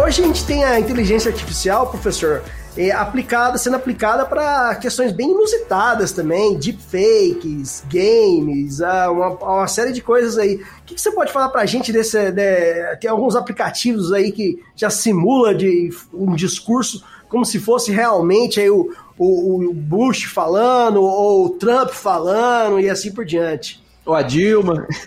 Hoje 0.03 0.21
a 0.21 0.25
gente 0.27 0.45
tem 0.45 0.63
a 0.63 0.79
inteligência 0.79 1.31
artificial, 1.31 1.87
professor, 1.87 2.43
é, 2.79 2.91
aplicada, 2.91 3.57
sendo 3.57 3.75
aplicada 3.75 4.25
para 4.25 4.73
questões 4.75 5.11
bem 5.11 5.31
inusitadas 5.31 6.13
também, 6.13 6.57
deepfakes, 6.57 7.83
games, 7.91 8.81
ah, 8.81 9.11
uma, 9.11 9.27
uma, 9.31 9.67
série 9.67 9.91
de 9.91 10.01
coisas 10.01 10.37
aí. 10.37 10.55
O 10.55 10.85
que, 10.85 10.95
que 10.95 11.01
você 11.01 11.11
pode 11.11 11.33
falar 11.33 11.49
para 11.49 11.63
a 11.63 11.65
gente 11.65 11.91
desse. 11.91 12.31
De, 12.31 12.95
tem 13.01 13.09
alguns 13.09 13.35
aplicativos 13.35 14.13
aí 14.13 14.31
que 14.31 14.63
já 14.77 14.89
simula 14.89 15.53
de 15.53 15.89
um 16.13 16.33
discurso 16.33 17.03
como 17.27 17.43
se 17.43 17.59
fosse 17.59 17.91
realmente 17.91 18.61
aí 18.61 18.69
o, 18.69 18.95
o, 19.17 19.69
o 19.69 19.73
Bush 19.73 20.23
falando, 20.23 21.03
ou 21.03 21.47
o 21.47 21.49
Trump 21.49 21.89
falando, 21.89 22.79
e 22.79 22.89
assim 22.89 23.11
por 23.11 23.25
diante. 23.25 23.83
Ou 24.05 24.15
a 24.15 24.21
Dilma. 24.21 24.87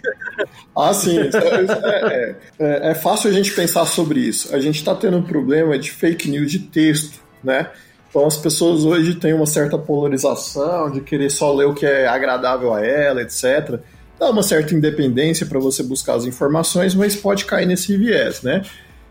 Ah, 0.75 0.95
sim. 0.95 1.19
É, 1.19 1.27
é, 1.29 2.37
é, 2.59 2.91
é, 2.91 2.95
fácil 2.95 3.31
a 3.31 3.33
gente 3.33 3.53
pensar 3.53 3.85
sobre 3.85 4.21
isso. 4.21 4.57
A 4.57 4.59
gente 4.59 4.77
está 4.77 4.95
tendo 4.95 5.19
um 5.19 5.23
problema 5.23 5.79
de 5.79 5.91
fake 5.91 6.31
news 6.31 6.51
de 6.51 6.61
texto 6.61 7.22
né? 7.43 7.71
Então 8.09 8.27
as 8.27 8.37
pessoas 8.37 8.85
hoje 8.85 9.15
têm 9.15 9.33
uma 9.33 9.47
certa 9.47 9.79
polarização 9.79 10.91
de 10.91 11.01
querer 11.01 11.31
só 11.31 11.53
ler 11.53 11.65
o 11.65 11.75
que 11.75 11.87
é 11.87 12.07
agradável 12.07 12.75
a 12.75 12.85
ela, 12.85 13.23
etc. 13.23 13.81
Dá 14.19 14.31
uma 14.31 14.43
certa 14.43 14.75
independência 14.75 15.47
para 15.47 15.59
você 15.59 15.83
buscar 15.83 16.15
as 16.15 16.25
informações, 16.25 16.95
mas 16.95 17.17
pode 17.17 17.47
cair 17.47 17.67
nesse 17.67 17.97
viés, 17.97 18.43
né? 18.43 18.63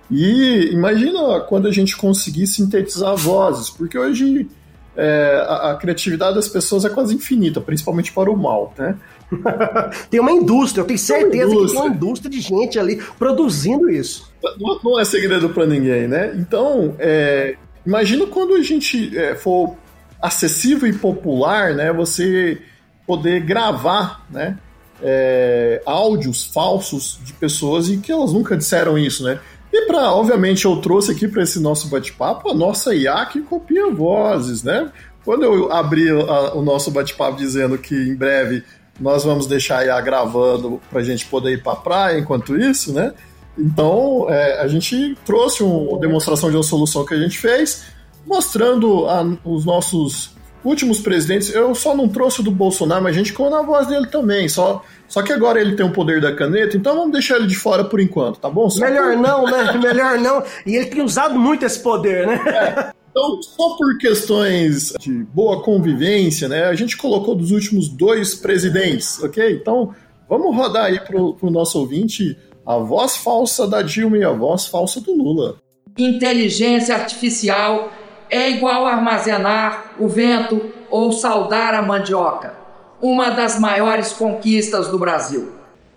E 0.10 0.70
imagina 0.72 1.40
quando 1.42 1.68
a 1.68 1.72
gente 1.72 1.98
conseguir 1.98 2.46
sintetizar 2.46 3.16
vozes, 3.16 3.70
porque 3.70 3.98
hoje 3.98 4.48
é, 4.96 5.46
a, 5.48 5.72
a, 5.72 5.76
criatividade 5.76 6.36
das 6.36 6.50
pessoas 6.50 6.84
é 6.84 6.90
quase 6.90 7.16
infinita, 7.16 7.62
principalmente 7.62 8.12
para 8.12 8.30
o 8.30 8.38
mal, 8.38 8.74
né? 8.78 8.98
tem 10.12 10.20
uma 10.20 10.32
indústria, 10.32 10.82
eu 10.82 10.86
tenho 10.86 11.00
certeza 11.00 11.50
que 11.50 11.66
tem 11.66 11.76
uma 11.78 11.88
indústria 11.88 12.30
de 12.30 12.42
gente 12.42 12.78
ali 12.78 13.02
produzindo 13.18 13.90
isso. 13.90 14.32
Não, 14.60 14.80
não 14.84 15.00
é 15.00 15.06
segredo 15.06 15.50
para 15.50 15.66
ninguém, 15.66 16.08
né? 16.08 16.34
Então, 16.36 16.94
é, 17.00 17.56
Imagina 17.86 18.28
quando 18.28 18.54
a 18.56 18.62
gente 18.62 19.18
é, 19.18 19.36
for 19.36 19.76
acessível 20.22 20.88
e 20.88 20.94
popular, 20.94 21.74
né? 21.74 21.92
Você 21.94 22.62
poder 23.08 23.42
gravar, 23.42 24.26
né? 24.30 24.58
É, 25.04 25.82
áudios 25.86 26.46
falsos 26.46 27.20
de 27.24 27.34
pessoas 27.34 27.90
e 27.90 27.98
que 27.98 28.12
elas 28.12 28.34
nunca 28.34 28.56
disseram 28.56 28.98
isso, 28.98 29.24
né? 29.24 29.40
E 29.74 29.86
para, 29.88 30.14
obviamente, 30.14 30.66
eu 30.66 30.76
trouxe 30.78 31.12
aqui 31.12 31.28
para 31.28 31.42
esse 31.42 31.60
nosso 31.60 31.88
bate-papo 31.88 32.50
a 32.50 32.54
nossa 32.54 32.94
IA 32.94 33.26
que 33.26 33.42
copia 33.42 33.90
vozes, 33.90 34.64
né? 34.64 34.92
Quando 35.24 35.44
eu 35.44 35.72
abri 35.72 36.10
a, 36.10 36.54
o 36.54 36.62
nosso 36.62 36.92
bate-papo 36.92 37.38
dizendo 37.38 37.78
que 37.78 37.96
em 37.96 38.16
breve 38.16 38.64
nós 39.00 39.24
vamos 39.24 39.48
deixar 39.48 39.80
a 39.80 39.86
IA 39.86 40.02
gravando 40.02 40.82
para 40.90 41.00
a 41.00 41.04
gente 41.04 41.26
poder 41.26 41.54
ir 41.54 41.64
para 41.64 41.74
a 41.74 41.78
praia 41.78 42.20
enquanto 42.20 42.56
isso, 42.56 42.94
né? 42.94 43.14
Então, 43.58 44.28
é, 44.30 44.62
a 44.62 44.68
gente 44.68 45.16
trouxe 45.26 45.64
uma 45.64 46.00
demonstração 46.00 46.50
de 46.50 46.56
uma 46.56 46.64
solução 46.64 47.06
que 47.06 47.14
a 47.14 47.20
gente 47.20 47.38
fez, 47.38 47.84
mostrando 48.26 49.08
a, 49.08 49.24
os 49.44 49.66
nossos 49.66 50.36
últimos 50.64 51.00
presidentes. 51.00 51.54
Eu 51.54 51.74
só 51.76 51.96
não 51.96 52.08
trouxe 52.08 52.42
o 52.42 52.44
do 52.44 52.52
Bolsonaro, 52.52 53.04
mas 53.04 53.16
a 53.16 53.18
gente 53.18 53.32
ficou 53.32 53.50
na 53.50 53.62
voz 53.62 53.88
dele 53.88 54.08
também. 54.08 54.48
Só, 54.48 54.84
só 55.08 55.22
que 55.22 55.34
agora 55.34 55.60
ele 55.60 55.76
tem 55.76 55.86
o 55.86 55.92
poder 55.92 56.22
da 56.22 56.36
caneta, 56.36 56.78
então 56.78 56.96
vamos 56.96 57.12
deixar 57.12 57.38
ele 57.38 57.48
de 57.48 57.56
fora 57.56 57.84
por 57.84 58.00
enquanto, 58.00 58.40
tá 58.40 58.50
bom? 58.50 58.70
Só 58.70 58.86
Melhor 58.86 59.14
por... 59.14 59.22
não, 59.22 59.46
né? 59.46 59.72
Melhor 59.82 60.18
não. 60.18 60.44
E 60.66 60.76
ele 60.76 60.86
tem 60.88 61.02
usado 61.02 61.38
muito 61.38 61.66
esse 61.66 61.80
poder, 61.80 62.28
né? 62.28 62.36
É. 62.48 63.02
Então, 63.12 63.42
só 63.42 63.76
por 63.76 63.98
questões 63.98 64.94
de 64.98 65.12
boa 65.12 65.62
convivência, 65.62 66.48
né? 66.48 66.66
A 66.66 66.76
gente 66.76 66.96
colocou 66.96 67.36
dos 67.36 67.52
últimos 67.52 67.90
dois 67.90 68.34
presidentes, 68.34 69.22
ok? 69.22 69.52
Então, 69.52 69.94
vamos 70.30 70.56
rodar 70.56 70.86
aí 70.86 71.00
pro, 71.02 71.34
pro 71.34 71.52
nosso 71.52 71.78
ouvinte 71.78 72.38
a 72.66 72.78
voz 72.78 73.18
falsa 73.18 73.68
da 73.68 73.82
Dilma 73.82 74.18
e 74.18 74.24
a 74.24 74.32
voz 74.32 74.68
falsa 74.68 75.02
do 75.02 75.14
Lula. 75.14 75.56
Inteligência 75.98 76.96
artificial 76.96 77.92
é 78.30 78.50
igual 78.50 78.86
armazenar 78.86 79.96
o 80.00 80.08
vento 80.08 80.72
ou 80.90 81.12
saudar 81.12 81.74
a 81.74 81.82
mandioca. 81.82 82.54
Uma 83.02 83.32
das 83.32 83.60
maiores 83.60 84.14
conquistas 84.14 84.88
do 84.88 84.98
Brasil. 85.00 85.52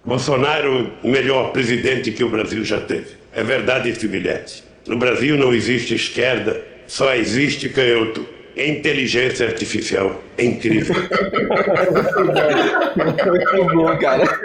Bolsonaro, 0.04 0.90
o 1.02 1.08
melhor 1.08 1.52
presidente 1.52 2.10
que 2.12 2.24
o 2.24 2.28
Brasil 2.28 2.64
já 2.64 2.80
teve. 2.80 3.12
É 3.32 3.42
verdade 3.42 3.88
esse 3.90 4.08
bilhete. 4.08 4.64
No 4.86 4.98
Brasil 4.98 5.36
não 5.36 5.54
existe 5.54 5.94
esquerda, 5.94 6.62
só 6.86 7.14
existe 7.14 7.68
canhoto. 7.68 8.26
Inteligência 8.56 9.46
artificial. 9.48 10.22
É 10.38 10.44
incrível. 10.44 10.94
Muito 12.96 13.74
bom, 13.74 13.98
cara. 13.98 14.40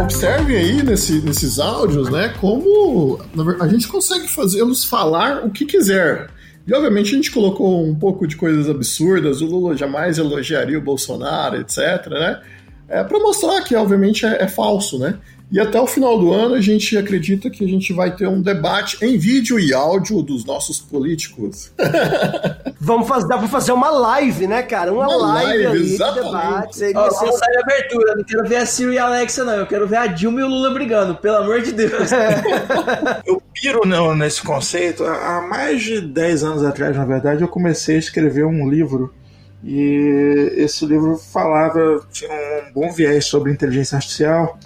Observem 0.00 0.56
aí 0.56 0.82
nesse, 0.82 1.20
nesses 1.20 1.60
áudios, 1.60 2.10
né, 2.10 2.34
como 2.40 3.20
a 3.60 3.68
gente 3.68 3.86
consegue 3.86 4.26
fazê-los 4.26 4.84
falar 4.84 5.44
o 5.44 5.50
que 5.50 5.64
quiser. 5.64 6.30
E 6.66 6.74
obviamente 6.74 7.12
a 7.12 7.16
gente 7.16 7.30
colocou 7.30 7.86
um 7.86 7.94
pouco 7.94 8.26
de 8.26 8.36
coisas 8.36 8.68
absurdas, 8.68 9.40
o 9.40 9.46
Lula 9.46 9.76
jamais 9.76 10.18
elogiaria 10.18 10.78
o 10.78 10.82
Bolsonaro, 10.82 11.60
etc, 11.60 12.06
né? 12.08 12.42
É 12.88 13.04
para 13.04 13.18
mostrar 13.18 13.62
que 13.62 13.74
obviamente 13.76 14.26
é, 14.26 14.42
é 14.42 14.48
falso, 14.48 14.98
né? 14.98 15.18
E 15.52 15.60
até 15.60 15.80
o 15.80 15.86
final 15.86 16.18
do 16.18 16.32
ano 16.32 16.54
a 16.56 16.60
gente 16.60 16.96
acredita 16.98 17.48
que 17.48 17.64
a 17.64 17.68
gente 17.68 17.92
vai 17.92 18.14
ter 18.16 18.26
um 18.26 18.42
debate 18.42 18.96
em 19.04 19.16
vídeo 19.16 19.60
e 19.60 19.72
áudio 19.72 20.20
dos 20.20 20.44
nossos 20.44 20.80
políticos. 20.80 21.70
Vamos 22.80 23.06
fazer, 23.06 23.28
dá 23.28 23.38
pra 23.38 23.46
fazer 23.48 23.72
uma 23.72 23.88
live, 23.90 24.46
né, 24.46 24.62
cara? 24.62 24.92
Uma, 24.92 25.06
Uma 25.06 25.16
live, 25.34 25.46
live, 25.62 25.66
ali 25.66 25.84
de 25.86 25.94
exatamente. 25.94 26.24
debate. 26.26 26.76
Seria, 26.76 26.98
Ó, 27.00 27.10
seria- 27.10 27.20
vamos 27.26 27.38
sair 27.38 27.56
abertura. 27.58 28.10
Eu 28.12 28.16
não 28.16 28.24
quero 28.24 28.48
ver 28.48 28.56
a 28.56 28.66
Siri 28.66 28.92
e 28.94 28.98
a 28.98 29.04
Alexa, 29.06 29.44
não. 29.44 29.52
Eu 29.54 29.66
quero 29.66 29.86
ver 29.86 29.96
a 29.96 30.06
Dilma 30.06 30.40
e 30.40 30.42
o 30.42 30.48
Lula 30.48 30.70
brigando, 30.70 31.14
pelo 31.14 31.36
amor 31.36 31.62
de 31.62 31.72
Deus. 31.72 32.10
Eu 33.24 33.40
piro 33.54 33.86
no- 33.86 34.14
nesse 34.14 34.42
conceito. 34.42 35.04
Há 35.04 35.38
há 35.38 35.40
mais 35.46 35.82
de 35.82 36.00
10 36.00 36.42
anos 36.44 36.62
atrás, 36.64 36.96
na 36.96 37.04
verdade, 37.04 37.42
eu 37.42 37.48
comecei 37.48 37.96
a 37.96 37.98
escrever 37.98 38.44
um 38.44 38.68
livro. 38.68 39.14
E 39.62 40.52
esse 40.56 40.84
livro 40.84 41.16
falava, 41.16 42.04
tinha 42.12 42.30
um 42.68 42.72
bom 42.72 42.92
viés 42.92 43.24
sobre 43.26 43.50
inteligência 43.52 43.96
artificial. 43.96 44.58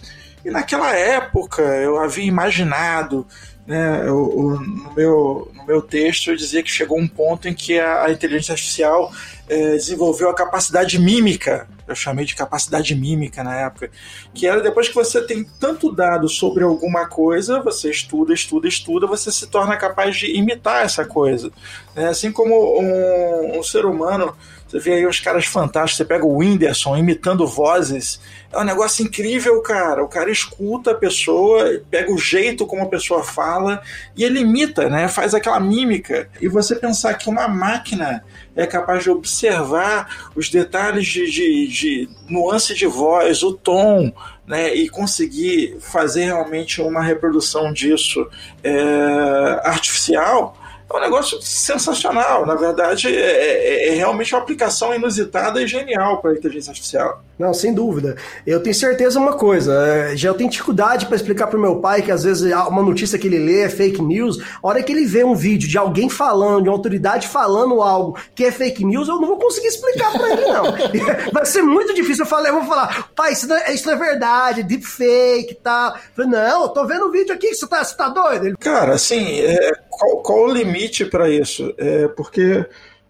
E 0.44 0.50
naquela 0.50 0.94
época 0.94 1.62
eu 1.62 1.98
havia 1.98 2.24
imaginado, 2.24 3.26
né, 3.66 4.00
eu- 4.02 4.06
eu- 4.06 4.60
no, 4.60 4.92
meu, 4.94 5.50
no 5.54 5.64
meu 5.66 5.82
texto 5.82 6.30
eu 6.30 6.36
dizia 6.36 6.62
que 6.62 6.70
chegou 6.70 6.98
um 6.98 7.08
ponto 7.08 7.48
em 7.48 7.54
que 7.54 7.78
a, 7.78 8.04
a 8.04 8.10
inteligência 8.12 8.52
artificial 8.52 9.12
eh, 9.48 9.72
desenvolveu 9.72 10.30
a 10.30 10.34
capacidade 10.34 10.98
mímica. 10.98 11.66
Eu 11.88 11.96
chamei 11.96 12.24
de 12.24 12.34
capacidade 12.34 12.94
mímica 12.94 13.42
na 13.42 13.54
época 13.54 13.90
que 14.34 14.46
era 14.46 14.60
depois 14.60 14.88
que 14.88 14.94
você 14.94 15.20
tem 15.22 15.44
tanto 15.58 15.92
dado 15.92 16.28
sobre 16.28 16.62
alguma 16.62 17.06
coisa, 17.06 17.60
você 17.60 17.90
estuda, 17.90 18.32
estuda, 18.32 18.68
estuda, 18.68 19.06
você 19.06 19.30
se 19.32 19.46
torna 19.46 19.76
capaz 19.76 20.16
de 20.16 20.36
imitar 20.36 20.84
essa 20.84 21.04
coisa. 21.04 21.50
né? 21.94 22.08
Assim 22.08 22.30
como 22.30 22.54
um, 22.80 23.58
um 23.58 23.62
ser 23.62 23.84
humano, 23.84 24.34
você 24.68 24.78
vê 24.78 24.92
aí 24.94 25.06
uns 25.06 25.18
caras 25.18 25.46
fantásticos, 25.46 25.96
você 25.96 26.04
pega 26.04 26.26
o 26.26 26.36
Whindersson 26.36 26.96
imitando 26.96 27.46
vozes, 27.46 28.20
é 28.52 28.58
um 28.58 28.64
negócio 28.64 29.04
incrível, 29.04 29.60
cara. 29.62 30.02
O 30.04 30.08
cara 30.08 30.30
escuta 30.30 30.90
a 30.90 30.94
pessoa, 30.94 31.80
pega 31.90 32.12
o 32.12 32.18
jeito 32.18 32.66
como 32.66 32.82
a 32.82 32.88
pessoa 32.88 33.22
fala 33.24 33.82
e 34.14 34.24
ele 34.24 34.40
imita, 34.40 34.88
né? 34.88 35.08
Faz 35.08 35.34
aquela 35.34 35.58
mímica. 35.58 36.28
E 36.40 36.48
você 36.48 36.74
pensar 36.74 37.14
que 37.14 37.28
uma 37.30 37.48
máquina 37.48 38.24
é 38.54 38.66
capaz 38.66 39.04
de 39.04 39.10
observar 39.10 40.30
os 40.34 40.50
detalhes 40.50 41.06
de, 41.06 41.30
de, 41.30 41.68
de 41.78 42.08
nuance 42.28 42.74
de 42.74 42.86
voz, 42.86 43.42
o 43.42 43.52
tom, 43.52 44.12
né, 44.46 44.74
e 44.74 44.88
conseguir 44.88 45.76
fazer 45.80 46.24
realmente 46.24 46.80
uma 46.80 47.02
reprodução 47.02 47.72
disso 47.72 48.26
é, 48.62 49.60
artificial 49.62 50.57
é 50.90 50.96
um 50.96 51.00
negócio 51.00 51.38
sensacional. 51.42 52.46
Na 52.46 52.54
verdade, 52.54 53.08
é, 53.08 53.20
é- 53.20 53.88
é 53.88 53.94
realmente 53.94 54.34
uma 54.34 54.40
aplicação 54.40 54.94
inusitada 54.94 55.62
e 55.62 55.66
genial 55.66 56.18
para 56.20 56.30
a 56.30 56.34
inteligência 56.34 56.70
artificial. 56.70 57.22
Não, 57.38 57.54
sem 57.54 57.72
dúvida. 57.72 58.16
Eu 58.44 58.60
tenho 58.60 58.74
certeza 58.74 59.18
uma 59.18 59.32
coisa. 59.34 59.72
é, 59.86 60.16
Já 60.16 60.28
eu 60.30 60.34
tenho 60.34 60.50
dificuldade 60.50 61.06
para 61.06 61.14
explicar 61.14 61.46
pro 61.46 61.60
meu 61.60 61.76
pai 61.76 62.02
que 62.02 62.10
às 62.10 62.24
vezes 62.24 62.52
uma 62.68 62.82
notícia 62.82 63.16
que 63.18 63.28
ele 63.28 63.38
lê 63.38 63.62
é 63.62 63.68
fake 63.68 64.02
news. 64.02 64.38
A 64.62 64.66
hora 64.66 64.82
que 64.82 64.90
ele 64.90 65.04
vê 65.04 65.22
um 65.22 65.34
vídeo 65.36 65.68
de 65.68 65.78
alguém 65.78 66.08
falando, 66.10 66.62
de 66.64 66.68
uma 66.68 66.74
autoridade 66.76 67.28
falando 67.28 67.80
algo 67.80 68.18
que 68.34 68.44
é 68.44 68.50
fake 68.50 68.84
news, 68.84 69.06
eu 69.08 69.20
não 69.20 69.28
vou 69.28 69.38
conseguir 69.38 69.68
explicar 69.68 70.10
para 70.12 70.30
ele, 70.32 70.46
não. 70.46 70.64
Vai 71.32 71.44
ser 71.46 71.62
muito 71.62 71.94
difícil. 71.94 72.24
Eu, 72.24 72.28
falei, 72.28 72.50
eu 72.50 72.56
vou 72.56 72.64
falar, 72.64 73.08
pai, 73.14 73.32
isso 73.34 73.46
não 73.46 73.56
é, 73.56 73.72
isso 73.72 73.86
não 73.86 73.94
é 73.94 73.96
verdade, 73.96 74.62
deepfake 74.64 75.52
e 75.52 75.54
tal. 75.62 75.92
Eu 75.94 76.00
falei, 76.16 76.30
não, 76.30 76.62
eu 76.62 76.68
tô 76.70 76.84
vendo 76.86 77.06
o 77.06 77.12
vídeo 77.12 77.32
aqui, 77.34 77.54
você 77.54 77.66
tá, 77.68 77.84
você 77.84 77.96
tá 77.96 78.08
doido? 78.08 78.46
Ele, 78.46 78.56
Cara, 78.56 78.94
assim, 78.94 79.40
é, 79.42 79.72
qual, 79.90 80.22
qual 80.22 80.38
o 80.44 80.52
limite 80.52 80.77
para 81.10 81.28
isso? 81.30 81.72
É 81.78 82.08
porque 82.08 82.64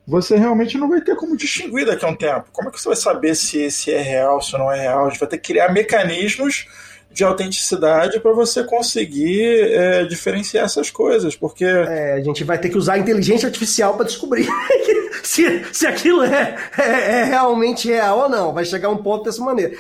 você 0.07 0.37
realmente 0.37 0.79
não 0.79 0.89
vai 0.89 1.01
ter 1.03 1.15
como 1.17 1.37
distinguir 1.37 1.85
daqui 1.87 2.05
a 2.05 2.09
um 2.09 2.15
tempo. 2.17 2.47
Como 2.53 2.69
é 2.69 2.73
que 2.73 2.81
você 2.81 2.89
vai 2.89 2.97
saber 2.97 3.35
se, 3.35 3.71
se 3.71 3.91
é 3.93 4.01
real, 4.01 4.41
se 4.41 4.53
não 4.55 4.73
é 4.73 4.81
real? 4.81 5.07
A 5.07 5.11
gente 5.11 5.21
vai 5.21 5.29
ter 5.29 5.39
que 5.39 5.53
criar 5.53 5.71
mecanismos 5.73 6.67
de 7.11 7.25
autenticidade 7.25 8.21
para 8.21 8.33
você 8.33 8.63
conseguir 8.65 9.73
é, 9.73 10.05
diferenciar 10.05 10.65
essas 10.67 10.91
coisas, 10.91 11.35
porque 11.35 11.65
É, 11.65 12.13
a 12.15 12.21
gente 12.23 12.45
vai 12.45 12.59
ter 12.59 12.69
que 12.69 12.79
usar 12.79 12.95
a 12.95 12.99
inteligência 12.99 13.47
artificial 13.47 13.95
para 13.97 14.05
descobrir 14.07 14.47
se, 15.25 15.65
se 15.73 15.87
aquilo 15.87 16.23
é, 16.23 16.55
é- 16.79 17.21
é 17.21 17.25
realmente 17.25 17.89
real 17.89 18.21
ou 18.21 18.29
não. 18.29 18.53
Vai 18.53 18.65
chegar 18.65 18.89
um 18.91 18.99
ponto 18.99 19.25
dessa 19.25 19.43
maneira. 19.43 19.77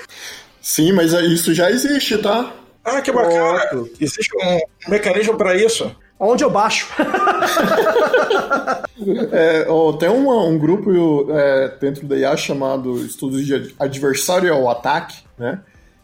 Sim, 0.60 0.92
mas 0.92 1.14
é- 1.14 1.22
isso 1.22 1.54
já 1.54 1.70
existe, 1.70 2.18
tá? 2.18 2.52
ah, 2.84 3.02
que 3.02 3.12
bacana, 3.12 3.86
existe 4.00 4.30
um 4.36 4.90
mecanismo 4.90 5.36
para 5.36 5.54
isso. 5.54 5.94
Onde 6.20 6.42
eu 6.44 6.50
baixo? 6.50 6.88
É, 9.32 9.64
tem 9.98 10.08
uma- 10.08 10.44
um 10.44 10.58
grupo 10.58 10.90
é, 11.30 11.72
dentro 11.80 12.06
da 12.06 12.16
IA 12.16 12.36
chamado 12.36 12.98
Estudos 13.04 13.46
de 13.46 13.74
Adversarial 13.78 14.68
Attack, 14.68 15.14
né? 15.38 15.60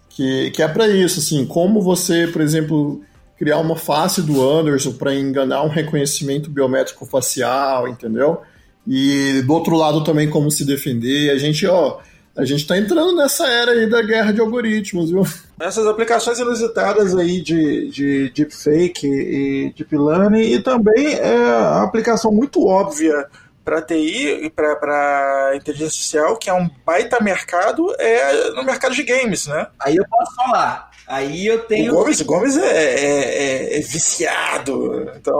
Que, 0.08 0.50
que 0.52 0.62
é 0.62 0.68
para 0.68 0.86
isso, 0.86 1.18
assim, 1.18 1.44
como 1.44 1.82
você, 1.82 2.28
por 2.28 2.40
exemplo, 2.40 3.02
criar 3.36 3.58
uma 3.58 3.74
face 3.74 4.22
do 4.22 4.40
Anderson 4.48 4.92
para 4.92 5.12
enganar 5.14 5.64
um 5.64 5.68
reconhecimento 5.68 6.48
biométrico 6.48 7.04
facial, 7.04 7.88
entendeu? 7.88 8.40
E 8.86 9.42
do 9.44 9.52
outro 9.52 9.76
lado 9.76 10.04
também 10.04 10.30
como 10.30 10.50
se 10.50 10.64
defender. 10.64 11.30
A 11.30 11.36
gente, 11.36 11.66
ó, 11.66 11.98
a 12.36 12.44
gente 12.44 12.66
tá 12.66 12.76
entrando 12.76 13.14
nessa 13.14 13.46
era 13.46 13.72
aí 13.72 13.88
da 13.88 14.02
guerra 14.02 14.32
de 14.32 14.40
algoritmos, 14.40 15.10
viu? 15.10 15.22
Essas 15.60 15.86
aplicações 15.86 16.38
inusitadas 16.38 17.16
aí 17.16 17.40
de, 17.40 17.88
de 17.90 18.30
deepfake 18.30 19.06
e 19.06 19.72
deep 19.76 19.96
learning 19.96 20.42
e 20.54 20.60
também 20.60 21.14
é 21.14 21.34
uma 21.36 21.84
aplicação 21.84 22.32
muito 22.32 22.66
óbvia 22.66 23.26
para 23.64 23.80
TI 23.80 24.44
e 24.44 24.50
para 24.50 25.52
inteligência 25.54 25.86
artificial, 25.86 26.36
que 26.36 26.50
é 26.50 26.52
um 26.52 26.68
baita 26.84 27.22
mercado, 27.22 27.94
é 27.98 28.50
no 28.50 28.62
mercado 28.64 28.94
de 28.94 29.02
games, 29.04 29.46
né? 29.46 29.68
Aí 29.80 29.96
eu 29.96 30.04
posso 30.08 30.34
falar. 30.34 30.90
Aí 31.06 31.46
eu 31.46 31.56
O 31.56 31.58
tenho. 31.60 31.94
Gomes, 31.94 32.20
Gomes 32.22 32.56
é, 32.56 32.66
é- 32.66 33.74
é- 33.74 33.78
é 33.78 33.80
viciado, 33.80 35.10
então 35.16 35.38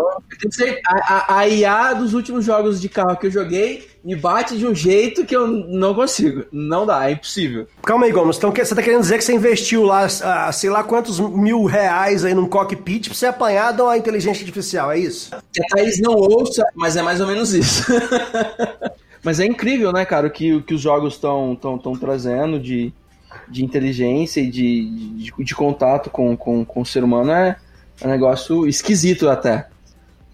a, 0.86 1.14
a- 1.14 1.38
a 1.38 1.48
IA 1.48 1.92
dos 1.94 2.14
últimos 2.14 2.44
jogos 2.44 2.80
de 2.80 2.88
carro 2.88 3.16
que 3.16 3.26
eu 3.26 3.30
joguei 3.30 3.88
me 4.04 4.14
bate 4.14 4.58
de 4.58 4.66
um 4.66 4.74
jeito 4.74 5.24
que 5.24 5.34
eu 5.34 5.46
não 5.46 5.94
consigo. 5.94 6.44
Não 6.52 6.84
dá, 6.84 7.08
é 7.08 7.12
impossível. 7.12 7.66
Calma 7.82 8.04
aí, 8.04 8.12
Gomes. 8.12 8.36
Então, 8.36 8.52
você 8.52 8.74
tá 8.74 8.82
querendo 8.82 9.00
dizer 9.00 9.16
que 9.16 9.24
você 9.24 9.34
investiu 9.34 9.82
lá, 9.84 10.06
ah, 10.22 10.52
sei 10.52 10.68
lá 10.68 10.84
quantos 10.84 11.18
mil 11.18 11.64
reais 11.64 12.22
aí 12.24 12.34
num 12.34 12.46
cockpit 12.46 13.08
pra 13.08 13.14
você 13.14 13.26
apanhar 13.26 13.72
de 13.72 13.80
uma 13.80 13.96
inteligência 13.96 14.42
artificial, 14.42 14.92
é 14.92 14.98
isso? 14.98 15.30
Que 15.50 15.62
a 15.62 15.66
Thaís 15.68 15.98
não 16.00 16.12
ouça, 16.12 16.66
mas 16.74 16.96
é 16.96 17.02
mais 17.02 17.18
ou 17.20 17.26
menos 17.26 17.54
isso. 17.54 17.84
mas 19.24 19.40
é 19.40 19.46
incrível, 19.46 19.90
né, 19.90 20.04
cara, 20.04 20.26
o 20.26 20.30
que, 20.30 20.60
que 20.60 20.74
os 20.74 20.82
jogos 20.82 21.14
estão 21.14 21.56
tão, 21.56 21.78
tão 21.78 21.96
trazendo 21.96 22.60
de, 22.60 22.92
de 23.48 23.64
inteligência 23.64 24.42
e 24.42 24.50
de, 24.50 24.90
de, 25.16 25.32
de 25.38 25.54
contato 25.54 26.10
com, 26.10 26.36
com, 26.36 26.62
com 26.62 26.82
o 26.82 26.86
ser 26.86 27.02
humano 27.02 27.32
é 27.32 27.56
um 28.04 28.08
negócio 28.08 28.68
esquisito 28.68 29.30
até. 29.30 29.68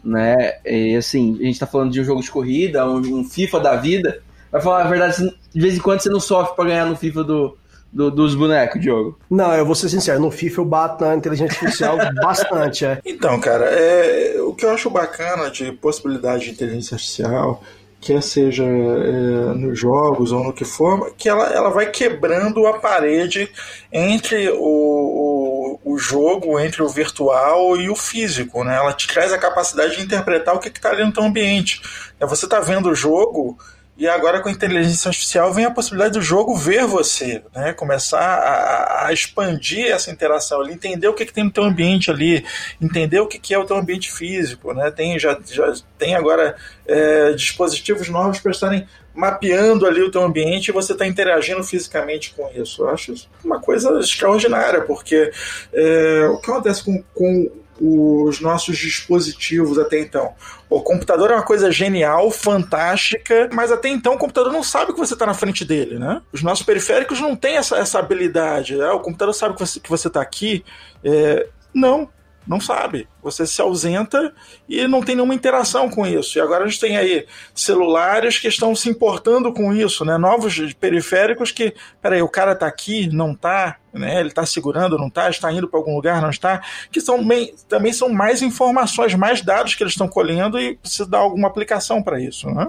Né? 0.04 0.54
E 0.64 0.96
assim, 0.96 1.36
a 1.40 1.44
gente 1.44 1.58
tá 1.60 1.66
falando 1.66 1.90
de 1.92 2.00
um 2.00 2.04
jogo 2.04 2.22
de 2.22 2.30
corrida, 2.30 2.88
um, 2.88 3.20
um 3.20 3.24
FIFA 3.24 3.60
da 3.60 3.76
vida. 3.76 4.22
Vai 4.50 4.60
falar 4.60 4.84
a 4.84 4.88
verdade, 4.88 5.16
você- 5.16 5.34
de 5.54 5.60
vez 5.60 5.76
em 5.76 5.80
quando 5.80 6.00
você 6.00 6.08
não 6.08 6.20
sofre 6.20 6.56
pra 6.56 6.64
ganhar 6.64 6.86
no 6.86 6.96
FIFA 6.96 7.22
do, 7.24 7.56
do- 7.92 8.10
dos 8.10 8.34
bonecos, 8.34 8.80
Diogo. 8.80 9.18
Não, 9.30 9.52
eu 9.54 9.64
vou 9.66 9.74
ser 9.74 9.88
sincero, 9.88 10.18
no 10.20 10.30
FIFA 10.30 10.60
eu 10.60 10.64
bato 10.64 11.04
na 11.04 11.14
inteligência 11.14 11.52
artificial 11.54 11.96
bastante, 12.22 12.84
é. 12.84 12.98
Então, 13.04 13.38
cara, 13.40 13.66
é, 13.66 14.40
o 14.40 14.54
que 14.54 14.64
eu 14.64 14.70
acho 14.70 14.88
bacana 14.90 15.50
de 15.50 15.70
possibilidade 15.72 16.44
de 16.44 16.50
inteligência 16.52 16.94
artificial, 16.94 17.62
quer 18.00 18.22
seja 18.22 18.64
é, 18.64 19.54
nos 19.54 19.78
jogos 19.78 20.32
ou 20.32 20.42
no 20.42 20.52
que 20.54 20.64
for, 20.64 21.12
que 21.18 21.28
ela, 21.28 21.46
ela 21.52 21.68
vai 21.70 21.86
quebrando 21.90 22.66
a 22.66 22.78
parede 22.78 23.50
entre 23.92 24.48
o, 24.50 24.56
o, 24.58 25.39
o 25.84 25.98
jogo, 25.98 26.58
entre 26.58 26.82
o 26.82 26.88
virtual 26.88 27.76
e 27.76 27.88
o 27.90 27.94
físico, 27.94 28.64
né? 28.64 28.76
Ela 28.76 28.92
te 28.92 29.06
traz 29.06 29.32
a 29.32 29.38
capacidade 29.38 29.96
de 29.96 30.02
interpretar 30.02 30.54
o 30.54 30.58
que 30.58 30.68
está 30.68 30.90
ali 30.90 31.04
no 31.04 31.12
teu 31.12 31.22
ambiente. 31.22 31.80
É, 32.18 32.26
Você 32.26 32.46
está 32.46 32.60
vendo 32.60 32.88
o 32.88 32.94
jogo 32.94 33.58
E 34.00 34.08
agora 34.08 34.40
com 34.40 34.48
a 34.48 34.52
inteligência 34.52 35.10
artificial 35.10 35.52
vem 35.52 35.66
a 35.66 35.70
possibilidade 35.70 36.14
do 36.14 36.22
jogo 36.22 36.56
ver 36.56 36.86
você, 36.86 37.42
né? 37.54 37.74
Começar 37.74 38.18
a, 38.18 39.08
a 39.08 39.12
expandir 39.12 39.88
essa 39.92 40.10
interação 40.10 40.62
ali, 40.62 40.72
entender 40.72 41.06
o 41.06 41.12
que, 41.12 41.26
que 41.26 41.34
tem 41.34 41.44
no 41.44 41.50
teu 41.50 41.64
ambiente 41.64 42.10
ali, 42.10 42.42
entender 42.80 43.20
o 43.20 43.26
que, 43.26 43.38
que 43.38 43.52
é 43.52 43.58
o 43.58 43.66
teu 43.66 43.76
ambiente 43.76 44.10
físico, 44.10 44.72
né? 44.72 44.90
Tem, 44.90 45.18
já, 45.18 45.38
já 45.44 45.74
tem 45.98 46.14
agora 46.14 46.56
é, 46.86 47.32
dispositivos 47.32 48.08
novos 48.08 48.40
para 48.40 48.52
estarem 48.52 48.88
mapeando 49.14 49.86
ali 49.86 50.02
o 50.02 50.10
teu 50.10 50.22
ambiente 50.22 50.68
e 50.68 50.72
você 50.72 50.92
está 50.92 51.06
interagindo 51.06 51.62
fisicamente 51.62 52.34
com 52.34 52.48
isso. 52.54 52.82
Eu 52.82 52.90
acho 52.90 53.14
uma 53.44 53.60
coisa 53.60 53.98
extraordinária, 53.98 54.82
porque 54.82 55.30
é, 55.72 56.26
o 56.28 56.38
que 56.38 56.50
acontece 56.50 56.84
com, 56.84 57.02
com 57.14 57.50
os 57.80 58.40
nossos 58.40 58.76
dispositivos 58.76 59.78
até 59.78 59.98
então. 59.98 60.34
O 60.68 60.82
computador 60.82 61.30
é 61.30 61.34
uma 61.34 61.42
coisa 61.42 61.72
genial, 61.72 62.30
fantástica, 62.30 63.48
mas 63.52 63.72
até 63.72 63.88
então 63.88 64.14
o 64.14 64.18
computador 64.18 64.52
não 64.52 64.62
sabe 64.62 64.92
que 64.92 64.98
você 64.98 65.14
está 65.14 65.24
na 65.24 65.32
frente 65.32 65.64
dele, 65.64 65.98
né? 65.98 66.20
Os 66.30 66.42
nossos 66.42 66.64
periféricos 66.64 67.20
não 67.20 67.34
têm 67.34 67.56
essa, 67.56 67.76
essa 67.76 67.98
habilidade. 67.98 68.76
Né? 68.76 68.90
O 68.90 69.00
computador 69.00 69.34
sabe 69.34 69.54
que 69.54 69.88
você 69.88 70.08
está 70.08 70.10
tá 70.10 70.20
aqui. 70.20 70.62
É, 71.02 71.48
não, 71.74 72.08
não 72.46 72.60
sabe. 72.60 73.08
Você 73.22 73.46
se 73.46 73.60
ausenta 73.60 74.32
e 74.68 74.86
não 74.88 75.02
tem 75.02 75.14
nenhuma 75.14 75.34
interação 75.34 75.88
com 75.90 76.06
isso. 76.06 76.38
E 76.38 76.40
agora 76.40 76.64
a 76.64 76.66
gente 76.66 76.80
tem 76.80 76.96
aí 76.96 77.26
celulares 77.54 78.38
que 78.38 78.48
estão 78.48 78.74
se 78.74 78.88
importando 78.88 79.52
com 79.52 79.72
isso, 79.72 80.04
né? 80.04 80.16
Novos 80.16 80.72
periféricos 80.74 81.52
que, 81.52 81.74
peraí, 82.00 82.22
o 82.22 82.28
cara 82.28 82.54
tá 82.54 82.66
aqui, 82.66 83.08
não 83.12 83.34
tá, 83.34 83.76
né? 83.92 84.20
Ele 84.20 84.30
tá 84.30 84.46
segurando, 84.46 84.98
não 84.98 85.10
tá, 85.10 85.28
está 85.28 85.52
indo 85.52 85.68
para 85.68 85.78
algum 85.78 85.94
lugar, 85.94 86.22
não 86.22 86.30
está, 86.30 86.62
que 86.90 87.00
são 87.00 87.26
bem, 87.26 87.54
também 87.68 87.92
são 87.92 88.08
mais 88.08 88.42
informações, 88.42 89.14
mais 89.14 89.42
dados 89.42 89.74
que 89.74 89.82
eles 89.82 89.92
estão 89.92 90.08
colhendo 90.08 90.58
e 90.58 90.76
precisa 90.76 91.08
dar 91.08 91.18
alguma 91.18 91.48
aplicação 91.48 92.02
para 92.02 92.20
isso, 92.20 92.48
né? 92.48 92.68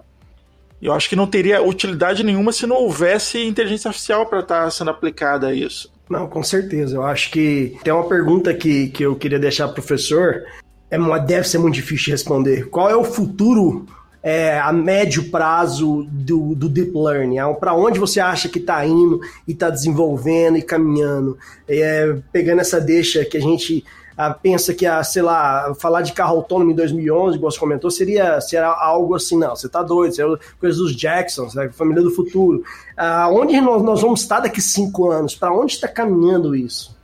Eu 0.82 0.94
acho 0.94 1.08
que 1.08 1.16
não 1.16 1.28
teria 1.28 1.62
utilidade 1.62 2.24
nenhuma 2.24 2.52
se 2.52 2.66
não 2.66 2.78
houvesse 2.78 3.46
inteligência 3.46 3.90
artificial 3.90 4.26
para 4.26 4.40
estar 4.40 4.64
tá 4.64 4.72
sendo 4.72 4.90
aplicada 4.90 5.48
a 5.48 5.54
isso. 5.54 5.92
Não, 6.10 6.28
com 6.28 6.44
certeza. 6.44 6.96
Eu 6.96 7.04
acho 7.04 7.32
que 7.32 7.78
tem 7.84 7.94
uma 7.94 8.08
pergunta 8.08 8.54
que, 8.54 8.88
que 8.90 9.04
eu 9.04 9.16
queria 9.16 9.40
deixar 9.40 9.68
pro 9.68 9.76
professor. 9.76 10.44
É, 10.90 10.98
deve 11.20 11.48
ser 11.48 11.60
muito 11.60 11.76
difícil 11.76 12.06
de 12.06 12.12
responder. 12.12 12.70
Qual 12.70 12.90
é 12.90 12.96
o 12.96 13.04
futuro 13.04 13.86
é, 14.24 14.60
a 14.60 14.74
médio 14.74 15.30
prazo 15.30 16.06
do, 16.12 16.54
do 16.56 16.68
deep 16.68 16.92
learning? 16.94 17.38
É, 17.38 17.54
Para 17.54 17.74
onde 17.74 18.00
você 18.00 18.20
acha 18.20 18.50
que 18.50 18.60
está 18.60 18.86
indo 18.86 19.22
e 19.48 19.54
está 19.54 19.70
desenvolvendo 19.70 20.58
e 20.58 20.62
caminhando? 20.62 21.38
É, 21.68 22.18
pegando 22.32 22.60
essa 22.60 22.82
deixa 22.82 23.24
que 23.24 23.38
a 23.38 23.42
gente 23.42 23.86
pensa 24.30 24.74
que, 24.74 24.86
a, 24.86 25.04
sei 25.04 25.22
lá, 25.22 25.74
falar 25.80 26.02
de 26.02 26.14
carro 26.14 26.38
autônomo 26.38 26.72
em 26.72 26.76
2011, 26.76 27.38
igual 27.38 27.52
você 27.52 27.60
comentou, 27.60 27.90
seria, 27.90 28.40
seria 28.42 28.68
algo 28.68 29.16
assim, 29.16 29.38
não, 29.38 29.56
você 29.56 29.68
tá 29.68 29.82
doido, 29.82 30.14
seria 30.14 30.40
coisa 30.60 30.78
dos 30.78 30.96
Jacksons, 30.96 31.56
né, 31.56 31.70
família 31.70 32.04
do 32.04 32.12
futuro. 32.12 32.64
Ah, 32.96 33.30
onde 33.32 33.60
nós, 33.60 33.82
nós 33.82 34.02
vamos 34.02 34.22
estar 34.22 34.40
daqui 34.40 34.62
cinco 34.62 35.10
anos? 35.10 35.36
Para 35.36 35.54
onde 35.54 35.74
está 35.74 35.88
caminhando 35.88 36.56
isso? 36.56 36.96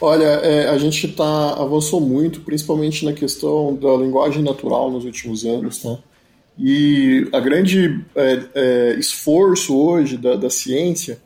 Olha, 0.00 0.24
é, 0.24 0.68
a 0.68 0.78
gente 0.78 1.08
tá, 1.08 1.54
avançou 1.54 2.00
muito, 2.00 2.40
principalmente 2.40 3.04
na 3.04 3.12
questão 3.12 3.74
da 3.74 3.94
linguagem 3.96 4.42
natural 4.42 4.90
nos 4.90 5.04
últimos 5.04 5.44
anos, 5.44 5.78
tá? 5.78 5.98
E 6.58 7.28
a 7.32 7.40
grande 7.40 8.04
é, 8.14 8.42
é, 8.54 8.94
esforço 8.98 9.76
hoje 9.76 10.16
da, 10.18 10.36
da 10.36 10.50
ciência 10.50 11.18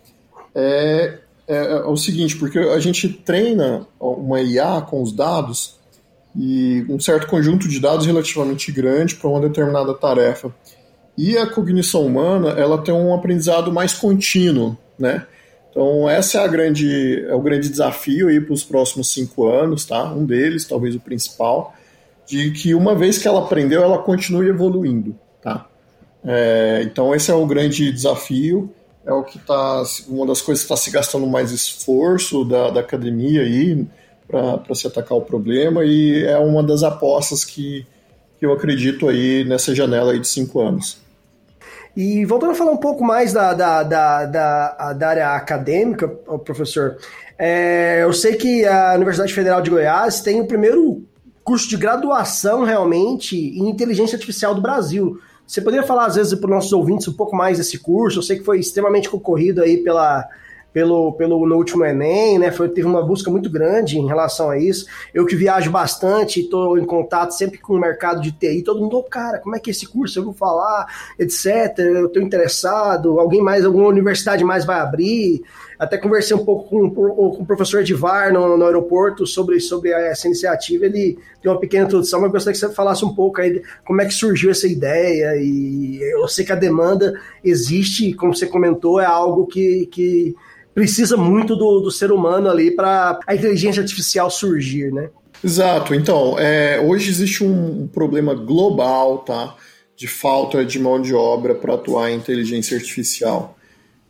é 0.54 1.18
é, 1.48 1.56
é, 1.56 1.76
o 1.84 1.96
seguinte, 1.96 2.36
porque 2.36 2.58
a 2.58 2.78
gente 2.78 3.08
treina 3.08 3.86
uma 4.00 4.40
IA 4.40 4.80
com 4.80 5.02
os 5.02 5.12
dados 5.12 5.76
e 6.34 6.84
um 6.88 6.98
certo 6.98 7.26
conjunto 7.28 7.68
de 7.68 7.80
dados 7.80 8.04
relativamente 8.04 8.70
grande 8.72 9.14
para 9.14 9.30
uma 9.30 9.40
determinada 9.40 9.94
tarefa. 9.94 10.54
E 11.16 11.38
a 11.38 11.46
cognição 11.46 12.04
humana, 12.04 12.50
ela 12.50 12.78
tem 12.78 12.92
um 12.92 13.14
aprendizado 13.14 13.72
mais 13.72 13.94
contínuo, 13.94 14.76
né? 14.98 15.26
Então 15.70 16.08
essa 16.08 16.38
é 16.38 16.44
a 16.44 16.48
grande 16.48 17.24
é 17.28 17.34
o 17.34 17.40
grande 17.40 17.68
desafio 17.68 18.28
aí 18.28 18.40
para 18.40 18.52
os 18.52 18.64
próximos 18.64 19.12
cinco 19.12 19.46
anos, 19.46 19.84
tá? 19.84 20.12
Um 20.12 20.24
deles, 20.24 20.66
talvez 20.66 20.94
o 20.94 21.00
principal, 21.00 21.74
de 22.26 22.50
que 22.50 22.74
uma 22.74 22.94
vez 22.94 23.18
que 23.18 23.28
ela 23.28 23.40
aprendeu, 23.40 23.82
ela 23.82 23.98
continue 23.98 24.48
evoluindo, 24.48 25.14
tá? 25.42 25.66
É, 26.24 26.82
então 26.84 27.14
esse 27.14 27.30
é 27.30 27.34
o 27.34 27.46
grande 27.46 27.92
desafio 27.92 28.74
é 29.06 29.12
o 29.12 29.22
que 29.22 29.38
está 29.38 29.84
uma 30.08 30.26
das 30.26 30.42
coisas 30.42 30.64
que 30.64 30.72
está 30.72 30.76
se 30.76 30.90
gastando 30.90 31.26
mais 31.26 31.52
esforço 31.52 32.44
da, 32.44 32.70
da 32.70 32.80
academia 32.80 33.42
aí 33.42 33.86
para 34.26 34.74
se 34.74 34.86
atacar 34.86 35.16
o 35.16 35.22
problema 35.22 35.84
e 35.84 36.24
é 36.24 36.36
uma 36.38 36.62
das 36.62 36.82
apostas 36.82 37.44
que, 37.44 37.86
que 38.38 38.44
eu 38.44 38.52
acredito 38.52 39.08
aí 39.08 39.44
nessa 39.44 39.72
janela 39.72 40.12
aí 40.12 40.18
de 40.18 40.26
cinco 40.26 40.60
anos. 40.60 40.98
E 41.96 42.24
voltando 42.26 42.50
a 42.50 42.54
falar 42.54 42.72
um 42.72 42.76
pouco 42.76 43.04
mais 43.04 43.32
da, 43.32 43.54
da, 43.54 43.82
da, 43.82 44.26
da, 44.26 44.92
da 44.92 45.08
área 45.08 45.28
acadêmica, 45.30 46.08
professor, 46.44 46.98
é, 47.38 48.02
eu 48.02 48.12
sei 48.12 48.34
que 48.34 48.66
a 48.66 48.94
Universidade 48.94 49.32
Federal 49.32 49.62
de 49.62 49.70
Goiás 49.70 50.20
tem 50.20 50.40
o 50.40 50.46
primeiro 50.46 51.06
curso 51.44 51.68
de 51.68 51.76
graduação 51.76 52.64
realmente 52.64 53.36
em 53.36 53.70
inteligência 53.70 54.16
artificial 54.16 54.54
do 54.54 54.60
Brasil. 54.60 55.18
Você 55.46 55.60
poderia 55.60 55.86
falar, 55.86 56.06
às 56.06 56.16
vezes, 56.16 56.34
para 56.34 56.48
os 56.48 56.54
nossos 56.54 56.72
ouvintes 56.72 57.06
um 57.06 57.12
pouco 57.12 57.36
mais 57.36 57.58
desse 57.58 57.78
curso? 57.78 58.18
Eu 58.18 58.22
sei 58.22 58.38
que 58.38 58.44
foi 58.44 58.58
extremamente 58.58 59.08
concorrido 59.08 59.62
aí 59.62 59.76
pela, 59.76 60.28
pelo, 60.76 61.12
pelo 61.12 61.46
no 61.46 61.56
último 61.56 61.86
Enem, 61.86 62.38
né? 62.38 62.50
Foi, 62.50 62.68
teve 62.68 62.86
uma 62.86 63.00
busca 63.00 63.30
muito 63.30 63.48
grande 63.48 63.96
em 63.96 64.06
relação 64.06 64.50
a 64.50 64.58
isso. 64.58 64.84
Eu 65.14 65.24
que 65.24 65.34
viajo 65.34 65.70
bastante, 65.70 66.40
estou 66.40 66.76
em 66.76 66.84
contato 66.84 67.30
sempre 67.30 67.58
com 67.58 67.72
o 67.72 67.80
mercado 67.80 68.20
de 68.20 68.30
TI, 68.30 68.62
todo 68.62 68.80
mundo, 68.80 69.02
cara, 69.04 69.38
como 69.38 69.56
é 69.56 69.58
que 69.58 69.70
é 69.70 69.72
esse 69.72 69.86
curso? 69.86 70.18
Eu 70.18 70.24
vou 70.24 70.34
falar, 70.34 70.84
etc. 71.18 71.78
Eu 71.78 72.08
estou 72.08 72.20
interessado, 72.20 73.18
alguém 73.18 73.40
mais, 73.40 73.64
alguma 73.64 73.86
universidade 73.86 74.44
mais 74.44 74.66
vai 74.66 74.80
abrir. 74.80 75.42
Até 75.78 75.98
conversei 75.98 76.34
um 76.34 76.44
pouco 76.44 76.68
com, 76.68 76.90
com 76.90 77.42
o 77.42 77.46
professor 77.46 77.80
Edivar 77.80 78.32
no, 78.32 78.56
no, 78.56 78.64
aeroporto 78.64 79.26
sobre, 79.26 79.60
sobre 79.60 79.90
essa 79.90 80.26
iniciativa. 80.26 80.86
Ele 80.86 81.18
deu 81.42 81.52
uma 81.52 81.60
pequena 81.60 81.84
introdução, 81.84 82.20
mas 82.20 82.32
gostaria 82.32 82.58
que 82.58 82.66
você 82.66 82.74
falasse 82.74 83.04
um 83.04 83.14
pouco 83.14 83.40
aí 83.40 83.62
como 83.84 84.00
é 84.00 84.06
que 84.06 84.14
surgiu 84.14 84.50
essa 84.50 84.66
ideia. 84.66 85.36
E 85.36 86.00
eu 86.02 86.26
sei 86.28 86.44
que 86.44 86.52
a 86.52 86.56
demanda 86.56 87.12
existe, 87.44 88.14
como 88.14 88.34
você 88.34 88.46
comentou, 88.46 89.00
é 89.00 89.04
algo 89.04 89.46
que, 89.46 89.86
que 89.86 90.34
precisa 90.74 91.16
muito 91.16 91.54
do, 91.54 91.80
do 91.80 91.90
ser 91.90 92.10
humano 92.10 92.48
ali 92.48 92.70
para 92.70 93.20
a 93.26 93.34
inteligência 93.34 93.82
artificial 93.82 94.30
surgir, 94.30 94.92
né? 94.92 95.10
Exato. 95.44 95.94
Então, 95.94 96.38
é, 96.38 96.80
hoje 96.80 97.10
existe 97.10 97.44
um 97.44 97.86
problema 97.86 98.34
global, 98.34 99.18
tá? 99.18 99.54
De 99.94 100.08
falta 100.08 100.64
de 100.64 100.78
mão 100.78 101.00
de 101.00 101.14
obra 101.14 101.54
para 101.54 101.74
atuar 101.74 102.10
em 102.10 102.16
inteligência 102.16 102.76
artificial 102.76 103.55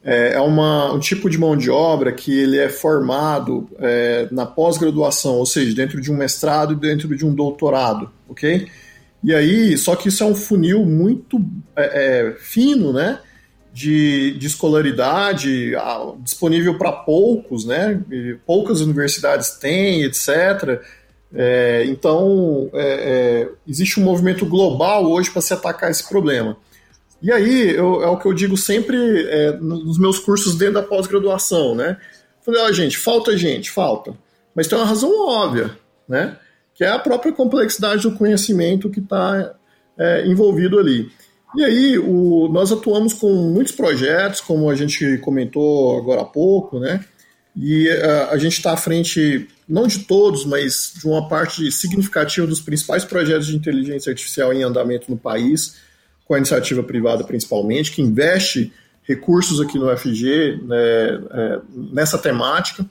é, 0.06 0.34
é 0.34 0.40
uma, 0.40 0.92
um 0.92 1.00
tipo 1.00 1.28
de 1.28 1.36
mão 1.36 1.56
de 1.56 1.68
obra 1.68 2.12
que 2.12 2.32
ele 2.32 2.56
é 2.58 2.68
formado 2.68 3.68
é, 3.80 4.28
na 4.30 4.46
pós-graduação, 4.46 5.34
ou 5.34 5.44
seja, 5.44 5.74
dentro 5.74 6.00
de 6.00 6.12
um 6.12 6.16
mestrado 6.16 6.74
e 6.74 6.76
dentro 6.76 7.14
de 7.16 7.26
um 7.26 7.34
doutorado, 7.34 8.08
ok? 8.28 8.68
E 9.24 9.34
aí, 9.34 9.76
só 9.76 9.96
que 9.96 10.08
isso 10.08 10.22
é 10.22 10.26
um 10.26 10.34
funil 10.36 10.86
muito 10.86 11.44
é, 11.74 12.28
é 12.28 12.36
fino, 12.38 12.92
né? 12.92 13.18
De, 13.72 14.38
de 14.38 14.46
escolaridade 14.46 15.72
disponível 16.22 16.78
para 16.78 16.92
poucos, 16.92 17.66
né? 17.66 18.00
E 18.10 18.36
poucas 18.46 18.80
universidades 18.80 19.50
têm, 19.58 20.04
etc. 20.04 20.80
É, 21.34 21.84
então, 21.88 22.70
é, 22.72 23.48
existe 23.66 23.98
um 23.98 24.04
movimento 24.04 24.46
global 24.46 25.04
hoje 25.10 25.30
para 25.32 25.42
se 25.42 25.52
atacar 25.52 25.90
esse 25.90 26.08
problema. 26.08 26.56
E 27.22 27.32
aí, 27.32 27.70
eu, 27.70 28.02
é 28.02 28.08
o 28.08 28.18
que 28.18 28.26
eu 28.26 28.34
digo 28.34 28.56
sempre 28.56 28.96
é, 28.96 29.52
nos 29.52 29.98
meus 29.98 30.18
cursos 30.18 30.56
dentro 30.56 30.74
da 30.74 30.82
pós-graduação, 30.82 31.74
né? 31.74 31.96
Falei, 32.44 32.60
ó, 32.60 32.68
oh, 32.68 32.72
gente, 32.72 32.98
falta 32.98 33.36
gente, 33.36 33.70
falta. 33.70 34.14
Mas 34.54 34.68
tem 34.68 34.78
uma 34.78 34.86
razão 34.86 35.10
óbvia, 35.26 35.76
né? 36.08 36.36
Que 36.74 36.84
é 36.84 36.88
a 36.88 36.98
própria 36.98 37.32
complexidade 37.32 38.02
do 38.02 38.12
conhecimento 38.12 38.90
que 38.90 39.00
está 39.00 39.54
é, 39.98 40.26
envolvido 40.26 40.78
ali. 40.78 41.10
E 41.56 41.64
aí, 41.64 41.98
o, 41.98 42.48
nós 42.52 42.70
atuamos 42.70 43.14
com 43.14 43.32
muitos 43.32 43.74
projetos, 43.74 44.40
como 44.40 44.68
a 44.68 44.74
gente 44.74 45.18
comentou 45.18 45.98
agora 45.98 46.20
há 46.20 46.26
pouco, 46.26 46.78
né? 46.78 47.02
E 47.56 47.88
a, 47.88 47.94
é, 47.94 48.34
a 48.34 48.36
gente 48.36 48.58
está 48.58 48.72
à 48.72 48.76
frente, 48.76 49.48
não 49.66 49.86
de 49.86 50.00
todos, 50.00 50.44
mas 50.44 50.92
de 51.00 51.06
uma 51.06 51.26
parte 51.28 51.72
significativa 51.72 52.46
dos 52.46 52.60
principais 52.60 53.04
projetos 53.04 53.46
de 53.46 53.56
inteligência 53.56 54.10
artificial 54.10 54.52
em 54.52 54.62
andamento 54.62 55.10
no 55.10 55.16
país 55.16 55.85
com 56.26 56.34
a 56.34 56.38
iniciativa 56.38 56.82
privada 56.82 57.24
principalmente, 57.24 57.92
que 57.92 58.02
investe 58.02 58.72
recursos 59.02 59.60
aqui 59.60 59.78
no 59.78 59.96
FG 59.96 60.60
né, 60.64 60.76
é, 61.30 61.60
nessa 61.92 62.18
temática. 62.18 62.84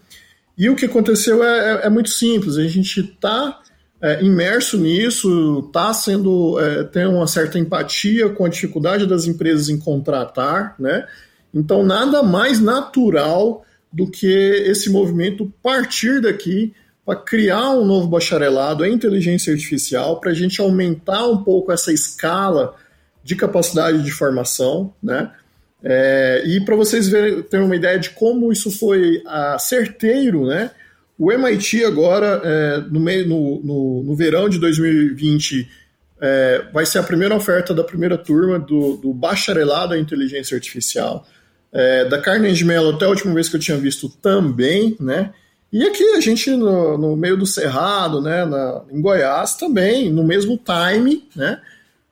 E 0.58 0.70
o 0.70 0.76
que 0.76 0.86
aconteceu 0.86 1.44
é, 1.44 1.84
é, 1.84 1.88
é 1.88 1.90
muito 1.90 2.10
simples, 2.10 2.58
a 2.58 2.68
gente 2.68 3.02
está 3.02 3.60
é, 4.02 4.24
imerso 4.24 4.78
nisso, 4.78 5.66
está 5.68 5.94
sendo 5.94 6.60
é, 6.60 6.84
tem 6.86 7.06
uma 7.06 7.28
certa 7.28 7.60
empatia 7.60 8.30
com 8.30 8.46
a 8.46 8.50
dificuldade 8.50 9.06
das 9.06 9.26
empresas 9.26 9.68
em 9.68 9.78
contratar, 9.78 10.76
né? 10.80 11.06
Então 11.54 11.84
nada 11.84 12.24
mais 12.24 12.60
natural 12.60 13.66
do 13.92 14.10
que 14.10 14.28
esse 14.28 14.90
movimento 14.90 15.52
partir 15.62 16.22
daqui 16.22 16.74
para 17.06 17.16
criar 17.18 17.72
um 17.72 17.86
novo 17.86 18.08
bacharelado 18.08 18.84
em 18.84 18.94
inteligência 18.94 19.54
artificial, 19.54 20.20
para 20.20 20.32
a 20.32 20.34
gente 20.34 20.60
aumentar 20.60 21.28
um 21.28 21.44
pouco 21.44 21.72
essa 21.72 21.94
escala 21.94 22.76
de 23.26 23.36
capacidade 23.36 24.04
de 24.04 24.12
formação, 24.12 24.94
né? 25.02 25.32
É, 25.84 26.44
e 26.46 26.62
para 26.62 26.76
vocês 26.76 27.10
verem, 27.10 27.42
terem 27.42 27.66
uma 27.66 27.76
ideia 27.76 27.98
de 27.98 28.12
como 28.12 28.52
isso 28.52 28.70
foi 28.70 29.18
uh, 29.18 29.60
certeiro, 29.60 30.46
né? 30.46 30.70
O 31.18 31.32
MIT 31.32 31.84
agora, 31.86 32.40
é, 32.44 32.78
no, 32.82 33.00
meio, 33.00 33.28
no, 33.28 33.62
no, 33.64 34.04
no, 34.04 34.16
verão 34.16 34.48
de 34.48 34.60
2020, 34.60 35.68
é, 36.22 36.66
vai 36.72 36.86
ser 36.86 37.00
a 37.00 37.04
primeira 37.04 37.36
oferta 37.36 37.74
da 37.74 37.84
primeira 37.84 38.18
turma 38.18 38.60
do, 38.60 38.98
do 38.98 39.12
bacharelado 39.12 39.96
em 39.96 40.02
inteligência 40.02 40.56
artificial. 40.56 41.26
É, 41.72 42.06
da 42.06 42.22
Carnegie 42.22 42.64
Mellon, 42.66 42.96
até 42.96 43.06
a 43.06 43.10
última 43.10 43.34
vez 43.34 43.50
que 43.50 43.56
eu 43.56 43.60
tinha 43.60 43.78
visto 43.78 44.08
também, 44.22 44.96
né? 45.00 45.34
E 45.74 45.84
aqui 45.84 46.04
a 46.16 46.20
gente, 46.20 46.52
no, 46.52 46.98
no 46.98 47.16
meio 47.18 47.38
do 47.38 47.46
Cerrado, 47.46 48.22
né, 48.22 48.46
na, 48.46 48.84
em 48.92 49.02
Goiás, 49.02 49.56
também, 49.56 50.12
no 50.12 50.24
mesmo 50.24 50.60
time, 50.60 51.28
né? 51.36 51.60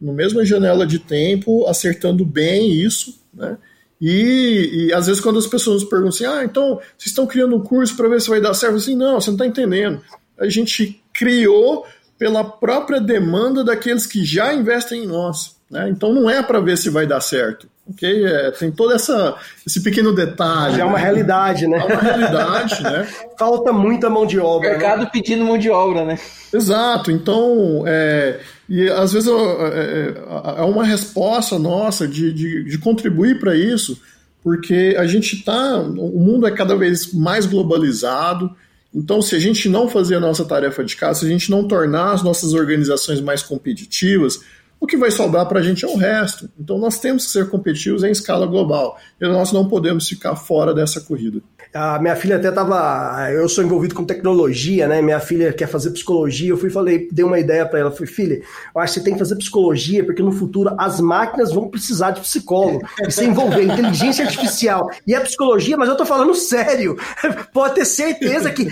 No 0.03 0.13
mesma 0.13 0.45
janela 0.45 0.85
de 0.85 0.99
tempo, 0.99 1.65
acertando 1.67 2.25
bem 2.25 2.71
isso, 2.71 3.21
né? 3.33 3.57
E, 4.01 4.87
e, 4.87 4.93
às 4.93 5.07
vezes 5.07 5.21
quando 5.21 5.39
as 5.39 5.47
pessoas 5.47 5.81
perguntam 5.83 6.09
assim, 6.09 6.25
ah, 6.25 6.43
então 6.43 6.75
vocês 6.97 7.07
estão 7.07 7.25
criando 7.25 7.55
um 7.55 7.63
curso 7.63 7.95
para 7.95 8.09
ver 8.09 8.19
se 8.19 8.29
vai 8.29 8.41
dar 8.41 8.53
certo? 8.53 8.75
Assim, 8.75 8.97
não, 8.97 9.21
você 9.21 9.29
não 9.29 9.35
está 9.35 9.47
entendendo. 9.47 10.01
A 10.37 10.49
gente 10.49 11.01
criou 11.13 11.85
pela 12.17 12.43
própria 12.43 12.99
demanda 12.99 13.63
daqueles 13.63 14.05
que 14.05 14.25
já 14.25 14.53
investem 14.53 15.03
em 15.03 15.07
nós. 15.07 15.55
Né? 15.73 15.89
Então 15.89 16.13
não 16.13 16.29
é 16.29 16.43
para 16.43 16.59
ver 16.59 16.77
se 16.77 16.87
vai 16.91 17.07
dar 17.07 17.19
certo. 17.19 17.67
Ok? 17.89 18.25
É, 18.25 18.51
tem 18.51 18.71
todo 18.71 18.93
essa, 18.93 19.35
esse 19.65 19.81
pequeno 19.81 20.13
detalhe. 20.13 20.77
Já 20.77 20.83
é 20.83 20.85
uma 20.85 20.99
né? 20.99 21.03
realidade, 21.03 21.65
né? 21.65 21.79
É 21.79 21.83
uma 21.83 22.01
realidade, 22.01 22.83
né? 22.83 23.07
Falta 23.37 23.73
muita 23.73 24.07
mão 24.07 24.23
de 24.23 24.39
obra. 24.39 24.69
O 24.69 24.71
mercado 24.71 25.01
né? 25.01 25.09
pedindo 25.11 25.43
mão 25.43 25.57
de 25.57 25.71
obra, 25.71 26.05
né? 26.05 26.19
Exato. 26.53 27.11
Então, 27.11 27.83
é, 27.87 28.39
e 28.69 28.87
às 28.87 29.13
vezes 29.13 29.27
é, 29.27 29.33
é, 29.33 30.59
é 30.59 30.61
uma 30.61 30.85
resposta 30.85 31.57
nossa 31.57 32.07
de, 32.07 32.31
de, 32.31 32.63
de 32.65 32.77
contribuir 32.77 33.39
para 33.39 33.55
isso, 33.55 33.99
porque 34.43 34.95
a 34.97 35.07
gente 35.07 35.37
está. 35.37 35.79
O 35.79 36.19
mundo 36.19 36.45
é 36.45 36.51
cada 36.51 36.75
vez 36.75 37.11
mais 37.11 37.47
globalizado. 37.47 38.55
Então, 38.93 39.23
se 39.23 39.35
a 39.35 39.39
gente 39.39 39.67
não 39.67 39.89
fazer 39.89 40.17
a 40.17 40.19
nossa 40.19 40.45
tarefa 40.45 40.83
de 40.83 40.95
casa, 40.95 41.21
se 41.21 41.25
a 41.25 41.29
gente 41.29 41.49
não 41.49 41.67
tornar 41.67 42.13
as 42.13 42.21
nossas 42.21 42.53
organizações 42.53 43.19
mais 43.19 43.41
competitivas, 43.41 44.39
o 44.83 44.85
que 44.85 44.97
vai 44.97 45.09
sobrar 45.09 45.47
para 45.47 45.61
a 45.61 45.63
gente 45.63 45.85
é 45.85 45.87
o 45.87 45.95
resto. 45.95 46.49
Então, 46.59 46.77
nós 46.77 46.99
temos 46.99 47.25
que 47.25 47.31
ser 47.31 47.49
competitivos 47.49 48.03
em 48.03 48.11
escala 48.11 48.45
global. 48.45 48.99
E 49.19 49.25
nós 49.25 49.53
não 49.53 49.65
podemos 49.65 50.05
ficar 50.09 50.35
fora 50.35 50.73
dessa 50.73 50.99
corrida. 50.99 51.41
A 51.73 51.97
minha 51.97 52.15
filha 52.15 52.35
até 52.35 52.51
tava. 52.51 53.31
Eu 53.31 53.49
sou 53.49 53.63
envolvido 53.63 53.95
com 53.95 54.05
tecnologia, 54.05 54.87
né? 54.87 55.01
Minha 55.01 55.19
filha 55.19 55.51
quer 55.51 55.67
fazer 55.67 55.89
psicologia. 55.89 56.51
Eu 56.51 56.57
fui 56.57 56.69
falei, 56.69 57.07
dei 57.11 57.25
uma 57.25 57.39
ideia 57.39 57.65
para 57.65 57.79
ela. 57.79 57.91
Falei, 57.91 58.05
filha, 58.05 58.41
eu 58.75 58.81
acho 58.81 58.93
que 58.93 58.99
você 58.99 59.03
tem 59.03 59.13
que 59.13 59.19
fazer 59.19 59.35
psicologia, 59.37 60.05
porque 60.05 60.21
no 60.21 60.31
futuro 60.31 60.75
as 60.77 60.99
máquinas 60.99 61.51
vão 61.51 61.67
precisar 61.67 62.11
de 62.11 62.21
psicólogo. 62.21 62.79
E 63.01 63.09
se 63.09 63.25
envolver 63.25 63.63
inteligência 63.63 64.23
artificial 64.23 64.87
e 65.07 65.15
a 65.15 65.21
psicologia, 65.21 65.75
mas 65.75 65.89
eu 65.89 65.97
tô 65.97 66.05
falando 66.05 66.35
sério. 66.35 66.95
Pode 67.51 67.73
ter 67.73 67.85
certeza 67.85 68.51
que 68.51 68.65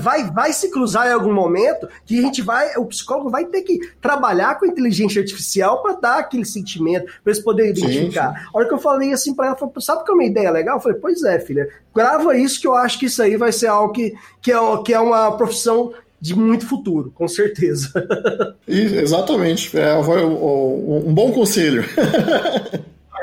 vai, 0.00 0.30
vai 0.30 0.52
se 0.54 0.70
cruzar 0.70 1.08
em 1.08 1.12
algum 1.12 1.34
momento 1.34 1.86
que 2.06 2.18
a 2.18 2.22
gente 2.22 2.40
vai. 2.40 2.74
O 2.76 2.86
psicólogo 2.86 3.28
vai 3.28 3.44
ter 3.44 3.62
que 3.62 3.78
trabalhar 4.00 4.58
com 4.58 4.64
inteligência 4.64 5.20
artificial 5.20 5.82
para 5.82 5.92
dar 6.00 6.18
aquele 6.20 6.46
sentimento, 6.46 7.04
para 7.22 7.32
eles 7.32 7.42
poderem 7.42 7.72
identificar. 7.72 8.32
Sim, 8.32 8.38
sim. 8.38 8.46
A 8.54 8.58
hora 8.58 8.66
que 8.66 8.72
eu 8.72 8.78
falei 8.78 9.12
assim 9.12 9.34
para 9.34 9.48
ela, 9.48 9.56
falei, 9.56 9.74
sabe 9.80 10.04
que 10.04 10.10
é 10.10 10.14
uma 10.14 10.24
ideia 10.24 10.50
legal? 10.50 10.78
Eu 10.78 10.80
falei, 10.80 10.98
pois 10.98 11.22
é, 11.22 11.38
filha, 11.38 11.68
grava 11.94 12.36
isso 12.36 12.45
isso 12.46 12.60
que 12.60 12.66
eu 12.66 12.74
acho 12.74 12.98
que 12.98 13.06
isso 13.06 13.22
aí 13.22 13.36
vai 13.36 13.52
ser 13.52 13.66
algo 13.66 13.92
que, 13.92 14.14
que, 14.40 14.52
é, 14.52 14.56
que 14.84 14.94
é 14.94 15.00
uma 15.00 15.36
profissão 15.36 15.92
de 16.20 16.34
muito 16.34 16.66
futuro, 16.66 17.12
com 17.14 17.28
certeza. 17.28 17.92
exatamente. 18.66 19.76
É 19.78 19.94
um 19.94 21.14
bom 21.14 21.32
conselho. 21.32 21.84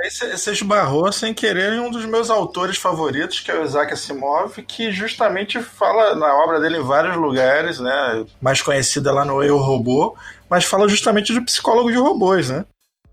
Aí 0.03 0.11
você 0.11 0.51
esbarrou 0.51 1.09
sem 1.13 1.33
querer 1.33 1.73
em 1.73 1.79
um 1.79 1.89
dos 1.89 2.03
meus 2.03 2.29
autores 2.29 2.75
favoritos, 2.75 3.39
que 3.39 3.49
é 3.49 3.57
o 3.57 3.63
Isaac 3.63 3.93
Asimov, 3.93 4.61
que 4.63 4.91
justamente 4.91 5.61
fala 5.61 6.13
na 6.15 6.35
obra 6.43 6.59
dele 6.59 6.77
em 6.77 6.83
vários 6.83 7.15
lugares, 7.15 7.79
né? 7.79 8.25
Mais 8.41 8.61
conhecida 8.61 9.13
lá 9.13 9.23
no 9.23 9.41
Eu 9.41 9.57
Robô, 9.57 10.13
mas 10.49 10.65
fala 10.65 10.89
justamente 10.89 11.33
de 11.33 11.39
psicólogo 11.39 11.89
de 11.89 11.97
robôs, 11.97 12.49
né? 12.49 12.65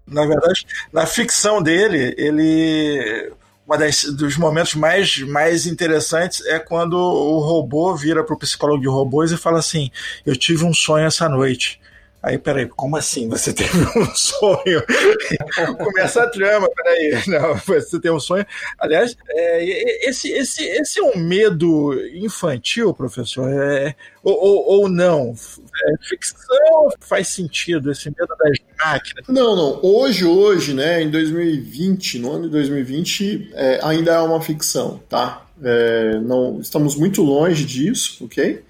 Na 0.05 0.27
verdade, 0.27 0.67
na 0.93 1.07
ficção 1.07 1.63
dele, 1.63 2.13
ele 2.19 3.33
uma 3.71 3.79
das, 3.79 4.03
dos 4.03 4.37
momentos 4.37 4.75
mais, 4.75 5.19
mais 5.19 5.65
interessantes 5.65 6.45
é 6.47 6.59
quando 6.59 6.95
o 6.95 7.39
robô 7.39 7.95
vira 7.95 8.25
pro 8.25 8.37
psicólogo 8.37 8.81
de 8.81 8.89
robôs 8.89 9.31
e 9.31 9.37
fala 9.37 9.61
assim: 9.61 9.93
Eu 10.27 10.35
tive 10.35 10.65
um 10.65 10.75
sonho 10.75 11.07
essa 11.07 11.29
noite. 11.29 11.81
Aí, 12.21 12.37
peraí, 12.37 12.67
como 12.67 12.97
assim 12.97 13.29
você 13.29 13.53
teve 13.55 13.79
um 13.97 14.13
sonho? 14.13 14.83
Começa 15.79 16.25
a 16.25 16.29
trama, 16.29 16.69
peraí. 16.75 17.23
Não, 17.29 17.55
você 17.55 18.01
tem 18.01 18.11
um 18.11 18.19
sonho. 18.19 18.45
Aliás, 18.77 19.17
é, 19.29 20.09
esse, 20.09 20.33
esse, 20.33 20.65
esse 20.65 20.99
é 20.99 21.03
um 21.05 21.17
medo 21.17 21.95
infantil, 22.13 22.93
professor? 22.93 23.49
É, 23.53 23.95
ou, 24.21 24.35
ou, 24.35 24.81
ou 24.81 24.89
não? 24.89 25.33
É, 25.33 26.09
ficção 26.09 26.91
faz 26.99 27.29
sentido 27.29 27.91
esse 27.91 28.11
medo 28.11 28.35
das 28.37 28.59
máquinas? 28.85 29.25
Não, 29.29 29.57
não. 29.57 29.81
Hoje, 29.83 30.25
hoje, 30.25 30.75
né, 30.75 31.03
em 31.03 31.11
2020, 31.11 32.19
no 32.19 32.33
ano 32.33 32.45
de 32.45 32.51
2020, 32.51 33.51
é, 33.55 33.81
ainda 33.83 34.13
é 34.13 34.21
uma 34.21 34.41
ficção, 34.41 35.01
tá? 35.09 35.47
É, 35.63 36.19
não, 36.21 36.61
estamos 36.61 36.95
muito 36.97 37.23
longe 37.23 37.65
disso, 37.65 38.25
ok? 38.25 38.63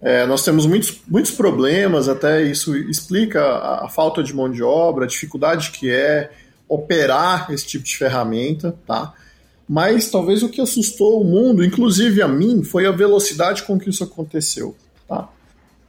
É, 0.00 0.24
nós 0.24 0.42
temos 0.42 0.64
muitos, 0.64 1.02
muitos 1.06 1.30
problemas, 1.32 2.08
até 2.08 2.42
isso 2.42 2.74
explica 2.74 3.42
a, 3.42 3.84
a, 3.84 3.88
falta 3.88 4.22
de 4.22 4.34
mão 4.34 4.50
de 4.50 4.62
obra, 4.62 5.04
a 5.04 5.08
dificuldade 5.08 5.70
que 5.72 5.90
é 5.90 6.30
operar 6.66 7.50
esse 7.50 7.66
tipo 7.66 7.84
de 7.84 7.96
ferramenta, 7.96 8.74
tá? 8.86 9.12
Mas 9.68 10.10
talvez 10.10 10.42
o 10.42 10.48
que 10.48 10.60
assustou 10.60 11.20
o 11.20 11.24
mundo, 11.24 11.62
inclusive 11.62 12.22
a 12.22 12.28
mim, 12.28 12.64
foi 12.64 12.86
a 12.86 12.90
velocidade 12.90 13.62
com 13.64 13.78
que 13.78 13.90
isso 13.90 14.02
aconteceu, 14.02 14.74
tá? 15.06 15.28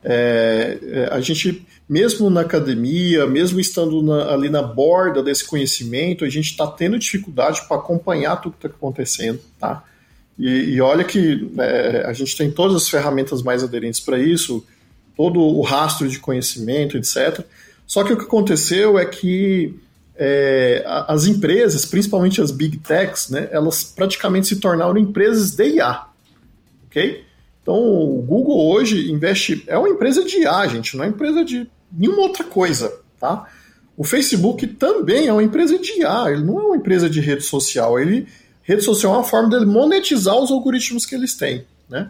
É, 0.03 0.78
é 0.82 1.09
a 1.13 1.22
gente, 1.22 1.65
mesmo 1.91 2.29
na 2.29 2.39
academia, 2.39 3.27
mesmo 3.27 3.59
estando 3.59 4.01
na, 4.01 4.31
ali 4.31 4.49
na 4.49 4.63
borda 4.63 5.21
desse 5.21 5.43
conhecimento, 5.43 6.23
a 6.23 6.29
gente 6.29 6.51
está 6.51 6.65
tendo 6.65 6.97
dificuldade 6.97 7.67
para 7.67 7.75
acompanhar 7.75 8.37
tudo 8.37 8.55
que 8.57 8.65
está 8.65 8.77
acontecendo, 8.77 9.41
tá? 9.59 9.83
E, 10.39 10.75
e 10.75 10.79
olha 10.79 11.03
que 11.03 11.51
é, 11.59 12.05
a 12.07 12.13
gente 12.13 12.37
tem 12.37 12.49
todas 12.49 12.77
as 12.77 12.87
ferramentas 12.87 13.43
mais 13.43 13.61
aderentes 13.61 13.99
para 13.99 14.17
isso, 14.17 14.65
todo 15.17 15.41
o 15.41 15.61
rastro 15.63 16.07
de 16.07 16.17
conhecimento, 16.17 16.95
etc. 16.95 17.45
Só 17.85 18.05
que 18.05 18.13
o 18.13 18.17
que 18.17 18.23
aconteceu 18.23 18.97
é 18.97 19.05
que 19.05 19.77
é, 20.15 20.85
as 21.09 21.25
empresas, 21.25 21.85
principalmente 21.85 22.41
as 22.41 22.51
big 22.51 22.77
techs, 22.77 23.29
né, 23.29 23.49
elas 23.51 23.83
praticamente 23.83 24.47
se 24.47 24.61
tornaram 24.61 24.97
empresas 24.97 25.51
de 25.51 25.75
IA. 25.75 26.05
Ok? 26.87 27.25
Então, 27.61 27.75
o 27.75 28.21
Google 28.21 28.71
hoje 28.71 29.11
investe. 29.11 29.61
É 29.67 29.77
uma 29.77 29.89
empresa 29.89 30.23
de 30.23 30.37
IA, 30.37 30.67
gente, 30.67 30.95
não 30.95 31.03
é 31.03 31.07
empresa 31.09 31.43
de 31.43 31.69
nenhuma 31.91 32.21
outra 32.21 32.43
coisa. 32.43 32.91
Tá? 33.19 33.47
O 33.97 34.03
Facebook 34.03 34.65
também 34.67 35.27
é 35.27 35.33
uma 35.33 35.43
empresa 35.43 35.77
de 35.77 35.99
IA, 35.99 36.31
ele 36.31 36.43
não 36.43 36.59
é 36.59 36.63
uma 36.63 36.77
empresa 36.77 37.09
de 37.09 37.19
rede 37.19 37.43
social. 37.43 37.99
Ele 37.99 38.27
rede 38.63 38.81
social 38.81 39.13
é 39.13 39.17
uma 39.17 39.23
forma 39.23 39.59
de 39.59 39.65
monetizar 39.65 40.35
os 40.37 40.51
algoritmos 40.51 41.05
que 41.05 41.15
eles 41.15 41.35
têm, 41.35 41.65
né? 41.89 42.09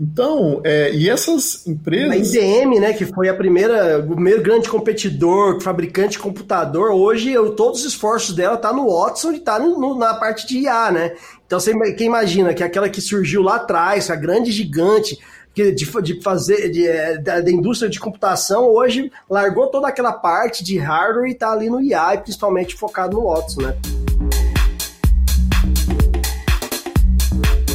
Então, 0.00 0.60
é, 0.64 0.92
e 0.92 1.08
essas 1.08 1.64
empresas. 1.68 2.34
A 2.34 2.38
IBM, 2.38 2.80
né, 2.80 2.92
que 2.92 3.06
foi 3.06 3.28
a 3.28 3.34
primeira, 3.34 4.00
o 4.00 4.14
primeiro 4.14 4.42
grande 4.42 4.68
competidor, 4.68 5.60
fabricante 5.60 6.12
de 6.12 6.18
computador, 6.18 6.90
hoje 6.90 7.30
eu, 7.30 7.54
todos 7.54 7.80
os 7.80 7.86
esforços 7.86 8.34
dela 8.34 8.56
tá 8.56 8.72
no 8.72 8.90
Watson 8.90 9.32
e 9.32 9.38
tá 9.38 9.56
no, 9.58 9.78
no, 9.78 9.96
na 9.96 10.14
parte 10.14 10.48
de 10.48 10.58
IA, 10.58 10.90
né? 10.90 11.14
Então, 11.46 11.60
você 11.60 11.72
quem 11.94 12.08
imagina 12.08 12.52
que 12.52 12.64
aquela 12.64 12.88
que 12.88 13.00
surgiu 13.00 13.40
lá 13.42 13.56
atrás, 13.56 14.10
a 14.10 14.16
grande 14.16 14.50
gigante, 14.50 15.16
de, 15.54 15.72
de 15.72 16.20
fazer 16.20 16.68
de, 16.70 16.86
é, 16.86 17.16
da, 17.16 17.40
da, 17.40 17.50
indústria 17.50 17.88
de 17.88 18.00
computação, 18.00 18.68
hoje 18.68 19.10
largou 19.30 19.68
toda 19.68 19.88
aquela 19.88 20.12
parte 20.12 20.64
de 20.64 20.78
hardware 20.78 21.30
e 21.30 21.34
tá 21.34 21.52
ali 21.52 21.70
no 21.70 21.80
e 21.80 21.94
principalmente 22.22 22.74
focado 22.74 23.16
no 23.16 23.28
Watson, 23.28 23.62
né? 23.62 23.76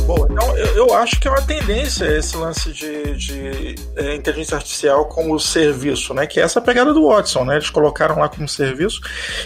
Bom, 0.09 0.25
então 0.27 0.57
eu, 0.57 0.75
eu, 0.75 0.93
acho 0.95 1.19
que 1.19 1.27
é 1.27 1.31
uma 1.31 1.41
tendência 1.43 2.03
esse 2.17 2.35
lance 2.35 2.73
de, 2.73 3.15
de 3.15 3.75
é, 3.95 4.15
inteligência 4.15 4.55
artificial 4.57 5.05
como 5.05 5.39
serviço, 5.39 6.15
né? 6.15 6.25
Que 6.25 6.39
é 6.39 6.43
essa 6.43 6.59
pegada 6.59 6.91
do 6.91 7.07
Watson, 7.07 7.45
né? 7.45 7.57
Eles 7.57 7.69
colocaram 7.69 8.17
lá 8.17 8.27
como 8.27 8.49
serviço. 8.49 9.01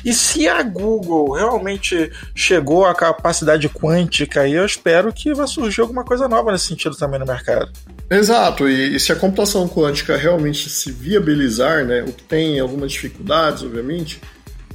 E 0.05 0.13
se 0.13 0.47
a 0.47 0.63
Google 0.63 1.33
realmente 1.33 2.09
chegou 2.33 2.85
à 2.85 2.95
capacidade 2.95 3.67
quântica, 3.67 4.47
eu 4.47 4.65
espero 4.65 5.11
que 5.11 5.33
vai 5.33 5.47
surgir 5.47 5.81
alguma 5.81 6.05
coisa 6.05 6.29
nova 6.29 6.53
nesse 6.53 6.67
sentido 6.67 6.95
também 6.95 7.19
no 7.19 7.25
mercado. 7.25 7.69
Exato, 8.13 8.69
e, 8.69 8.95
e 8.95 8.99
se 8.99 9.11
a 9.11 9.15
computação 9.15 9.67
quântica 9.67 10.15
realmente 10.15 10.69
se 10.69 10.91
viabilizar, 10.91 11.83
né? 11.83 12.03
O 12.03 12.13
que 12.13 12.23
tem 12.23 12.59
algumas 12.59 12.91
dificuldades, 12.91 13.63
obviamente. 13.63 14.21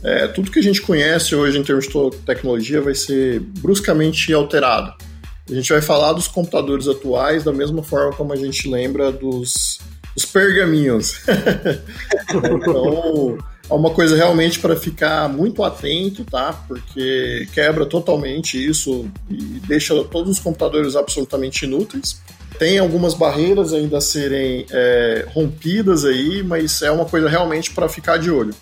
É, 0.02 0.26
tudo 0.28 0.50
que 0.50 0.58
a 0.58 0.62
gente 0.62 0.80
conhece 0.80 1.34
hoje 1.34 1.58
em 1.58 1.62
termos 1.62 1.86
de 1.86 2.16
tecnologia 2.24 2.80
vai 2.80 2.94
ser 2.94 3.40
bruscamente 3.40 4.32
alterado. 4.32 4.92
A 5.48 5.54
gente 5.54 5.72
vai 5.72 5.80
falar 5.80 6.12
dos 6.12 6.28
computadores 6.28 6.86
atuais 6.86 7.42
da 7.44 7.52
mesma 7.52 7.82
forma 7.82 8.12
como 8.12 8.32
a 8.32 8.36
gente 8.36 8.68
lembra 8.68 9.10
dos, 9.10 9.78
dos 10.14 10.24
pergaminhos. 10.24 11.20
então, 12.30 13.38
é 13.68 13.74
uma 13.74 13.90
coisa 13.90 14.16
realmente 14.16 14.58
para 14.58 14.76
ficar 14.76 15.28
muito 15.28 15.62
atento, 15.62 16.24
tá? 16.24 16.52
Porque 16.66 17.48
quebra 17.52 17.86
totalmente 17.86 18.62
isso 18.62 19.08
e 19.28 19.60
deixa 19.66 19.94
todos 20.04 20.32
os 20.32 20.38
computadores 20.38 20.96
absolutamente 20.96 21.64
inúteis. 21.64 22.20
Tem 22.58 22.78
algumas 22.78 23.14
barreiras 23.14 23.72
ainda 23.72 23.98
a 23.98 24.00
serem 24.00 24.66
é, 24.70 25.26
rompidas 25.32 26.04
aí, 26.04 26.42
mas 26.42 26.82
é 26.82 26.90
uma 26.90 27.04
coisa 27.04 27.28
realmente 27.28 27.70
para 27.72 27.88
ficar 27.88 28.18
de 28.18 28.30
olho. 28.30 28.52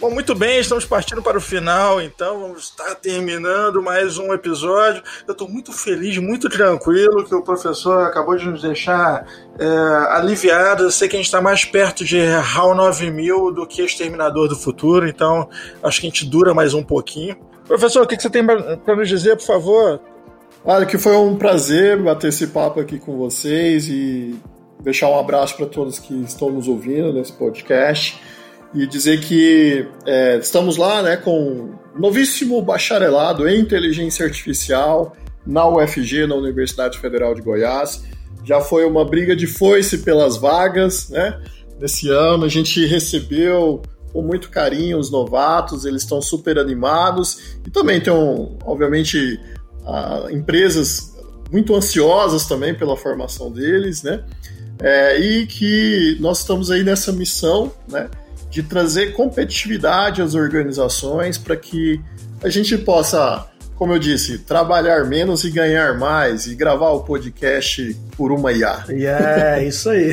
Bom, 0.00 0.10
muito 0.10 0.32
bem, 0.32 0.60
estamos 0.60 0.84
partindo 0.84 1.20
para 1.20 1.36
o 1.36 1.40
final, 1.40 2.00
então 2.00 2.40
vamos 2.40 2.64
estar 2.64 2.94
terminando 2.94 3.82
mais 3.82 4.16
um 4.16 4.32
episódio. 4.32 5.02
Eu 5.26 5.32
estou 5.32 5.48
muito 5.48 5.72
feliz, 5.72 6.16
muito 6.18 6.48
tranquilo 6.48 7.24
que 7.24 7.34
o 7.34 7.42
professor 7.42 8.04
acabou 8.04 8.36
de 8.36 8.46
nos 8.46 8.62
deixar 8.62 9.26
é, 9.58 9.66
aliviado. 10.12 10.84
Eu 10.84 10.90
sei 10.92 11.08
que 11.08 11.16
a 11.16 11.18
gente 11.18 11.26
está 11.26 11.40
mais 11.40 11.64
perto 11.64 12.04
de 12.04 12.20
HAL 12.20 12.76
9000 12.76 13.52
do 13.52 13.66
que 13.66 13.82
Exterminador 13.82 14.48
do 14.48 14.54
Futuro, 14.54 15.08
então 15.08 15.48
acho 15.82 16.00
que 16.00 16.06
a 16.06 16.10
gente 16.10 16.24
dura 16.26 16.54
mais 16.54 16.74
um 16.74 16.82
pouquinho. 16.82 17.36
Professor, 17.66 18.04
o 18.04 18.06
que 18.06 18.20
você 18.20 18.30
tem 18.30 18.46
para 18.46 18.94
nos 18.94 19.08
dizer, 19.08 19.36
por 19.36 19.46
favor? 19.46 20.00
Olha, 20.70 20.84
que 20.84 20.98
foi 20.98 21.16
um 21.16 21.34
prazer 21.34 21.96
bater 22.02 22.28
esse 22.28 22.48
papo 22.48 22.78
aqui 22.78 22.98
com 22.98 23.16
vocês 23.16 23.88
e 23.88 24.38
deixar 24.82 25.08
um 25.08 25.18
abraço 25.18 25.56
para 25.56 25.64
todos 25.64 25.98
que 25.98 26.12
estão 26.24 26.50
nos 26.50 26.68
ouvindo 26.68 27.10
nesse 27.10 27.32
podcast 27.32 28.20
e 28.74 28.86
dizer 28.86 29.18
que 29.22 29.88
é, 30.04 30.36
estamos 30.36 30.76
lá 30.76 31.00
né, 31.00 31.16
com 31.16 31.70
novíssimo 31.98 32.60
bacharelado 32.60 33.48
em 33.48 33.58
inteligência 33.58 34.26
artificial 34.26 35.16
na 35.46 35.66
UFG, 35.66 36.26
na 36.26 36.34
Universidade 36.34 36.98
Federal 36.98 37.34
de 37.34 37.40
Goiás. 37.40 38.04
Já 38.44 38.60
foi 38.60 38.84
uma 38.84 39.06
briga 39.06 39.34
de 39.34 39.46
foice 39.46 39.96
pelas 39.96 40.36
vagas, 40.36 41.08
né? 41.08 41.40
Nesse 41.80 42.10
ano 42.10 42.44
a 42.44 42.48
gente 42.48 42.84
recebeu 42.84 43.80
com 44.12 44.20
muito 44.20 44.50
carinho 44.50 44.98
os 44.98 45.10
novatos, 45.10 45.86
eles 45.86 46.02
estão 46.02 46.20
super 46.20 46.58
animados 46.58 47.56
e 47.66 47.70
também 47.70 48.02
tem, 48.02 48.12
obviamente, 48.64 49.40
empresas 50.30 51.16
muito 51.50 51.74
ansiosas 51.74 52.46
também 52.46 52.74
pela 52.74 52.96
formação 52.96 53.50
deles, 53.50 54.02
né? 54.02 54.22
É, 54.80 55.18
e 55.18 55.46
que 55.46 56.16
nós 56.20 56.40
estamos 56.40 56.70
aí 56.70 56.84
nessa 56.84 57.10
missão, 57.12 57.72
né? 57.88 58.08
de 58.50 58.62
trazer 58.62 59.12
competitividade 59.12 60.22
às 60.22 60.34
organizações 60.34 61.36
para 61.36 61.56
que 61.56 62.00
a 62.42 62.48
gente 62.48 62.76
possa, 62.78 63.46
como 63.76 63.92
eu 63.92 63.98
disse, 63.98 64.38
trabalhar 64.38 65.04
menos 65.04 65.44
e 65.44 65.50
ganhar 65.50 65.98
mais 65.98 66.46
e 66.46 66.54
gravar 66.54 66.90
o 66.90 67.00
podcast 67.00 67.94
por 68.16 68.32
uma 68.32 68.52
IA. 68.52 68.84
É, 68.88 68.92
yeah, 68.92 69.62
isso 69.64 69.90
aí. 69.90 70.12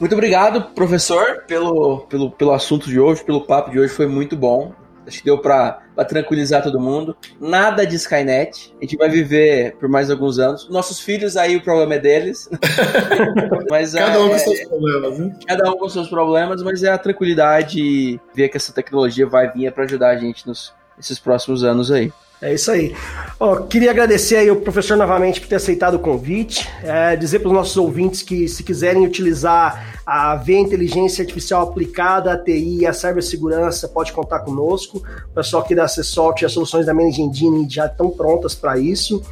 muito 0.00 0.14
obrigado, 0.14 0.74
professor, 0.74 1.42
pelo, 1.46 2.00
pelo, 2.08 2.30
pelo 2.30 2.52
assunto 2.52 2.88
de 2.88 2.98
hoje, 2.98 3.22
pelo 3.24 3.42
papo 3.42 3.70
de 3.70 3.78
hoje, 3.78 3.92
foi 3.92 4.06
muito 4.06 4.36
bom. 4.36 4.72
Acho 5.06 5.18
que 5.18 5.24
deu 5.24 5.38
para 5.38 5.80
tranquilizar 6.08 6.62
todo 6.62 6.80
mundo. 6.80 7.16
Nada 7.40 7.86
de 7.86 7.94
Skynet. 7.96 8.74
A 8.78 8.84
gente 8.84 8.96
vai 8.96 9.08
viver 9.08 9.76
por 9.76 9.88
mais 9.88 10.10
alguns 10.10 10.38
anos. 10.38 10.68
Nossos 10.68 11.00
filhos, 11.00 11.36
aí 11.36 11.56
o 11.56 11.62
problema 11.62 11.94
é 11.94 11.98
deles. 11.98 12.48
mas, 13.70 13.94
cada 13.94 14.20
um 14.20 14.26
é, 14.26 14.30
com 14.30 14.38
seus 14.38 14.68
problemas, 14.68 15.18
né? 15.18 15.38
Cada 15.46 15.70
um 15.70 15.78
com 15.78 15.88
seus 15.88 16.08
problemas, 16.08 16.62
mas 16.62 16.82
é 16.82 16.90
a 16.90 16.98
tranquilidade 16.98 17.80
e 17.80 18.20
ver 18.34 18.48
que 18.48 18.56
essa 18.56 18.72
tecnologia 18.72 19.26
vai 19.26 19.50
vir 19.52 19.72
para 19.72 19.84
ajudar 19.84 20.10
a 20.10 20.16
gente 20.16 20.46
nos, 20.46 20.74
nesses 20.96 21.18
próximos 21.18 21.62
anos 21.62 21.90
aí. 21.90 22.12
É 22.40 22.52
isso 22.52 22.70
aí. 22.70 22.94
Oh, 23.40 23.56
queria 23.62 23.90
agradecer 23.90 24.36
aí 24.36 24.50
o 24.50 24.56
professor 24.56 24.94
novamente 24.96 25.40
por 25.40 25.48
ter 25.48 25.56
aceitado 25.56 25.94
o 25.94 25.98
convite. 25.98 26.68
É, 26.82 27.16
dizer 27.16 27.38
para 27.38 27.48
os 27.48 27.54
nossos 27.54 27.76
ouvintes 27.76 28.22
que 28.22 28.46
se 28.46 28.62
quiserem 28.62 29.06
utilizar 29.06 30.00
a 30.04 30.36
V 30.36 30.52
Inteligência 30.54 31.22
Artificial 31.22 31.62
aplicada, 31.62 32.32
a 32.32 32.38
TI 32.38 32.80
e 32.80 32.86
a 32.86 32.92
cibersegurança, 32.92 33.88
pode 33.88 34.12
contar 34.12 34.40
conosco. 34.40 35.02
O 35.30 35.34
pessoal 35.34 35.62
aqui 35.62 35.74
da 35.74 35.84
Acessalt 35.84 36.42
e 36.42 36.44
as 36.44 36.52
soluções 36.52 36.84
da 36.84 36.92
Manage 36.92 37.22
Engine 37.22 37.66
já 37.68 37.86
estão 37.86 38.10
prontas 38.10 38.54
para 38.54 38.78
isso. 38.78 39.22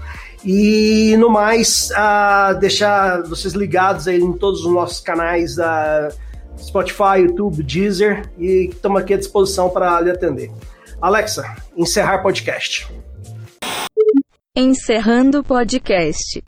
E 0.42 1.14
no 1.18 1.28
mais, 1.28 1.90
deixar 2.58 3.22
vocês 3.22 3.54
ligados 3.54 4.08
aí 4.08 4.18
em 4.18 4.32
todos 4.32 4.64
os 4.64 4.72
nossos 4.72 5.00
canais 5.00 5.56
da 5.56 6.08
Spotify, 6.58 7.20
YouTube, 7.20 7.62
Deezer 7.62 8.30
e 8.38 8.70
estamos 8.72 9.00
aqui 9.00 9.14
à 9.14 9.16
disposição 9.18 9.68
para 9.68 10.00
lhe 10.00 10.10
atender. 10.10 10.50
Alexa, 11.00 11.56
encerrar 11.76 12.22
podcast. 12.22 12.88
Encerrando 14.56 15.40
o 15.40 15.44
podcast. 15.44 16.42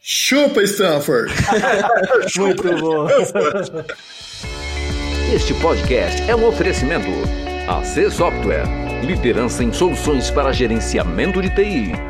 Chupa, 0.00 0.62
Stanford! 0.62 1.32
Muito 2.36 2.76
bom. 2.80 3.06
Este 5.34 5.54
podcast 5.54 6.28
é 6.28 6.34
um 6.34 6.46
oferecimento. 6.46 7.08
AC 7.68 8.10
Software, 8.10 8.64
liderança 9.04 9.62
em 9.62 9.72
soluções 9.72 10.30
para 10.30 10.52
gerenciamento 10.52 11.40
de 11.40 11.50
TI. 11.54 12.09